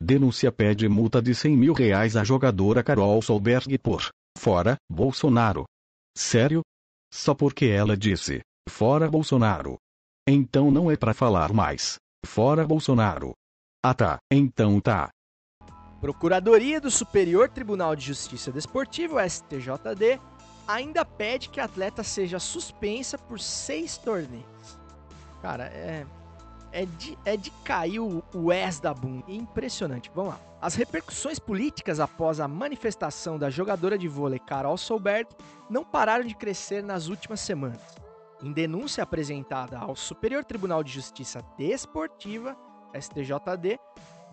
Denúncia 0.05 0.51
pede 0.51 0.89
multa 0.89 1.23
de 1.23 1.33
100 1.33 1.57
mil 1.57 1.73
reais 1.73 2.17
à 2.17 2.25
jogadora 2.25 2.83
Carol 2.83 3.23
Solberg 3.23 3.79
por 3.79 4.09
fora 4.37 4.77
Bolsonaro. 4.91 5.63
Sério? 6.19 6.61
Só 7.15 7.37
porque 7.37 7.67
ela 7.67 7.97
disse 7.97 8.41
fora 8.69 9.09
Bolsonaro. 9.09 9.77
Então 10.29 10.73
não 10.73 10.91
é 10.91 10.97
pra 10.97 11.15
falar 11.15 11.53
mais. 11.53 11.99
Fora 12.27 12.67
Bolsonaro. 12.67 13.33
Ah 13.81 13.95
tá, 13.95 14.19
então 14.29 14.81
tá. 14.81 15.09
Procuradoria 16.01 16.81
do 16.81 16.91
Superior 16.91 17.49
Tribunal 17.49 17.95
de 17.95 18.05
Justiça 18.05 18.51
Desportivo, 18.51 19.21
STJD, 19.21 20.19
ainda 20.67 21.05
pede 21.05 21.49
que 21.49 21.61
a 21.61 21.65
atleta 21.65 22.03
seja 22.03 22.41
suspensa 22.41 23.17
por 23.17 23.39
seis 23.39 23.97
torneios. 23.99 24.79
Cara, 25.41 25.67
é. 25.67 26.05
É 26.73 26.87
de, 26.87 27.19
é 27.25 27.37
de 27.37 27.51
cair 27.65 28.01
o, 28.01 28.51
S 28.51 28.81
da 28.81 28.95
bunda. 28.95 29.25
Impressionante. 29.29 30.11
Vamos 30.15 30.33
lá. 30.33 30.41
As 30.61 30.75
repercussões 30.75 31.39
políticas 31.39 32.01
após 32.01 32.41
a 32.41 32.49
manifestação 32.49 33.39
da 33.39 33.51
jogadora 33.51 33.99
de 33.99 34.09
vôlei 34.09 34.39
Carol 34.39 34.77
Solberg 34.77 35.29
não 35.69 35.85
pararam 35.85 36.25
de 36.25 36.35
crescer 36.35 36.83
nas 36.83 37.09
últimas 37.09 37.41
semanas. 37.41 37.81
Em 38.43 38.53
denúncia 38.53 39.03
apresentada 39.03 39.79
ao 39.79 39.95
Superior 39.95 40.45
Tribunal 40.45 40.83
de 40.83 40.93
Justiça 40.93 41.45
Desportiva, 41.59 42.57
STJD, 42.95 43.79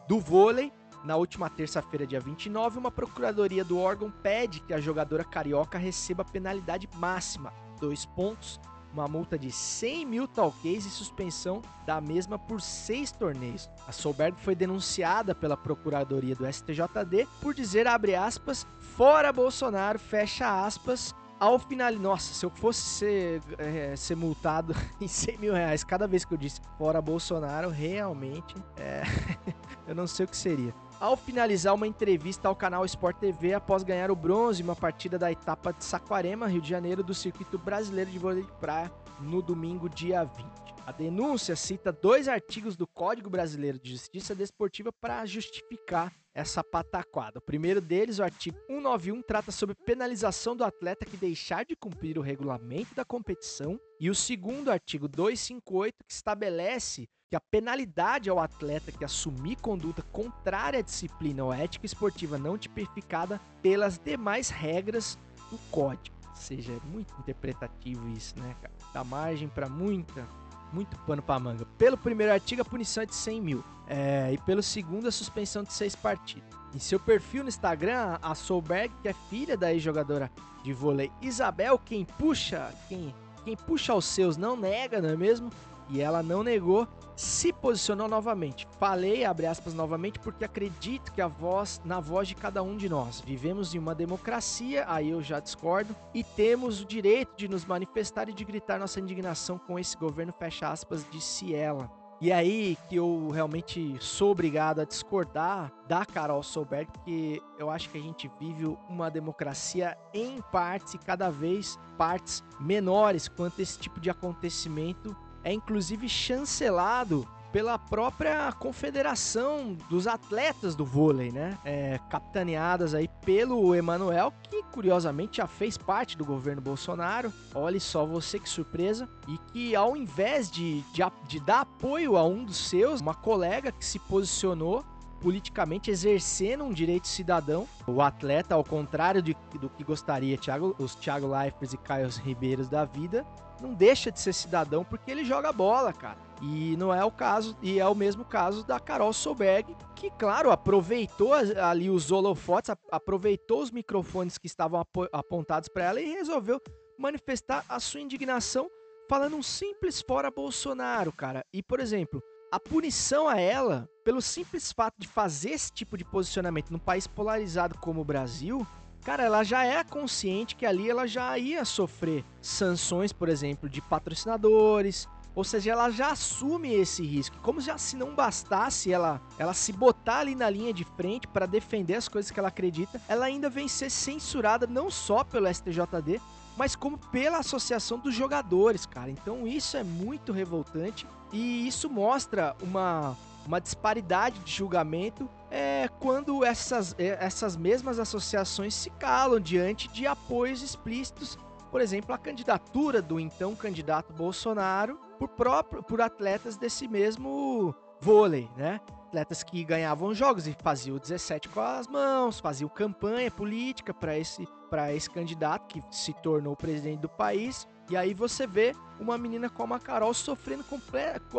do 0.07 0.19
vôlei, 0.19 0.71
na 1.03 1.15
última 1.15 1.49
terça-feira, 1.49 2.05
dia 2.05 2.19
29, 2.19 2.77
uma 2.77 2.91
procuradoria 2.91 3.63
do 3.63 3.79
órgão 3.79 4.11
pede 4.11 4.59
que 4.59 4.73
a 4.73 4.81
jogadora 4.81 5.23
carioca 5.23 5.77
receba 5.77 6.25
penalidade 6.25 6.89
máxima, 6.95 7.53
dois 7.79 8.05
pontos, 8.05 8.59
uma 8.93 9.07
multa 9.07 9.37
de 9.37 9.51
100 9.51 10.05
mil 10.05 10.27
talquês 10.27 10.85
e 10.85 10.89
suspensão 10.89 11.61
da 11.85 12.01
mesma 12.01 12.37
por 12.37 12.61
seis 12.61 13.11
torneios. 13.11 13.69
A 13.87 13.91
Solberg 13.91 14.39
foi 14.39 14.55
denunciada 14.55 15.35
pela 15.35 15.55
procuradoria 15.55 16.35
do 16.35 16.51
STJD 16.51 17.27
por 17.41 17.53
dizer, 17.53 17.87
abre 17.87 18.15
aspas, 18.15 18.65
fora 18.79 19.31
Bolsonaro, 19.31 19.99
fecha 19.99 20.65
aspas, 20.65 21.13
ao 21.39 21.57
final, 21.57 21.93
nossa, 21.93 22.33
se 22.33 22.45
eu 22.45 22.49
fosse 22.49 22.81
ser, 22.81 23.41
é, 23.57 23.95
ser 23.95 24.15
multado 24.15 24.75
em 24.99 25.07
100 25.07 25.37
mil 25.37 25.53
reais 25.53 25.83
cada 25.83 26.05
vez 26.05 26.25
que 26.25 26.33
eu 26.33 26.37
disse 26.37 26.59
fora 26.77 27.01
Bolsonaro, 27.01 27.69
realmente, 27.69 28.55
é, 28.77 29.03
eu 29.87 29.95
não 29.95 30.05
sei 30.05 30.25
o 30.25 30.29
que 30.29 30.35
seria. 30.35 30.73
Ao 30.99 31.15
finalizar 31.15 31.73
uma 31.73 31.87
entrevista 31.87 32.49
ao 32.49 32.55
canal 32.55 32.83
Sport 32.83 33.17
TV 33.17 33.53
após 33.53 33.83
ganhar 33.83 34.11
o 34.11 34.15
bronze 34.15 34.61
em 34.61 34.65
uma 34.65 34.75
partida 34.75 35.17
da 35.17 35.31
etapa 35.31 35.71
de 35.71 35.85
Saquarema, 35.85 36.45
Rio 36.45 36.61
de 36.61 36.69
Janeiro, 36.69 37.01
do 37.01 37.13
Circuito 37.13 37.57
Brasileiro 37.57 38.11
de 38.11 38.19
Vôlei 38.19 38.43
de 38.43 38.51
Praia, 38.59 38.91
no 39.21 39.41
domingo, 39.41 39.87
dia 39.87 40.25
20. 40.25 40.78
A 40.89 40.91
denúncia 40.91 41.55
cita 41.55 41.91
dois 41.91 42.27
artigos 42.27 42.75
do 42.75 42.87
Código 42.87 43.29
Brasileiro 43.29 43.77
de 43.77 43.91
Justiça 43.91 44.33
Desportiva 44.33 44.91
para 44.91 45.23
justificar 45.23 46.11
essa 46.33 46.63
pataquada. 46.63 47.37
O 47.37 47.41
primeiro 47.43 47.79
deles, 47.79 48.17
o 48.17 48.23
artigo 48.23 48.57
191, 48.65 49.21
trata 49.21 49.51
sobre 49.51 49.75
penalização 49.75 50.55
do 50.55 50.63
atleta 50.63 51.05
que 51.05 51.15
deixar 51.15 51.63
de 51.63 51.75
cumprir 51.75 52.17
o 52.17 52.23
regulamento 52.23 52.95
da 52.95 53.05
competição. 53.05 53.79
E 53.99 54.09
o 54.09 54.15
segundo, 54.15 54.71
artigo 54.71 55.07
258, 55.07 55.95
que 56.07 56.11
estabelece 56.11 57.07
que 57.29 57.35
a 57.35 57.39
penalidade 57.39 58.27
ao 58.27 58.39
atleta 58.39 58.91
que 58.91 59.05
assumir 59.05 59.57
conduta 59.57 60.01
contrária 60.11 60.79
à 60.79 60.81
disciplina 60.81 61.43
ou 61.43 61.53
ética 61.53 61.85
esportiva 61.85 62.39
não 62.39 62.57
tipificada 62.57 63.39
pelas 63.61 63.99
demais 63.99 64.49
regras 64.49 65.19
do 65.51 65.57
código. 65.69 66.17
Ou 66.27 66.35
seja, 66.35 66.73
é 66.73 66.87
muito 66.87 67.13
interpretativo 67.19 68.09
isso, 68.09 68.33
né, 68.39 68.55
cara? 68.59 68.73
Dá 68.91 69.03
margem 69.03 69.47
para 69.47 69.69
muita, 69.69 70.27
muito 70.71 70.97
pano 70.99 71.21
para 71.21 71.39
manga. 71.39 71.65
Pelo 71.77 71.97
primeiro 71.97 72.33
artigo, 72.33 72.61
a 72.61 72.65
punição 72.65 73.03
é 73.03 73.05
de 73.05 73.15
100 73.15 73.41
mil. 73.41 73.63
É, 73.87 74.31
e 74.31 74.37
pelo 74.37 74.61
segundo, 74.61 75.07
a 75.07 75.11
suspensão 75.11 75.63
de 75.63 75.73
seis 75.73 75.95
partidas. 75.95 76.47
Em 76.73 76.79
seu 76.79 76.99
perfil 76.99 77.43
no 77.43 77.49
Instagram, 77.49 78.19
a 78.21 78.35
Solberg, 78.35 78.93
que 79.01 79.07
é 79.07 79.13
filha 79.29 79.57
da 79.57 79.73
ex-jogadora 79.73 80.31
de 80.63 80.71
vôlei 80.71 81.11
Isabel, 81.21 81.79
quem 81.83 82.05
puxa, 82.05 82.71
quem, 82.87 83.13
quem 83.43 83.55
puxa 83.55 83.95
os 83.95 84.05
seus 84.05 84.37
não 84.37 84.55
nega, 84.55 85.01
não 85.01 85.09
é 85.09 85.15
mesmo? 85.15 85.49
E 85.89 85.99
ela 86.01 86.21
não 86.21 86.43
negou, 86.43 86.87
se 87.19 87.51
posicionou 87.51 88.07
novamente. 88.07 88.65
Falei, 88.79 89.25
abre 89.25 89.45
aspas, 89.45 89.73
novamente, 89.73 90.17
porque 90.19 90.45
acredito 90.45 91.11
que 91.11 91.21
a 91.21 91.27
voz, 91.27 91.81
na 91.83 91.99
voz 91.99 92.29
de 92.29 92.33
cada 92.33 92.63
um 92.63 92.77
de 92.77 92.87
nós. 92.87 93.19
Vivemos 93.19 93.75
em 93.75 93.77
uma 93.77 93.93
democracia, 93.93 94.85
aí 94.87 95.09
eu 95.09 95.21
já 95.21 95.41
discordo, 95.41 95.93
e 96.13 96.23
temos 96.23 96.81
o 96.81 96.85
direito 96.85 97.35
de 97.35 97.49
nos 97.49 97.65
manifestar 97.65 98.29
e 98.29 98.33
de 98.33 98.45
gritar 98.45 98.79
nossa 98.79 99.01
indignação 99.01 99.57
com 99.57 99.77
esse 99.77 99.97
governo, 99.97 100.31
fecha 100.31 100.69
aspas, 100.69 101.05
disse 101.11 101.53
ela. 101.53 101.91
E 102.21 102.31
aí 102.31 102.77
que 102.87 102.95
eu 102.95 103.29
realmente 103.33 103.97
sou 103.99 104.31
obrigado 104.31 104.79
a 104.79 104.85
discordar 104.85 105.73
da 105.89 106.05
Carol 106.05 106.41
Solberg, 106.41 106.89
porque 106.91 107.41
eu 107.57 107.69
acho 107.69 107.89
que 107.89 107.97
a 107.97 108.01
gente 108.01 108.31
vive 108.39 108.65
uma 108.87 109.11
democracia 109.11 109.97
em 110.13 110.41
partes 110.53 110.93
e 110.93 110.97
cada 110.97 111.29
vez 111.29 111.77
partes 111.97 112.43
menores 112.59 113.27
quanto 113.27 113.61
esse 113.61 113.77
tipo 113.77 113.99
de 113.99 114.09
acontecimento 114.09 115.15
é 115.43 115.53
inclusive 115.53 116.07
chancelado 116.07 117.27
pela 117.51 117.79
própria 117.79 118.51
confederação 118.51 119.75
dos 119.89 120.07
atletas 120.07 120.75
do 120.75 120.85
vôlei, 120.85 121.31
né? 121.31 121.57
É, 121.65 121.99
capitaneadas 122.09 122.93
aí 122.93 123.07
pelo 123.25 123.73
Emanuel, 123.73 124.33
que 124.43 124.61
curiosamente 124.71 125.37
já 125.37 125.47
fez 125.47 125.77
parte 125.77 126.17
do 126.17 126.23
governo 126.23 126.61
Bolsonaro. 126.61 127.33
Olha 127.53 127.79
só 127.79 128.05
você 128.05 128.39
que 128.39 128.47
surpresa. 128.47 129.09
E 129.27 129.37
que 129.51 129.75
ao 129.75 129.97
invés 129.97 130.49
de, 130.51 130.81
de, 130.93 131.01
de 131.27 131.39
dar 131.39 131.61
apoio 131.61 132.17
a 132.17 132.23
um 132.23 132.45
dos 132.45 132.69
seus, 132.69 133.01
uma 133.01 133.15
colega 133.15 133.71
que 133.71 133.83
se 133.83 133.99
posicionou 133.99 134.85
politicamente 135.21 135.91
exercendo 135.91 136.63
um 136.63 136.71
direito 136.71 137.07
cidadão. 137.07 137.67
O 137.87 138.01
atleta, 138.01 138.55
ao 138.55 138.63
contrário 138.63 139.21
de, 139.21 139.35
do 139.59 139.69
que 139.69 139.83
gostaria 139.83 140.37
Thiago, 140.37 140.75
os 140.79 140.95
Thiago 140.95 141.27
Leifers 141.27 141.73
e 141.73 141.77
Caio 141.77 142.09
Ribeiros 142.09 142.67
da 142.69 142.85
vida, 142.85 143.25
não 143.61 143.73
deixa 143.73 144.11
de 144.11 144.19
ser 144.19 144.33
cidadão 144.33 144.83
porque 144.83 145.11
ele 145.11 145.25
joga 145.25 145.51
bola, 145.51 145.93
cara. 145.93 146.17
E 146.41 146.75
não 146.77 146.93
é 146.93 147.03
o 147.03 147.11
caso, 147.11 147.57
e 147.61 147.79
é 147.79 147.87
o 147.87 147.95
mesmo 147.95 148.23
caso 148.23 148.63
da 148.63 148.79
Carol 148.79 149.11
Solberg, 149.11 149.75
que, 149.95 150.09
claro, 150.11 150.51
aproveitou 150.51 151.33
ali 151.33 151.89
os 151.89 152.11
holofotes, 152.11 152.73
aproveitou 152.89 153.61
os 153.61 153.71
microfones 153.71 154.37
que 154.37 154.47
estavam 154.47 154.81
apontados 155.11 155.67
para 155.67 155.83
ela 155.83 156.01
e 156.01 156.13
resolveu 156.13 156.61
manifestar 156.97 157.65
a 157.67 157.79
sua 157.79 157.99
indignação 157.99 158.69
falando 159.09 159.35
um 159.35 159.43
simples 159.43 160.01
fora 160.01 160.29
Bolsonaro, 160.29 161.11
cara. 161.11 161.43
E, 161.51 161.63
por 161.63 161.79
exemplo, 161.79 162.21
a 162.51 162.59
punição 162.59 163.27
a 163.27 163.39
ela, 163.39 163.87
pelo 164.03 164.21
simples 164.21 164.71
fato 164.71 164.95
de 164.97 165.07
fazer 165.07 165.51
esse 165.51 165.71
tipo 165.71 165.97
de 165.97 166.03
posicionamento 166.03 166.71
num 166.71 166.79
país 166.79 167.05
polarizado 167.05 167.77
como 167.77 168.01
o 168.01 168.05
Brasil, 168.05 168.65
cara, 169.03 169.23
ela 169.23 169.43
já 169.43 169.63
é 169.63 169.83
consciente 169.83 170.55
que 170.55 170.65
ali 170.65 170.89
ela 170.89 171.07
já 171.07 171.37
ia 171.37 171.63
sofrer 171.63 172.25
sanções, 172.41 173.13
por 173.13 173.29
exemplo, 173.29 173.69
de 173.69 173.81
patrocinadores, 173.81 175.07
ou 175.35 175.43
seja, 175.43 175.71
ela 175.71 175.89
já 175.91 176.11
assume 176.11 176.73
esse 176.73 177.05
risco. 177.05 177.37
Como 177.41 177.61
já 177.61 177.77
se 177.77 177.95
não 177.95 178.15
bastasse 178.15 178.91
ela, 178.91 179.21
ela 179.37 179.53
se 179.53 179.71
botar 179.71 180.19
ali 180.19 180.33
na 180.33 180.49
linha 180.49 180.73
de 180.73 180.83
frente 180.83 181.27
para 181.27 181.45
defender 181.45 181.95
as 181.95 182.07
coisas 182.07 182.31
que 182.31 182.39
ela 182.39 182.49
acredita, 182.49 182.99
ela 183.07 183.25
ainda 183.25 183.49
vem 183.49 183.67
ser 183.67 183.89
censurada 183.89 184.65
não 184.65 184.89
só 184.89 185.23
pelo 185.23 185.47
STJD, 185.47 186.19
mas 186.59 186.75
como 186.75 186.97
pela 186.97 187.37
associação 187.37 187.97
dos 187.97 188.13
jogadores, 188.13 188.85
cara. 188.85 189.09
Então 189.09 189.47
isso 189.47 189.77
é 189.77 189.83
muito 189.83 190.33
revoltante 190.33 191.07
e 191.31 191.65
isso 191.65 191.89
mostra 191.89 192.53
uma, 192.61 193.15
uma 193.47 193.61
disparidade 193.61 194.39
de 194.39 194.51
julgamento 194.51 195.29
é, 195.49 195.89
quando 196.01 196.43
essas, 196.43 196.93
é, 196.99 197.17
essas 197.21 197.55
mesmas 197.55 197.97
associações 197.97 198.73
se 198.73 198.89
calam 198.89 199.39
diante 199.39 199.87
de 199.87 200.05
apoios 200.05 200.61
explícitos, 200.61 201.39
por 201.71 201.79
exemplo, 201.79 202.13
a 202.13 202.17
candidatura 202.17 203.01
do 203.01 203.21
então 203.21 203.55
candidato 203.55 204.11
Bolsonaro 204.11 204.99
por, 205.17 205.29
próprio, 205.29 205.81
por 205.81 206.01
atletas 206.01 206.57
desse 206.57 206.89
mesmo 206.89 207.73
vôlei, 208.01 208.49
né? 208.57 208.81
Atletas 209.09 209.41
que 209.41 209.63
ganhavam 209.63 210.13
jogos 210.13 210.45
e 210.45 210.55
faziam 210.61 210.99
17 210.99 211.49
com 211.49 211.59
as 211.59 211.87
mãos, 211.87 212.39
faziam 212.39 212.69
campanha 212.69 213.31
política 213.31 213.91
para 213.91 214.15
esse, 214.15 214.47
esse 214.93 215.09
candidato 215.09 215.65
que 215.67 215.83
se 215.89 216.13
tornou 216.21 216.55
presidente 216.55 216.99
do 216.99 217.09
país. 217.09 217.67
E 217.89 217.97
aí 217.97 218.13
você 218.13 218.45
vê 218.45 218.75
uma 218.99 219.17
menina 219.17 219.49
como 219.49 219.73
a 219.73 219.79
Carol 219.79 220.13
sofrendo 220.13 220.63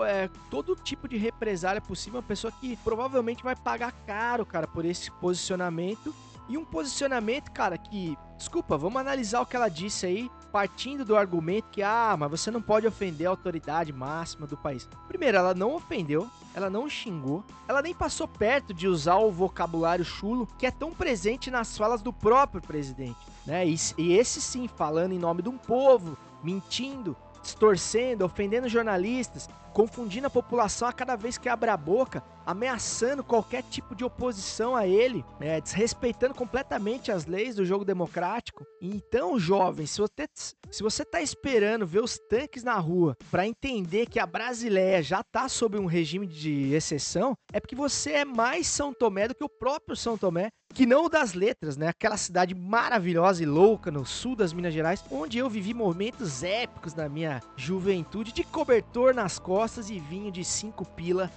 é, 0.04 0.28
todo 0.50 0.74
tipo 0.74 1.06
de 1.06 1.16
represália 1.16 1.80
possível, 1.80 2.18
uma 2.18 2.26
pessoa 2.26 2.52
que 2.60 2.76
provavelmente 2.78 3.44
vai 3.44 3.54
pagar 3.54 3.92
caro, 4.04 4.44
cara, 4.44 4.66
por 4.66 4.84
esse 4.84 5.08
posicionamento. 5.12 6.12
E 6.48 6.58
um 6.58 6.64
posicionamento, 6.64 7.52
cara, 7.52 7.78
que. 7.78 8.18
Desculpa, 8.36 8.76
vamos 8.76 9.00
analisar 9.00 9.40
o 9.42 9.46
que 9.46 9.54
ela 9.54 9.68
disse 9.68 10.06
aí, 10.06 10.30
partindo 10.50 11.04
do 11.04 11.16
argumento 11.16 11.68
que, 11.70 11.84
ah, 11.84 12.16
mas 12.18 12.30
você 12.30 12.50
não 12.50 12.60
pode 12.60 12.84
ofender 12.84 13.28
a 13.28 13.30
autoridade 13.30 13.92
máxima 13.92 14.44
do 14.44 14.56
país. 14.56 14.88
Primeiro, 15.06 15.38
ela 15.38 15.54
não 15.54 15.74
ofendeu, 15.74 16.28
ela 16.55 16.68
não 16.68 16.88
xingou, 16.88 17.44
ela 17.68 17.82
nem 17.82 17.94
passou 17.94 18.26
perto 18.26 18.74
de 18.74 18.88
usar 18.88 19.16
o 19.16 19.30
vocabulário 19.30 20.05
chulo 20.05 20.48
que 20.59 20.66
é 20.66 20.70
tão 20.70 20.92
presente 20.92 21.51
nas 21.51 21.76
falas 21.76 22.03
do 22.03 22.12
próprio 22.12 22.61
presidente, 22.61 23.18
né? 23.46 23.66
E, 23.66 23.76
e 23.96 24.12
esse 24.14 24.40
sim, 24.40 24.68
falando 24.68 25.12
em 25.12 25.18
nome 25.18 25.42
de 25.42 25.48
um 25.48 25.57
povo, 25.57 26.16
mentindo, 26.42 27.16
distorcendo, 27.42 28.24
ofendendo 28.24 28.68
jornalistas, 28.68 29.48
confundindo 29.72 30.26
a 30.26 30.30
população 30.30 30.88
a 30.88 30.92
cada 30.92 31.16
vez 31.16 31.38
que 31.38 31.48
abre 31.48 31.70
a 31.70 31.76
boca, 31.76 32.22
ameaçando 32.51 33.22
qualquer 33.22 33.62
tipo 33.62 33.94
de 33.94 34.05
oposição 34.05 34.74
a 34.74 34.86
ele, 34.86 35.24
é, 35.40 35.61
desrespeitando 35.61 36.34
completamente 36.34 37.12
as 37.12 37.26
leis 37.26 37.55
do 37.55 37.64
jogo 37.64 37.84
democrático. 37.84 38.64
Então, 38.80 39.38
jovem, 39.38 39.86
se 39.86 40.01
você, 40.01 40.28
se 40.70 40.82
você 40.82 41.05
tá 41.05 41.22
esperando 41.22 41.86
ver 41.86 42.03
os 42.03 42.18
tanques 42.18 42.64
na 42.64 42.74
rua 42.74 43.16
para 43.30 43.46
entender 43.46 44.07
que 44.07 44.18
a 44.18 44.26
Brasileia 44.26 45.03
já 45.03 45.22
tá 45.22 45.48
sob 45.48 45.78
um 45.78 45.86
regime 45.86 46.26
de 46.26 46.72
exceção, 46.74 47.34
é 47.53 47.61
porque 47.61 47.74
você 47.74 48.12
é 48.12 48.24
mais 48.24 48.66
São 48.66 48.92
Tomé 48.92 49.28
do 49.28 49.34
que 49.34 49.44
o 49.44 49.48
próprio 49.48 49.96
São 49.96 50.18
Tomé, 50.18 50.51
que 50.74 50.86
não 50.86 51.07
o 51.07 51.09
das 51.09 51.34
letras, 51.34 51.76
né? 51.76 51.88
Aquela 51.88 52.16
cidade 52.16 52.55
maravilhosa 52.55 53.42
e 53.42 53.46
louca 53.46 53.90
no 53.90 54.07
sul 54.07 54.36
das 54.36 54.53
Minas 54.53 54.72
Gerais, 54.72 55.05
onde 55.11 55.38
eu 55.38 55.48
vivi 55.51 55.74
momentos 55.74 56.42
épicos 56.42 56.94
na 56.94 57.09
minha 57.09 57.40
juventude 57.57 58.32
de 58.32 58.44
cobertor 58.44 59.14
nas 59.14 59.38
costas 59.38 59.90
e 59.90 59.98
vinho 59.98 60.30
de 60.30 60.44
cinco 60.44 60.84
pila 60.84 61.30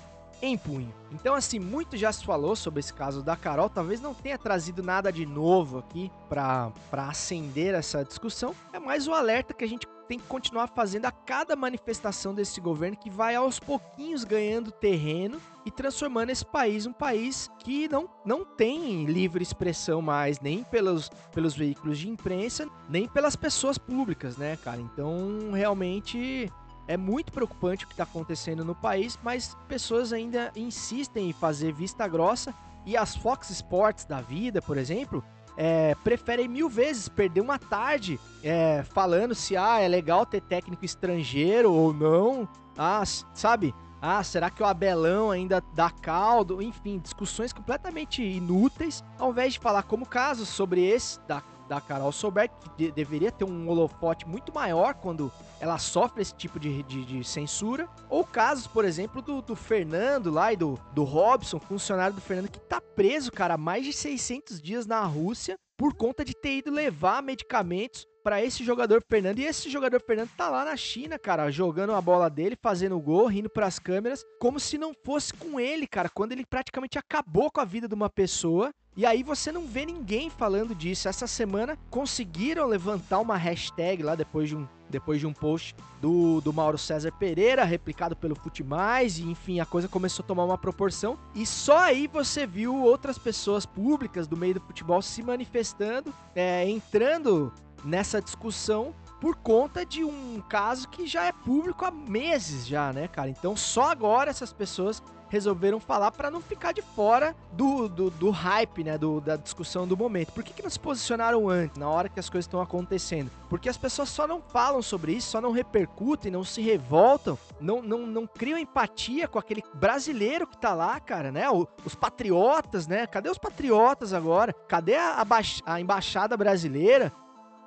em 0.43 0.57
punho. 0.57 0.93
Então, 1.11 1.33
assim, 1.33 1.57
muito 1.57 1.95
já 1.95 2.11
se 2.11 2.25
falou 2.25 2.55
sobre 2.55 2.81
esse 2.81 2.93
caso 2.93 3.23
da 3.23 3.35
Carol, 3.35 3.69
talvez 3.69 4.01
não 4.01 4.13
tenha 4.13 4.37
trazido 4.37 4.83
nada 4.83 5.11
de 5.11 5.25
novo 5.25 5.79
aqui 5.79 6.11
para 6.27 6.71
acender 6.91 7.73
essa 7.73 8.03
discussão. 8.03 8.53
É 8.73 8.79
mais 8.79 9.07
o 9.07 9.13
alerta 9.13 9.53
que 9.53 9.63
a 9.63 9.67
gente 9.67 9.87
tem 10.07 10.19
que 10.19 10.27
continuar 10.27 10.67
fazendo 10.67 11.05
a 11.05 11.11
cada 11.11 11.55
manifestação 11.55 12.35
desse 12.35 12.59
governo 12.59 12.97
que 12.97 13.09
vai 13.09 13.35
aos 13.35 13.57
pouquinhos 13.57 14.25
ganhando 14.25 14.69
terreno 14.69 15.39
e 15.65 15.71
transformando 15.71 16.29
esse 16.29 16.45
país 16.45 16.85
um 16.85 16.91
país 16.91 17.49
que 17.59 17.87
não, 17.87 18.09
não 18.25 18.43
tem 18.43 19.05
livre 19.05 19.41
expressão 19.41 20.01
mais, 20.01 20.41
nem 20.41 20.61
pelos, 20.63 21.09
pelos 21.33 21.55
veículos 21.55 21.97
de 21.97 22.09
imprensa, 22.09 22.67
nem 22.89 23.07
pelas 23.07 23.37
pessoas 23.37 23.77
públicas, 23.77 24.35
né, 24.35 24.57
cara? 24.57 24.81
Então, 24.81 25.51
realmente 25.53 26.51
é 26.87 26.97
muito 26.97 27.31
preocupante 27.31 27.85
o 27.85 27.87
que 27.87 27.93
está 27.93 28.03
acontecendo 28.03 28.65
no 28.65 28.75
país, 28.75 29.17
mas 29.23 29.57
pessoas 29.67 30.11
ainda 30.11 30.51
insistem 30.55 31.29
em 31.29 31.33
fazer 31.33 31.71
vista 31.71 32.07
grossa 32.07 32.53
e 32.85 32.97
as 32.97 33.15
Fox 33.15 33.49
Sports 33.49 34.05
da 34.05 34.21
vida, 34.21 34.61
por 34.61 34.77
exemplo, 34.77 35.23
é, 35.55 35.95
preferem 36.03 36.47
mil 36.47 36.69
vezes 36.69 37.07
perder 37.07 37.41
uma 37.41 37.59
tarde 37.59 38.19
é, 38.43 38.83
falando 38.83 39.35
se 39.35 39.55
ah, 39.55 39.79
é 39.79 39.87
legal 39.87 40.25
ter 40.25 40.41
técnico 40.41 40.83
estrangeiro 40.83 41.71
ou 41.71 41.93
não. 41.93 42.47
Ah, 42.77 43.03
sabe? 43.33 43.73
Ah, 44.01 44.21
será 44.21 44.49
que 44.49 44.61
o 44.61 44.65
Abelão 44.65 45.31
ainda 45.31 45.63
dá 45.73 45.89
caldo? 45.89 46.61
Enfim, 46.61 46.99
discussões 46.99 47.53
completamente 47.53 48.21
inúteis, 48.21 49.01
ao 49.17 49.31
invés 49.31 49.53
de 49.53 49.59
falar 49.59 49.83
como 49.83 50.05
casos 50.05 50.49
sobre 50.49 50.83
esse 50.85 51.21
da 51.21 51.41
da 51.67 51.81
Carol 51.81 52.11
Solberg, 52.11 52.53
que 52.59 52.69
de, 52.77 52.91
deveria 52.91 53.31
ter 53.31 53.45
um 53.45 53.67
holofote 53.67 54.27
muito 54.27 54.53
maior 54.53 54.93
quando 54.95 55.31
ela 55.59 55.77
sofre 55.77 56.21
esse 56.21 56.33
tipo 56.33 56.59
de, 56.59 56.83
de, 56.83 57.05
de 57.05 57.23
censura. 57.23 57.87
Ou 58.09 58.23
casos, 58.23 58.67
por 58.67 58.85
exemplo, 58.85 59.21
do, 59.21 59.41
do, 59.41 59.55
Fernando 59.55 60.31
lá 60.31 60.51
e 60.51 60.57
do, 60.57 60.79
do 60.93 61.03
Robson, 61.03 61.59
funcionário 61.59 62.15
do 62.15 62.21
Fernando, 62.21 62.51
que 62.51 62.59
tá 62.59 62.81
preso, 62.81 63.31
cara, 63.31 63.53
há 63.53 63.57
mais 63.57 63.85
de 63.85 63.93
600 63.93 64.61
dias 64.61 64.85
na 64.85 65.03
Rússia 65.03 65.57
por 65.77 65.93
conta 65.95 66.23
de 66.23 66.33
ter 66.33 66.57
ido 66.57 66.71
levar 66.71 67.23
medicamentos 67.23 68.05
para 68.23 68.41
esse 68.41 68.63
jogador 68.63 69.03
Fernando. 69.07 69.39
E 69.39 69.45
esse 69.45 69.69
jogador 69.69 70.01
Fernando 70.01 70.29
tá 70.37 70.49
lá 70.49 70.63
na 70.63 70.77
China, 70.77 71.19
cara, 71.19 71.51
jogando 71.51 71.93
a 71.93 72.01
bola 72.01 72.29
dele, 72.29 72.57
fazendo 72.61 72.99
gol, 72.99 73.27
rindo 73.27 73.49
para 73.49 73.67
as 73.67 73.77
câmeras, 73.77 74.23
como 74.39 74.59
se 74.59 74.77
não 74.77 74.93
fosse 75.03 75.33
com 75.33 75.59
ele, 75.59 75.85
cara, 75.85 76.09
quando 76.09 76.31
ele 76.31 76.45
praticamente 76.45 76.97
acabou 76.97 77.51
com 77.51 77.59
a 77.59 77.65
vida 77.65 77.87
de 77.87 77.93
uma 77.93 78.09
pessoa. 78.09 78.73
E 78.95 79.07
aí 79.07 79.23
você 79.23 79.51
não 79.51 79.65
vê 79.65 79.85
ninguém 79.85 80.29
falando 80.29 80.75
disso. 80.75 81.07
Essa 81.07 81.25
semana 81.25 81.77
conseguiram 81.89 82.67
levantar 82.67 83.19
uma 83.19 83.35
hashtag 83.35 84.03
lá 84.03 84.13
depois 84.13 84.49
de 84.49 84.55
um, 84.55 84.67
depois 84.87 85.19
de 85.19 85.25
um 85.25 85.33
post 85.33 85.75
do, 85.99 86.39
do 86.41 86.53
Mauro 86.53 86.77
César 86.77 87.11
Pereira, 87.11 87.63
replicado 87.63 88.15
pelo 88.15 88.35
Futimais, 88.35 89.17
e 89.17 89.23
enfim, 89.23 89.59
a 89.59 89.65
coisa 89.65 89.87
começou 89.87 90.23
a 90.23 90.27
tomar 90.27 90.45
uma 90.45 90.59
proporção. 90.59 91.17
E 91.33 91.43
só 91.43 91.79
aí 91.79 92.05
você 92.05 92.45
viu 92.45 92.83
outras 92.83 93.17
pessoas 93.17 93.65
públicas 93.65 94.27
do 94.27 94.37
meio 94.37 94.53
do 94.53 94.61
futebol 94.61 95.01
se 95.01 95.23
manifestando, 95.23 96.13
é, 96.35 96.69
entrando 96.69 97.51
nessa 97.83 98.21
discussão 98.21 98.93
por 99.19 99.35
conta 99.37 99.85
de 99.85 100.03
um 100.03 100.41
caso 100.47 100.87
que 100.89 101.07
já 101.07 101.25
é 101.25 101.31
público 101.31 101.83
há 101.83 101.91
meses 101.91 102.67
já, 102.67 102.93
né, 102.93 103.07
cara? 103.07 103.29
Então 103.29 103.55
só 103.55 103.89
agora 103.89 104.29
essas 104.29 104.53
pessoas 104.53 105.01
resolveram 105.33 105.79
falar 105.79 106.11
para 106.11 106.29
não 106.29 106.39
ficar 106.39 106.73
de 106.73 106.83
fora 106.83 107.35
do, 107.53 107.89
do, 107.89 108.11
do 108.11 108.29
hype, 108.29 108.83
né, 108.83 108.99
do, 108.99 109.19
da 109.19 109.35
discussão 109.35 109.87
do 109.87 109.97
momento. 109.97 110.31
Por 110.31 110.43
que, 110.43 110.53
que 110.53 110.61
não 110.61 110.69
se 110.69 110.79
posicionaram 110.79 111.49
antes, 111.49 111.75
na 111.75 111.89
hora 111.89 112.07
que 112.07 112.19
as 112.19 112.29
coisas 112.29 112.45
estão 112.45 112.61
acontecendo? 112.61 113.31
Porque 113.49 113.67
as 113.67 113.75
pessoas 113.75 114.09
só 114.09 114.27
não 114.27 114.39
falam 114.39 114.83
sobre 114.83 115.13
isso, 115.13 115.31
só 115.31 115.41
não 115.41 115.51
repercutem, 115.51 116.31
não 116.31 116.43
se 116.43 116.61
revoltam, 116.61 117.35
não, 117.59 117.81
não, 117.81 118.05
não 118.05 118.27
criam 118.27 118.59
empatia 118.59 119.27
com 119.27 119.39
aquele 119.39 119.63
brasileiro 119.73 120.45
que 120.45 120.55
tá 120.55 120.75
lá, 120.75 120.99
cara, 120.99 121.31
né? 121.31 121.49
O, 121.49 121.67
os 121.83 121.95
patriotas, 121.95 122.85
né? 122.85 123.07
Cadê 123.07 123.31
os 123.31 123.39
patriotas 123.39 124.13
agora? 124.13 124.53
Cadê 124.67 124.95
a, 124.95 125.21
a, 125.21 125.73
a 125.73 125.81
embaixada 125.81 126.37
brasileira? 126.37 127.11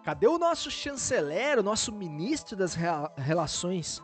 Cadê 0.04 0.28
o 0.28 0.38
nosso 0.38 0.70
chanceler, 0.70 1.58
o 1.58 1.64
nosso 1.64 1.90
ministro 1.90 2.56
das 2.56 2.76
relações 3.16 4.00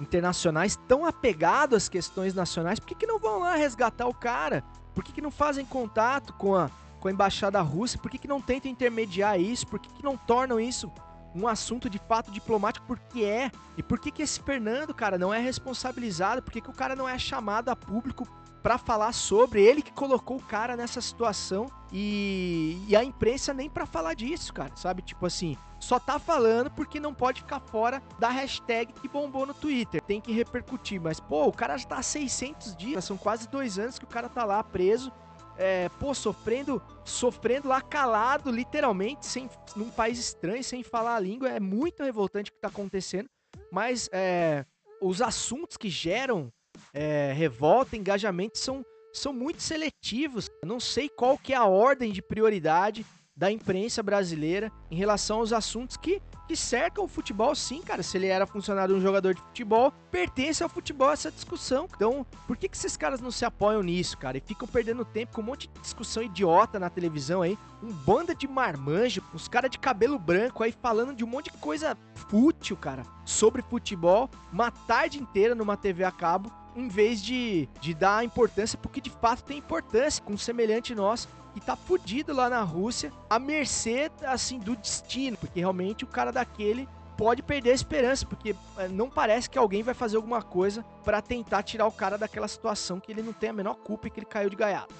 internacionais 0.00 0.78
tão 0.88 1.04
apegado 1.04 1.74
às 1.74 1.88
questões 1.88 2.34
nacionais? 2.34 2.78
Por 2.78 2.86
que, 2.86 2.94
que 2.94 3.06
não 3.06 3.18
vão 3.18 3.40
lá 3.40 3.54
resgatar 3.54 4.06
o 4.06 4.14
cara? 4.14 4.62
Por 4.94 5.04
que, 5.04 5.12
que 5.12 5.20
não 5.20 5.30
fazem 5.30 5.64
contato 5.64 6.32
com 6.34 6.54
a, 6.54 6.70
com 7.00 7.08
a 7.08 7.10
embaixada 7.10 7.60
russa? 7.60 7.98
Por 7.98 8.10
que, 8.10 8.18
que 8.18 8.28
não 8.28 8.40
tentam 8.40 8.70
intermediar 8.70 9.40
isso? 9.40 9.66
Por 9.66 9.78
que, 9.78 9.88
que 9.88 10.02
não 10.02 10.16
tornam 10.16 10.58
isso 10.58 10.90
um 11.34 11.46
assunto 11.46 11.88
de 11.88 11.98
fato 11.98 12.30
diplomático? 12.30 12.86
Porque 12.86 13.24
é. 13.24 13.50
E 13.76 13.82
por 13.82 13.98
que, 13.98 14.10
que 14.10 14.22
esse 14.22 14.40
Fernando, 14.40 14.94
cara, 14.94 15.18
não 15.18 15.32
é 15.32 15.38
responsabilizado? 15.38 16.42
Por 16.42 16.52
que, 16.52 16.60
que 16.60 16.70
o 16.70 16.74
cara 16.74 16.96
não 16.96 17.08
é 17.08 17.18
chamado 17.18 17.68
a 17.68 17.76
público 17.76 18.26
para 18.62 18.78
falar 18.78 19.12
sobre 19.12 19.62
ele 19.62 19.82
que 19.82 19.92
colocou 19.92 20.36
o 20.36 20.42
cara 20.42 20.76
nessa 20.76 21.00
situação 21.00 21.70
e, 21.92 22.82
e 22.86 22.96
a 22.96 23.04
imprensa 23.04 23.54
nem 23.54 23.70
para 23.70 23.86
falar 23.86 24.14
disso, 24.14 24.52
cara, 24.52 24.74
sabe? 24.76 25.02
Tipo 25.02 25.26
assim, 25.26 25.56
só 25.80 25.98
tá 25.98 26.18
falando 26.18 26.70
porque 26.70 26.98
não 27.00 27.14
pode 27.14 27.40
ficar 27.40 27.60
fora 27.60 28.02
da 28.18 28.28
hashtag 28.28 28.92
que 28.92 29.08
bombou 29.08 29.46
no 29.46 29.54
Twitter. 29.54 30.02
Tem 30.02 30.20
que 30.20 30.32
repercutir, 30.32 31.00
mas 31.00 31.20
pô, 31.20 31.46
o 31.46 31.52
cara 31.52 31.76
já 31.76 31.86
tá 31.86 31.98
há 31.98 32.02
600 32.02 32.76
dias, 32.76 33.04
são 33.04 33.16
quase 33.16 33.48
dois 33.48 33.78
anos 33.78 33.98
que 33.98 34.04
o 34.04 34.08
cara 34.08 34.28
tá 34.28 34.44
lá 34.44 34.62
preso. 34.62 35.12
É, 35.56 35.88
pô, 35.98 36.14
sofrendo, 36.14 36.80
sofrendo 37.04 37.68
lá 37.68 37.80
calado, 37.80 38.48
literalmente, 38.48 39.26
sem, 39.26 39.50
num 39.74 39.90
país 39.90 40.16
estranho, 40.18 40.62
sem 40.62 40.84
falar 40.84 41.16
a 41.16 41.20
língua. 41.20 41.48
É 41.48 41.58
muito 41.58 42.02
revoltante 42.02 42.50
o 42.50 42.54
que 42.54 42.60
tá 42.60 42.68
acontecendo. 42.68 43.28
Mas 43.72 44.08
é, 44.12 44.64
os 45.00 45.20
assuntos 45.20 45.76
que 45.76 45.88
geram 45.88 46.52
é, 46.98 47.32
revolta, 47.32 47.96
engajamento 47.96 48.58
são, 48.58 48.84
são 49.12 49.32
muito 49.32 49.62
seletivos. 49.62 50.50
Eu 50.60 50.66
não 50.68 50.80
sei 50.80 51.08
qual 51.08 51.38
que 51.38 51.52
é 51.52 51.56
a 51.56 51.64
ordem 51.64 52.10
de 52.10 52.20
prioridade 52.20 53.06
da 53.36 53.52
imprensa 53.52 54.02
brasileira 54.02 54.72
em 54.90 54.96
relação 54.96 55.38
aos 55.38 55.52
assuntos 55.52 55.96
que, 55.96 56.20
que 56.48 56.56
cercam 56.56 57.04
o 57.04 57.08
futebol, 57.08 57.54
sim, 57.54 57.80
cara. 57.82 58.02
Se 58.02 58.16
ele 58.16 58.26
era 58.26 58.48
funcionário 58.48 58.96
de 58.96 59.00
um 59.00 59.02
jogador 59.02 59.32
de 59.32 59.40
futebol, 59.40 59.92
pertence 60.10 60.60
ao 60.60 60.68
futebol 60.68 61.12
essa 61.12 61.30
discussão. 61.30 61.88
Então, 61.94 62.26
por 62.48 62.56
que, 62.56 62.68
que 62.68 62.76
esses 62.76 62.96
caras 62.96 63.20
não 63.20 63.30
se 63.30 63.44
apoiam 63.44 63.80
nisso, 63.80 64.18
cara? 64.18 64.36
E 64.36 64.40
ficam 64.40 64.66
perdendo 64.66 65.04
tempo 65.04 65.36
com 65.36 65.40
um 65.40 65.44
monte 65.44 65.68
de 65.68 65.80
discussão 65.80 66.20
idiota 66.20 66.80
na 66.80 66.90
televisão 66.90 67.42
aí, 67.42 67.56
um 67.80 67.92
banda 67.92 68.34
de 68.34 68.48
marmanjo, 68.48 69.22
uns 69.32 69.46
caras 69.46 69.70
de 69.70 69.78
cabelo 69.78 70.18
branco 70.18 70.64
aí 70.64 70.72
falando 70.72 71.14
de 71.14 71.22
um 71.22 71.28
monte 71.28 71.52
de 71.52 71.58
coisa 71.58 71.96
fútil, 72.28 72.76
cara, 72.76 73.04
sobre 73.24 73.62
futebol, 73.62 74.28
uma 74.52 74.72
tarde 74.72 75.22
inteira 75.22 75.54
numa 75.54 75.76
TV 75.76 76.02
a 76.02 76.10
cabo, 76.10 76.50
em 76.74 76.88
vez 76.88 77.22
de, 77.22 77.68
de 77.80 77.94
dar 77.94 78.24
importância 78.24 78.78
porque 78.78 79.00
de 79.00 79.10
fato 79.10 79.42
tem 79.44 79.58
importância 79.58 80.22
com 80.22 80.34
um 80.34 80.38
semelhante 80.38 80.94
nosso 80.94 81.28
e 81.54 81.60
tá 81.60 81.74
fudido 81.74 82.32
lá 82.32 82.48
na 82.48 82.62
Rússia, 82.62 83.12
à 83.28 83.38
mercê, 83.38 84.10
assim, 84.22 84.58
do 84.58 84.76
destino, 84.76 85.36
porque 85.36 85.58
realmente 85.58 86.04
o 86.04 86.06
cara 86.06 86.30
daquele 86.30 86.88
pode 87.16 87.42
perder 87.42 87.72
a 87.72 87.74
esperança, 87.74 88.24
porque 88.24 88.54
é, 88.76 88.86
não 88.86 89.10
parece 89.10 89.50
que 89.50 89.58
alguém 89.58 89.82
vai 89.82 89.92
fazer 89.92 90.16
alguma 90.16 90.40
coisa 90.40 90.84
para 91.04 91.20
tentar 91.20 91.64
tirar 91.64 91.86
o 91.86 91.92
cara 91.92 92.16
daquela 92.16 92.46
situação 92.46 93.00
que 93.00 93.10
ele 93.10 93.22
não 93.22 93.32
tem 93.32 93.50
a 93.50 93.52
menor 93.52 93.74
culpa 93.74 94.06
e 94.06 94.10
que 94.10 94.20
ele 94.20 94.26
caiu 94.26 94.48
de 94.48 94.54
gaiato. 94.54 94.94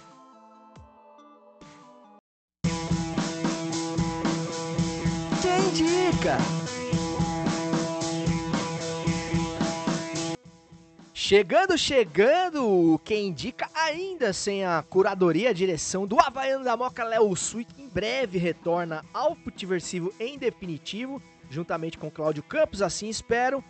Quem 5.41 5.69
indica? 5.69 6.68
Chegando, 11.29 11.77
chegando, 11.77 12.99
quem 13.05 13.27
indica 13.27 13.69
ainda 13.75 14.33
sem 14.33 14.65
a 14.65 14.83
curadoria, 14.83 15.51
a 15.51 15.53
direção 15.53 16.07
do 16.07 16.19
Havaiano 16.19 16.65
da 16.65 16.75
Moca, 16.75 17.05
Léo 17.05 17.37
Sui, 17.37 17.67
que 17.67 17.83
em 17.83 17.87
breve 17.87 18.39
retorna 18.39 19.05
ao 19.13 19.35
Futiversivo 19.35 20.11
em 20.19 20.39
definitivo, 20.39 21.21
juntamente 21.51 21.99
com 21.99 22.11
Cláudio 22.11 22.43
Campos, 22.43 22.81
assim 22.81 23.11
espero. 23.11 23.63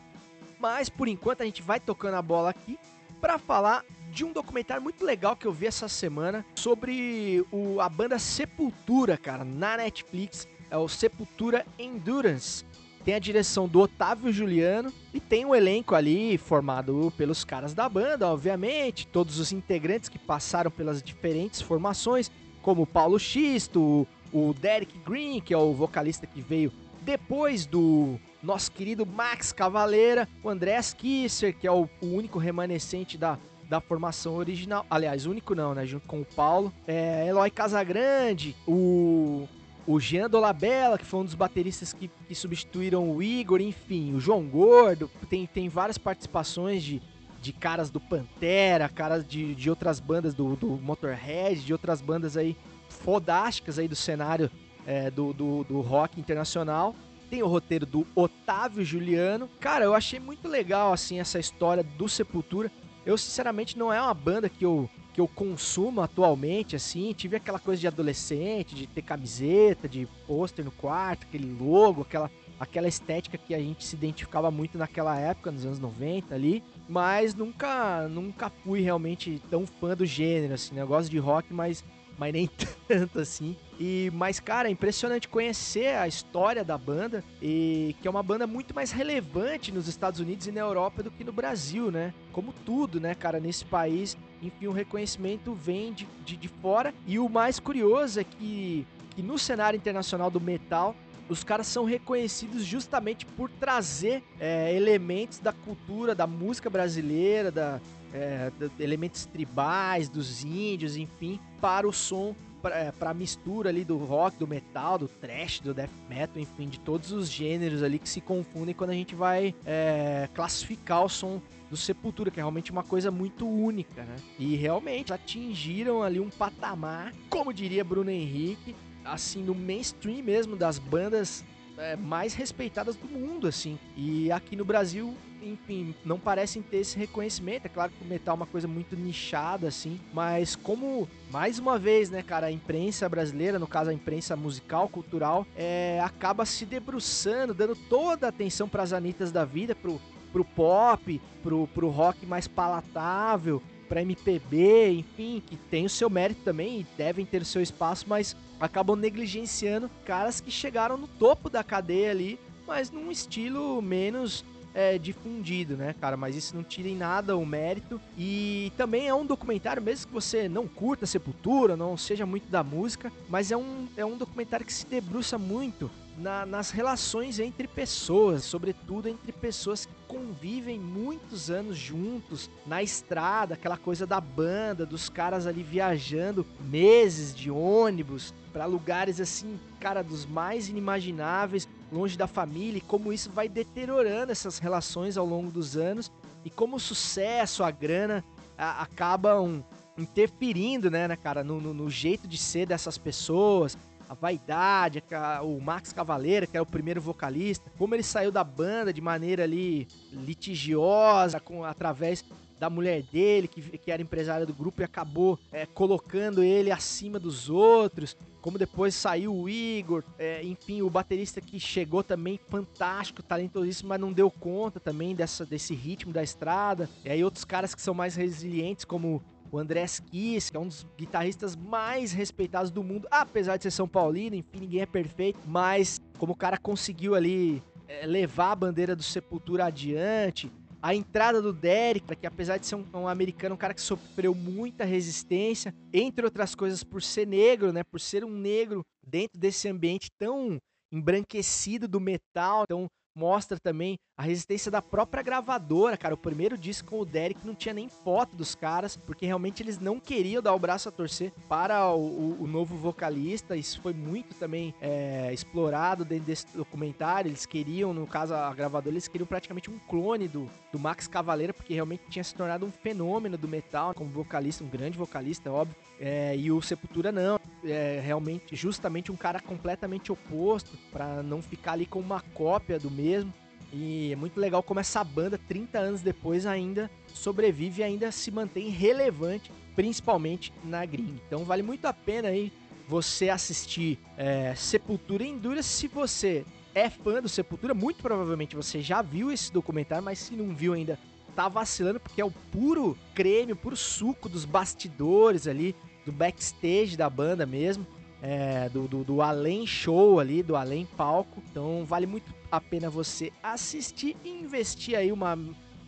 Mas 0.61 0.89
por 0.89 1.09
enquanto 1.09 1.43
a 1.43 1.45
gente 1.45 1.61
vai 1.61 1.81
tocando 1.81 2.15
a 2.15 2.23
bola 2.23 2.51
aqui 2.51 2.79
para 3.21 3.41
falar 3.41 3.85
de 4.13 4.25
um 4.25 4.33
documentário 4.33 4.81
muito 4.81 5.05
legal 5.05 5.35
que 5.35 5.45
eu 5.49 5.53
vi 5.53 5.67
essa 5.67 5.89
semana 5.89 6.47
sobre 6.55 7.45
o, 7.51 7.81
a 7.81 7.89
banda 7.89 8.21
Sepultura, 8.21 9.17
cara, 9.17 9.43
na 9.43 9.79
Netflix. 9.79 10.47
É 10.71 10.77
o 10.77 10.87
Sepultura 10.87 11.67
Endurance 11.77 12.65
tem 13.09 13.15
a 13.15 13.19
direção 13.19 13.67
do 13.67 13.81
Otávio 13.81 14.31
Juliano 14.31 14.93
e 15.15 15.19
tem 15.19 15.47
o 15.47 15.49
um 15.49 15.55
elenco 15.55 15.95
ali 15.95 16.37
formado 16.37 17.11
pelos 17.17 17.43
caras 17.43 17.73
da 17.73 17.89
banda, 17.89 18.29
obviamente, 18.29 19.07
todos 19.07 19.39
os 19.39 19.51
integrantes 19.51 20.11
que 20.11 20.19
passaram 20.19 20.71
pelas 20.71 21.03
diferentes 21.03 21.63
formações, 21.63 22.31
como 22.61 22.83
o 22.83 22.87
Paulo 22.87 23.19
Xisto, 23.19 24.07
o 24.31 24.53
Derek 24.53 24.99
Green, 24.99 25.41
que 25.41 25.55
é 25.55 25.57
o 25.57 25.73
vocalista 25.73 26.27
que 26.27 26.43
veio 26.43 26.71
depois 27.01 27.65
do 27.65 28.21
nosso 28.43 28.71
querido 28.73 29.07
Max 29.07 29.53
Cavaleira, 29.53 30.29
o 30.45 30.51
Andrés 30.51 30.93
Kisser, 30.93 31.57
que 31.57 31.67
é 31.67 31.73
o, 31.73 31.89
único 32.03 32.39
remanescente 32.39 33.17
da, 33.17 33.39
da 33.71 33.81
formação 33.81 34.35
original. 34.35 34.85
Aliás, 34.91 35.25
único 35.25 35.55
não, 35.55 35.73
né? 35.73 35.87
Junto 35.87 36.07
com 36.07 36.21
o 36.21 36.27
Paulo. 36.27 36.71
É, 36.87 37.27
Eloy 37.27 37.51
Casagrande, 37.51 38.55
o 38.67 39.49
o 39.89 39.99
Jean 39.99 40.29
Dolabella, 40.29 40.99
que 40.99 41.05
foi 41.07 41.21
um 41.21 41.25
dos 41.25 41.35
bateristas 41.35 41.95
que, 41.95 42.09
que, 42.29 42.35
substituíram 42.35 43.11
o 43.11 43.23
Igor, 43.23 43.59
enfim, 43.59 44.13
o 44.13 44.21
João 44.21 44.47
Gordo, 44.47 45.11
tem, 45.31 45.47
tem 45.47 45.67
várias 45.71 45.97
participações 45.97 46.83
de, 46.83 47.01
de 47.41 47.55
caras 47.55 47.89
do 47.89 47.99
Pantera, 47.99 48.87
caras 48.91 49.27
de, 49.27 49.55
de 49.55 49.71
outras 49.71 49.99
bandas 49.99 50.35
do, 50.35 50.55
do 50.57 50.69
Motorhead, 50.77 51.65
de 51.65 51.73
outras 51.73 52.03
bandas 52.03 52.37
aí 52.37 52.55
fodásticas 52.91 53.79
aí 53.79 53.89
do 53.89 53.97
cenário 53.97 54.51
é, 54.87 55.11
do, 55.11 55.33
do, 55.33 55.65
do 55.65 55.81
rock 55.81 56.21
internacional. 56.21 56.95
Tem 57.31 57.43
o 57.43 57.47
roteiro 57.47 57.87
do 57.87 58.07
Otávio 58.15 58.85
Juliano. 58.85 59.49
Cara, 59.59 59.87
eu 59.87 59.95
achei 59.95 60.21
muito 60.21 60.49
legal, 60.49 60.93
assim, 60.93 61.19
essa 61.19 61.39
história 61.39 61.83
do 61.83 62.11
Sepultura. 62.11 62.71
Eu, 63.09 63.17
sinceramente, 63.17 63.79
não 63.79 63.91
é 63.91 63.99
uma 63.99 64.13
banda 64.13 64.51
que 64.51 64.67
eu 64.67 64.87
que 65.15 65.21
eu 65.21 65.27
consumo 65.27 66.01
atualmente, 66.01 66.77
assim, 66.77 67.13
tive 67.13 67.35
aquela 67.35 67.59
coisa 67.59 67.81
de 67.81 67.89
adolescente, 67.89 68.77
de 68.77 68.87
ter 68.87 69.03
camiseta, 69.03 69.89
de 69.89 70.07
pôster 70.29 70.65
no 70.65 70.71
quarto, 70.71 71.27
aquele 71.27 71.51
logo, 71.61 72.03
aquela, 72.03 72.31
aquela 72.61 72.87
estética 72.87 73.37
que 73.37 73.53
a 73.53 73.59
gente 73.59 73.85
se 73.85 73.97
identificava 73.97 74.49
muito 74.49 74.79
naquela 74.79 75.19
época, 75.19 75.51
nos 75.51 75.67
anos 75.67 75.81
90 75.81 76.33
ali, 76.33 76.63
mas 76.89 77.35
nunca, 77.35 78.07
nunca 78.07 78.49
fui 78.63 78.81
realmente 78.81 79.43
tão 79.51 79.67
fã 79.67 79.97
do 79.97 80.07
gênero, 80.07 80.55
assim, 80.55 80.77
né? 80.77 80.83
De 81.11 81.19
rock, 81.19 81.53
mas 81.53 81.83
mas 82.19 82.33
nem 82.33 82.51
tanto 82.89 83.21
assim. 83.21 83.57
E 83.79 84.11
mas 84.13 84.41
cara, 84.41 84.69
é 84.69 84.71
impressionante 84.71 85.29
conhecer 85.29 85.95
a 85.95 86.09
história 86.09 86.65
da 86.65 86.77
banda 86.77 87.25
e 87.41 87.95
que 88.03 88.09
é 88.09 88.11
uma 88.11 88.23
banda 88.23 88.47
muito 88.47 88.75
mais 88.75 88.91
relevante 88.91 89.71
nos 89.71 89.87
Estados 89.87 90.21
Unidos 90.21 90.47
e 90.47 90.53
na 90.53 90.61
Europa 90.61 91.03
do 91.03 91.11
que 91.11 91.23
no 91.23 91.33
Brasil, 91.33 91.91
né? 91.91 92.13
Como 92.33 92.53
tudo, 92.65 93.01
né, 93.01 93.15
cara, 93.15 93.39
nesse 93.39 93.65
país, 93.65 94.17
enfim, 94.43 94.67
o 94.67 94.73
reconhecimento 94.73 95.55
vem 95.55 95.93
de, 95.93 96.07
de, 96.25 96.37
de 96.37 96.49
fora. 96.49 96.93
E 97.07 97.19
o 97.19 97.29
mais 97.29 97.61
curioso 97.61 98.21
é 98.21 98.25
que, 98.25 98.87
que 99.15 99.23
no 99.23 99.39
cenário 99.39 99.77
internacional 99.77 100.31
do 100.31 100.41
metal 100.41 100.95
os 101.29 101.45
caras 101.45 101.67
são 101.67 101.85
reconhecidos 101.85 102.65
justamente 102.65 103.27
por 103.27 103.51
trazer 103.51 104.23
é, 104.41 104.75
elementos 104.75 105.39
da 105.39 105.53
cultura, 105.53 106.15
da 106.15 106.27
música 106.27 106.71
brasileira, 106.71 107.51
da, 107.51 107.81
é, 108.15 108.51
elementos 108.79 109.27
tribais, 109.27 110.09
dos 110.09 110.45
índios, 110.45 110.97
enfim, 110.97 111.41
para 111.61 111.87
o 111.87 111.93
som, 111.93 112.35
para 112.61 112.93
a 113.01 113.11
é, 113.11 113.15
mistura 113.15 113.71
ali 113.71 113.85
do 113.85 113.97
rock, 113.97 114.37
do 114.37 114.47
metal, 114.47 114.99
do 114.99 115.09
trash, 115.09 115.61
do 115.61 115.73
death 115.73 115.91
metal, 116.09 116.41
enfim, 116.41 116.69
de 116.69 116.81
todos 116.81 117.13
os 117.13 117.31
gêneros 117.31 117.83
ali 117.83 117.99
que 117.99 118.09
se 118.09 118.21
confundem 118.21 118.75
quando 118.75 118.91
a 118.91 118.95
gente 118.95 119.15
vai 119.15 119.55
é, 119.65 120.29
classificar 120.35 121.05
o 121.05 121.09
som 121.09 121.41
do 121.71 121.77
Sepultura, 121.77 122.31
que 122.31 122.41
é 122.41 122.43
realmente 122.43 122.73
uma 122.73 122.83
coisa 122.83 123.11
muito 123.11 123.47
única, 123.47 124.03
né? 124.03 124.17
E 124.39 124.57
realmente 124.57 125.13
atingiram 125.13 126.03
ali 126.03 126.19
um 126.19 126.31
patamar, 126.31 127.13
como 127.29 127.53
diria 127.53 127.85
Bruno 127.85 128.11
Henrique, 128.11 128.75
assim, 129.05 129.43
no 129.43 129.55
mainstream 129.55 130.23
mesmo 130.23 130.57
das 130.57 130.79
bandas 130.79 131.45
é, 131.77 131.95
mais 131.97 132.35
respeitadas 132.35 132.97
do 132.97 133.07
mundo, 133.07 133.47
assim. 133.47 133.79
E 133.97 134.33
aqui 134.33 134.57
no 134.57 134.65
Brasil 134.65 135.15
enfim, 135.43 135.95
não 136.05 136.19
parecem 136.19 136.63
ter 136.63 136.79
esse 136.79 136.99
reconhecimento. 136.99 137.67
É 137.67 137.69
claro 137.69 137.93
que 137.93 138.05
o 138.05 138.09
metal 138.09 138.35
é 138.35 138.37
uma 138.37 138.47
coisa 138.47 138.69
muito 138.69 138.97
nichada, 138.97 139.69
assim, 139.69 140.01
mas 140.13 140.57
como, 140.57 141.09
mais 141.31 141.59
uma 141.59 141.79
vez, 141.79 142.11
né, 142.11 142.23
cara, 142.23 142.47
a 142.47 142.53
imprensa 142.53 143.09
brasileira, 143.09 143.59
no 143.59 143.67
caso 143.67 143.91
a 143.91 143.95
imprensa 143.95 144.37
musical, 144.37 144.89
cultural, 144.89 145.47
é, 145.57 146.01
acaba 146.05 146.45
se 146.45 146.65
debruçando, 146.65 147.55
dando 147.55 147.75
toda 147.75 148.27
a 148.27 148.31
atenção 148.31 148.69
para 148.69 148.83
as 148.83 148.93
Anitas 148.93 149.33
da 149.33 149.45
vida, 149.45 149.75
pro, 149.75 150.01
pro 150.33 150.45
pop, 150.45 151.21
pro, 151.43 151.67
pro 151.69 151.89
rock 151.89 152.27
mais 152.27 152.47
palatável, 152.47 153.63
para 153.89 154.03
MPB, 154.03 154.91
enfim, 154.91 155.43
que 155.45 155.57
tem 155.57 155.87
o 155.87 155.91
seu 155.91 156.11
mérito 156.11 156.43
também 156.45 156.81
e 156.81 156.87
devem 156.97 157.25
ter 157.25 157.41
o 157.41 157.47
seu 157.47 157.63
espaço, 157.63 158.05
mas 158.07 158.37
acabam 158.61 158.99
negligenciando 158.99 159.91
caras 160.05 160.41
que 160.41 160.51
chegaram 160.51 160.97
no 160.97 161.09
topo 161.09 161.49
da 161.49 161.65
cadeia 161.65 162.11
ali, 162.11 162.39
mas 162.67 162.91
num 162.91 163.11
estilo 163.11 163.81
menos 163.81 164.45
é, 164.79 164.97
difundido, 164.97 165.77
né, 165.77 165.93
cara? 166.01 166.17
Mas 166.17 166.37
isso 166.37 166.55
não 166.55 166.63
tira 166.63 166.89
em 166.89 166.97
nada 166.97 167.37
o 167.37 167.45
mérito. 167.45 168.01
E 168.17 168.73
também 168.77 169.09
é 169.09 169.15
um 169.15 169.27
documentário, 169.27 169.83
mesmo 169.83 170.07
que 170.07 170.13
você 170.13 170.49
não 170.49 170.69
curta 170.69 171.05
Sepultura, 171.05 171.77
não 171.77 171.97
seja 171.97 172.25
muito 172.25 172.49
da 172.49 172.63
música, 172.63 173.13
mas 173.29 173.51
é 173.51 173.57
um, 173.57 173.89
é 173.97 174.05
um 174.05 174.17
documentário 174.17 174.65
que 174.65 174.73
se 174.73 174.87
debruça 174.87 175.37
muito 175.37 175.91
na, 176.17 176.47
nas 176.47 176.71
relações 176.71 177.41
entre 177.41 177.67
pessoas, 177.67 178.45
sobretudo 178.45 179.09
entre 179.09 179.33
pessoas 179.33 179.85
que 179.85 179.93
convivem 180.07 180.79
muitos 180.79 181.51
anos 181.51 181.77
juntos 181.77 182.49
na 182.65 182.81
estrada, 182.81 183.55
aquela 183.55 183.77
coisa 183.77 184.07
da 184.07 184.21
banda, 184.21 184.87
dos 184.87 185.09
caras 185.09 185.49
ali 185.49 185.65
viajando 185.65 186.47
meses 186.61 187.35
de 187.35 187.51
ônibus 187.51 188.33
para 188.53 188.65
lugares 188.65 189.21
assim, 189.21 189.59
cara, 189.81 190.03
dos 190.03 190.25
mais 190.25 190.69
inimagináveis, 190.69 191.69
longe 191.91 192.17
da 192.17 192.27
família, 192.27 192.79
e 192.79 192.83
como 192.83 193.13
isso 193.13 193.31
vai 193.31 193.49
deteriorando 193.49 194.33
essas 194.33 194.59
relações 194.59 195.17
ao 195.17 195.27
longo 195.27 195.51
dos 195.51 195.77
anos 195.77 196.11
e 196.45 196.51
como 196.51 196.77
o 196.77 196.81
sucesso, 196.81 197.65
a 197.65 197.71
grana 197.71 198.25
a, 198.57 198.83
acabam 198.83 199.65
interferindo, 199.97 200.91
né, 200.91 201.09
né 201.09 201.17
cara, 201.17 201.43
no, 201.43 201.61
no, 201.61 201.75
no, 201.75 201.91
jeito 201.91 202.29
de 202.29 202.39
ser 202.39 202.67
dessas 202.67 202.97
pessoas, 202.97 203.77
a 204.09 204.15
vaidade, 204.15 205.03
a, 205.13 205.43
o 205.43 205.61
Max 205.61 205.93
Cavaleira, 205.93 206.47
que 206.47 206.57
era 206.57 206.63
o 206.63 206.67
primeiro 206.67 207.01
vocalista, 207.01 207.71
como 207.77 207.95
ele 207.95 208.03
saiu 208.03 208.31
da 208.31 208.45
banda 208.45 208.93
de 208.93 209.01
maneira 209.01 209.43
ali 209.43 209.89
litigiosa, 210.13 211.41
com 211.41 211.65
através 211.65 212.25
da 212.59 212.69
mulher 212.69 213.03
dele, 213.03 213.49
que, 213.49 213.61
que 213.79 213.91
era 213.91 214.03
empresária 214.03 214.45
do 214.45 214.53
grupo 214.53 214.83
e 214.83 214.85
acabou 214.85 215.39
é, 215.53 215.67
colocando 215.67 216.43
ele 216.43 216.71
acima 216.71 217.19
dos 217.19 217.49
outros. 217.49 218.17
Como 218.41 218.59
depois 218.59 218.95
saiu 218.95 219.35
o 219.35 219.49
Igor, 219.49 220.05
é, 220.19 220.43
enfim, 220.43 220.83
o 220.83 220.91
baterista 220.91 221.41
que 221.41 221.59
chegou 221.59 222.03
também 222.03 222.39
fantástico, 222.49 223.23
talentosíssimo, 223.23 223.89
mas 223.89 224.01
não 224.01 224.13
deu 224.13 224.31
conta 224.31 224.81
também 224.81 225.15
dessa, 225.15 225.45
desse 225.45 225.75
ritmo 225.75 226.13
da 226.13 226.23
estrada. 226.23 226.89
E 227.05 227.11
aí 227.11 227.23
outros 227.23 227.45
caras 227.45 227.75
que 227.75 227.83
são 227.83 227.95
mais 227.95 228.15
resilientes, 228.15 228.85
como 228.85 229.23
o 229.51 229.59
Andrés 229.59 230.01
Kiss, 230.01 230.51
que 230.51 230.57
é 230.57 230.61
um 230.61 230.69
dos 230.69 230.87
guitarristas 230.97 231.57
mais 231.57 232.13
respeitados 232.13 232.71
do 232.71 232.83
mundo, 232.83 233.09
apesar 233.11 233.57
de 233.57 233.65
ser 233.65 233.71
São 233.71 233.89
Paulino, 233.89 234.37
enfim, 234.37 234.61
ninguém 234.61 234.83
é 234.83 234.87
perfeito, 234.87 235.39
mas 235.47 236.01
como 236.19 236.33
o 236.33 236.37
cara 236.37 236.59
conseguiu 236.59 237.15
ali 237.15 237.63
é, 237.89 238.07
levar 238.07 238.53
a 238.53 238.57
bandeira 238.57 238.95
do 238.95 239.03
Sepultura 239.03 239.67
adiante, 239.67 240.51
a 240.81 240.95
entrada 240.95 241.43
do 241.43 241.53
Derek, 241.53 242.15
que 242.17 242.27
apesar 242.27 242.59
de 242.59 242.67
ser 242.67 242.77
um, 242.77 242.85
um, 242.95 243.09
americano, 243.09 243.55
um 243.55 243.59
cara 243.59 243.75
que 243.75 243.81
sofreu 243.81 244.35
muita 244.35 244.85
resistência, 244.85 245.75
entre 245.93 246.25
outras 246.25 246.55
coisas 246.55 246.85
por 246.85 247.03
ser 247.03 247.27
negro, 247.27 247.73
né, 247.73 247.83
por 247.83 248.01
ser 248.01 248.25
um 248.25 248.31
negro 248.31 248.85
dentro 249.07 249.39
desse 249.39 249.69
ambiente 249.69 250.09
tão 250.19 250.59
embranquecido 250.93 251.87
do 251.87 252.01
metal, 252.01 252.65
então 252.65 252.87
mostra 253.19 253.59
também 253.59 253.99
a 254.17 254.23
resistência 254.23 254.71
da 254.71 254.81
própria 254.81 255.23
gravadora, 255.23 255.97
cara. 255.97 256.15
O 256.15 256.19
primeiro 256.19 256.57
disco 256.57 256.91
com 256.91 257.01
o 257.01 257.05
Derek 257.05 257.45
não 257.47 257.55
tinha 257.55 257.75
nem 257.75 257.89
foto 257.89 258.37
dos 258.37 258.55
caras, 258.55 258.97
porque 258.97 259.27
realmente 259.27 259.63
eles 259.63 259.79
não 259.79 259.99
queriam 259.99 260.41
dar 260.41 260.55
o 260.55 260.59
braço 260.59 260.89
a 260.89 260.93
torcer 260.93 261.33
para 261.49 261.91
o, 261.91 261.99
o, 261.99 262.43
o 262.45 262.47
novo 262.47 262.77
vocalista. 262.77 263.57
Isso 263.57 263.81
foi 263.81 263.93
muito 263.93 264.35
também 264.37 264.75
é, 264.81 265.33
explorado 265.33 266.05
dentro 266.05 266.27
desse 266.27 266.47
documentário. 266.57 267.29
Eles 267.29 267.45
queriam, 267.45 267.93
no 267.93 268.07
caso, 268.07 268.35
a 268.35 268.55
gravadora, 268.55 268.95
eles 268.95 269.09
queriam 269.09 269.27
praticamente 269.27 269.71
um 269.71 269.79
clone 269.79 270.29
do, 270.29 270.49
do 270.73 270.79
Max 270.79 271.09
Cavaleira, 271.09 271.53
porque 271.53 271.75
realmente 271.75 272.05
tinha 272.09 272.23
se 272.23 272.35
tornado 272.35 272.65
um 272.65 272.71
fenômeno 272.71 273.37
do 273.37 273.49
metal 273.49 273.93
como 273.95 274.09
vocalista, 274.11 274.63
um 274.63 274.69
grande 274.69 274.97
vocalista, 274.97 275.51
óbvio. 275.51 275.77
É, 276.01 276.37
e 276.37 276.53
o 276.53 276.63
Sepultura 276.63 277.11
não. 277.11 277.39
É 277.65 278.01
realmente, 278.05 278.55
justamente 278.55 279.11
um 279.11 279.17
cara 279.17 279.41
completamente 279.41 280.13
oposto, 280.13 280.79
para 280.93 281.23
não 281.23 281.43
ficar 281.43 281.73
ali 281.73 281.87
com 281.87 281.99
uma 281.99 282.21
cópia 282.21 282.79
do 282.79 282.91
mesmo. 282.91 283.33
E 283.73 284.13
é 284.13 284.17
muito 284.17 284.39
legal 284.41 284.63
como 284.63 284.81
essa 284.81 285.03
banda, 285.05 285.39
30 285.49 285.79
anos 285.79 286.01
depois, 286.01 286.47
ainda 286.47 286.91
sobrevive 287.13 287.81
e 287.81 287.85
ainda 287.85 288.11
se 288.11 288.31
mantém 288.31 288.69
relevante, 288.69 289.51
principalmente 289.77 290.53
na 290.65 290.85
gringa. 290.87 291.21
Então 291.27 291.45
vale 291.45 291.63
muito 291.63 291.85
a 291.87 291.93
pena 291.93 292.29
aí 292.29 292.53
você 292.87 293.29
assistir 293.29 293.99
é, 294.17 294.55
Sepultura 294.55 295.23
Endurance. 295.23 295.69
Se 295.69 295.87
você 295.87 296.47
é 296.75 296.89
fã 296.89 297.21
do 297.21 297.29
Sepultura, 297.29 297.75
muito 297.75 298.03
provavelmente 298.03 298.57
você 298.57 298.81
já 298.81 299.03
viu 299.03 299.31
esse 299.31 299.53
documentário, 299.53 300.05
mas 300.05 300.19
se 300.19 300.35
não 300.35 300.55
viu 300.55 300.73
ainda, 300.73 300.99
tá 301.37 301.49
vacilando, 301.49 302.01
porque 302.01 302.21
é 302.21 302.25
o 302.25 302.31
puro 302.31 302.97
creme, 303.15 303.53
o 303.53 303.57
puro 303.57 303.77
suco 303.77 304.29
dos 304.29 304.45
bastidores 304.45 305.47
ali, 305.47 305.77
do 306.09 306.13
backstage 306.13 306.97
da 306.97 307.09
banda 307.09 307.45
mesmo. 307.47 307.87
É, 308.21 308.69
do, 308.71 308.89
do, 308.89 309.05
do 309.05 309.23
além 309.23 309.65
show 309.65 310.19
ali, 310.19 310.43
do 310.43 310.57
além 310.57 310.85
palco. 310.97 311.41
Então 311.49 311.85
vale 311.85 312.05
muito 312.05 312.35
a 312.51 312.61
pena 312.61 312.91
você 312.91 313.33
assistir 313.41 314.17
e 314.25 314.29
investir 314.29 314.97
aí 314.97 315.13
uma, 315.13 315.39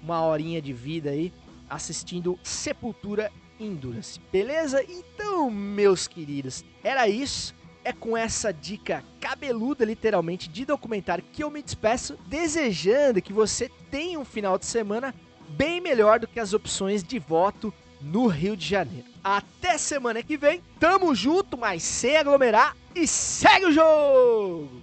uma 0.01 0.25
horinha 0.25 0.63
de 0.63 0.73
vida 0.73 1.11
aí 1.11 1.33
assistindo 1.69 2.39
Sepultura 2.45 3.33
Endurance. 3.59 4.21
Beleza? 4.31 4.85
Então, 4.89 5.51
meus 5.51 6.07
queridos, 6.07 6.65
era 6.85 7.09
isso. 7.09 7.55
É 7.83 7.93
com 7.93 8.17
essa 8.17 8.53
dica 8.53 9.03
cabeluda, 9.19 9.85
literalmente, 9.85 10.49
de 10.49 10.65
documentário 10.65 11.25
que 11.33 11.43
eu 11.43 11.51
me 11.51 11.63
despeço, 11.63 12.17
desejando 12.27 13.23
que 13.23 13.33
você 13.33 13.71
tenha 13.91 14.21
um 14.21 14.25
final 14.25 14.59
de 14.59 14.67
semana 14.67 15.15
bem 15.49 15.81
melhor 15.81 16.21
do 16.21 16.29
que 16.29 16.39
as 16.39 16.53
opções 16.53 17.03
de 17.03 17.19
voto 17.19 17.73
no 18.01 18.27
Rio 18.27 18.57
de 18.57 18.67
Janeiro. 18.67 19.10
Até 19.23 19.77
semana 19.77 20.23
que 20.23 20.37
vem, 20.37 20.63
tamo 20.79 21.15
junto, 21.15 21.57
mas 21.59 21.83
sem 21.83 22.17
aglomerar 22.17 22.77
e 22.95 23.07
segue 23.07 23.67
o 23.67 23.73
jogo! 23.73 24.83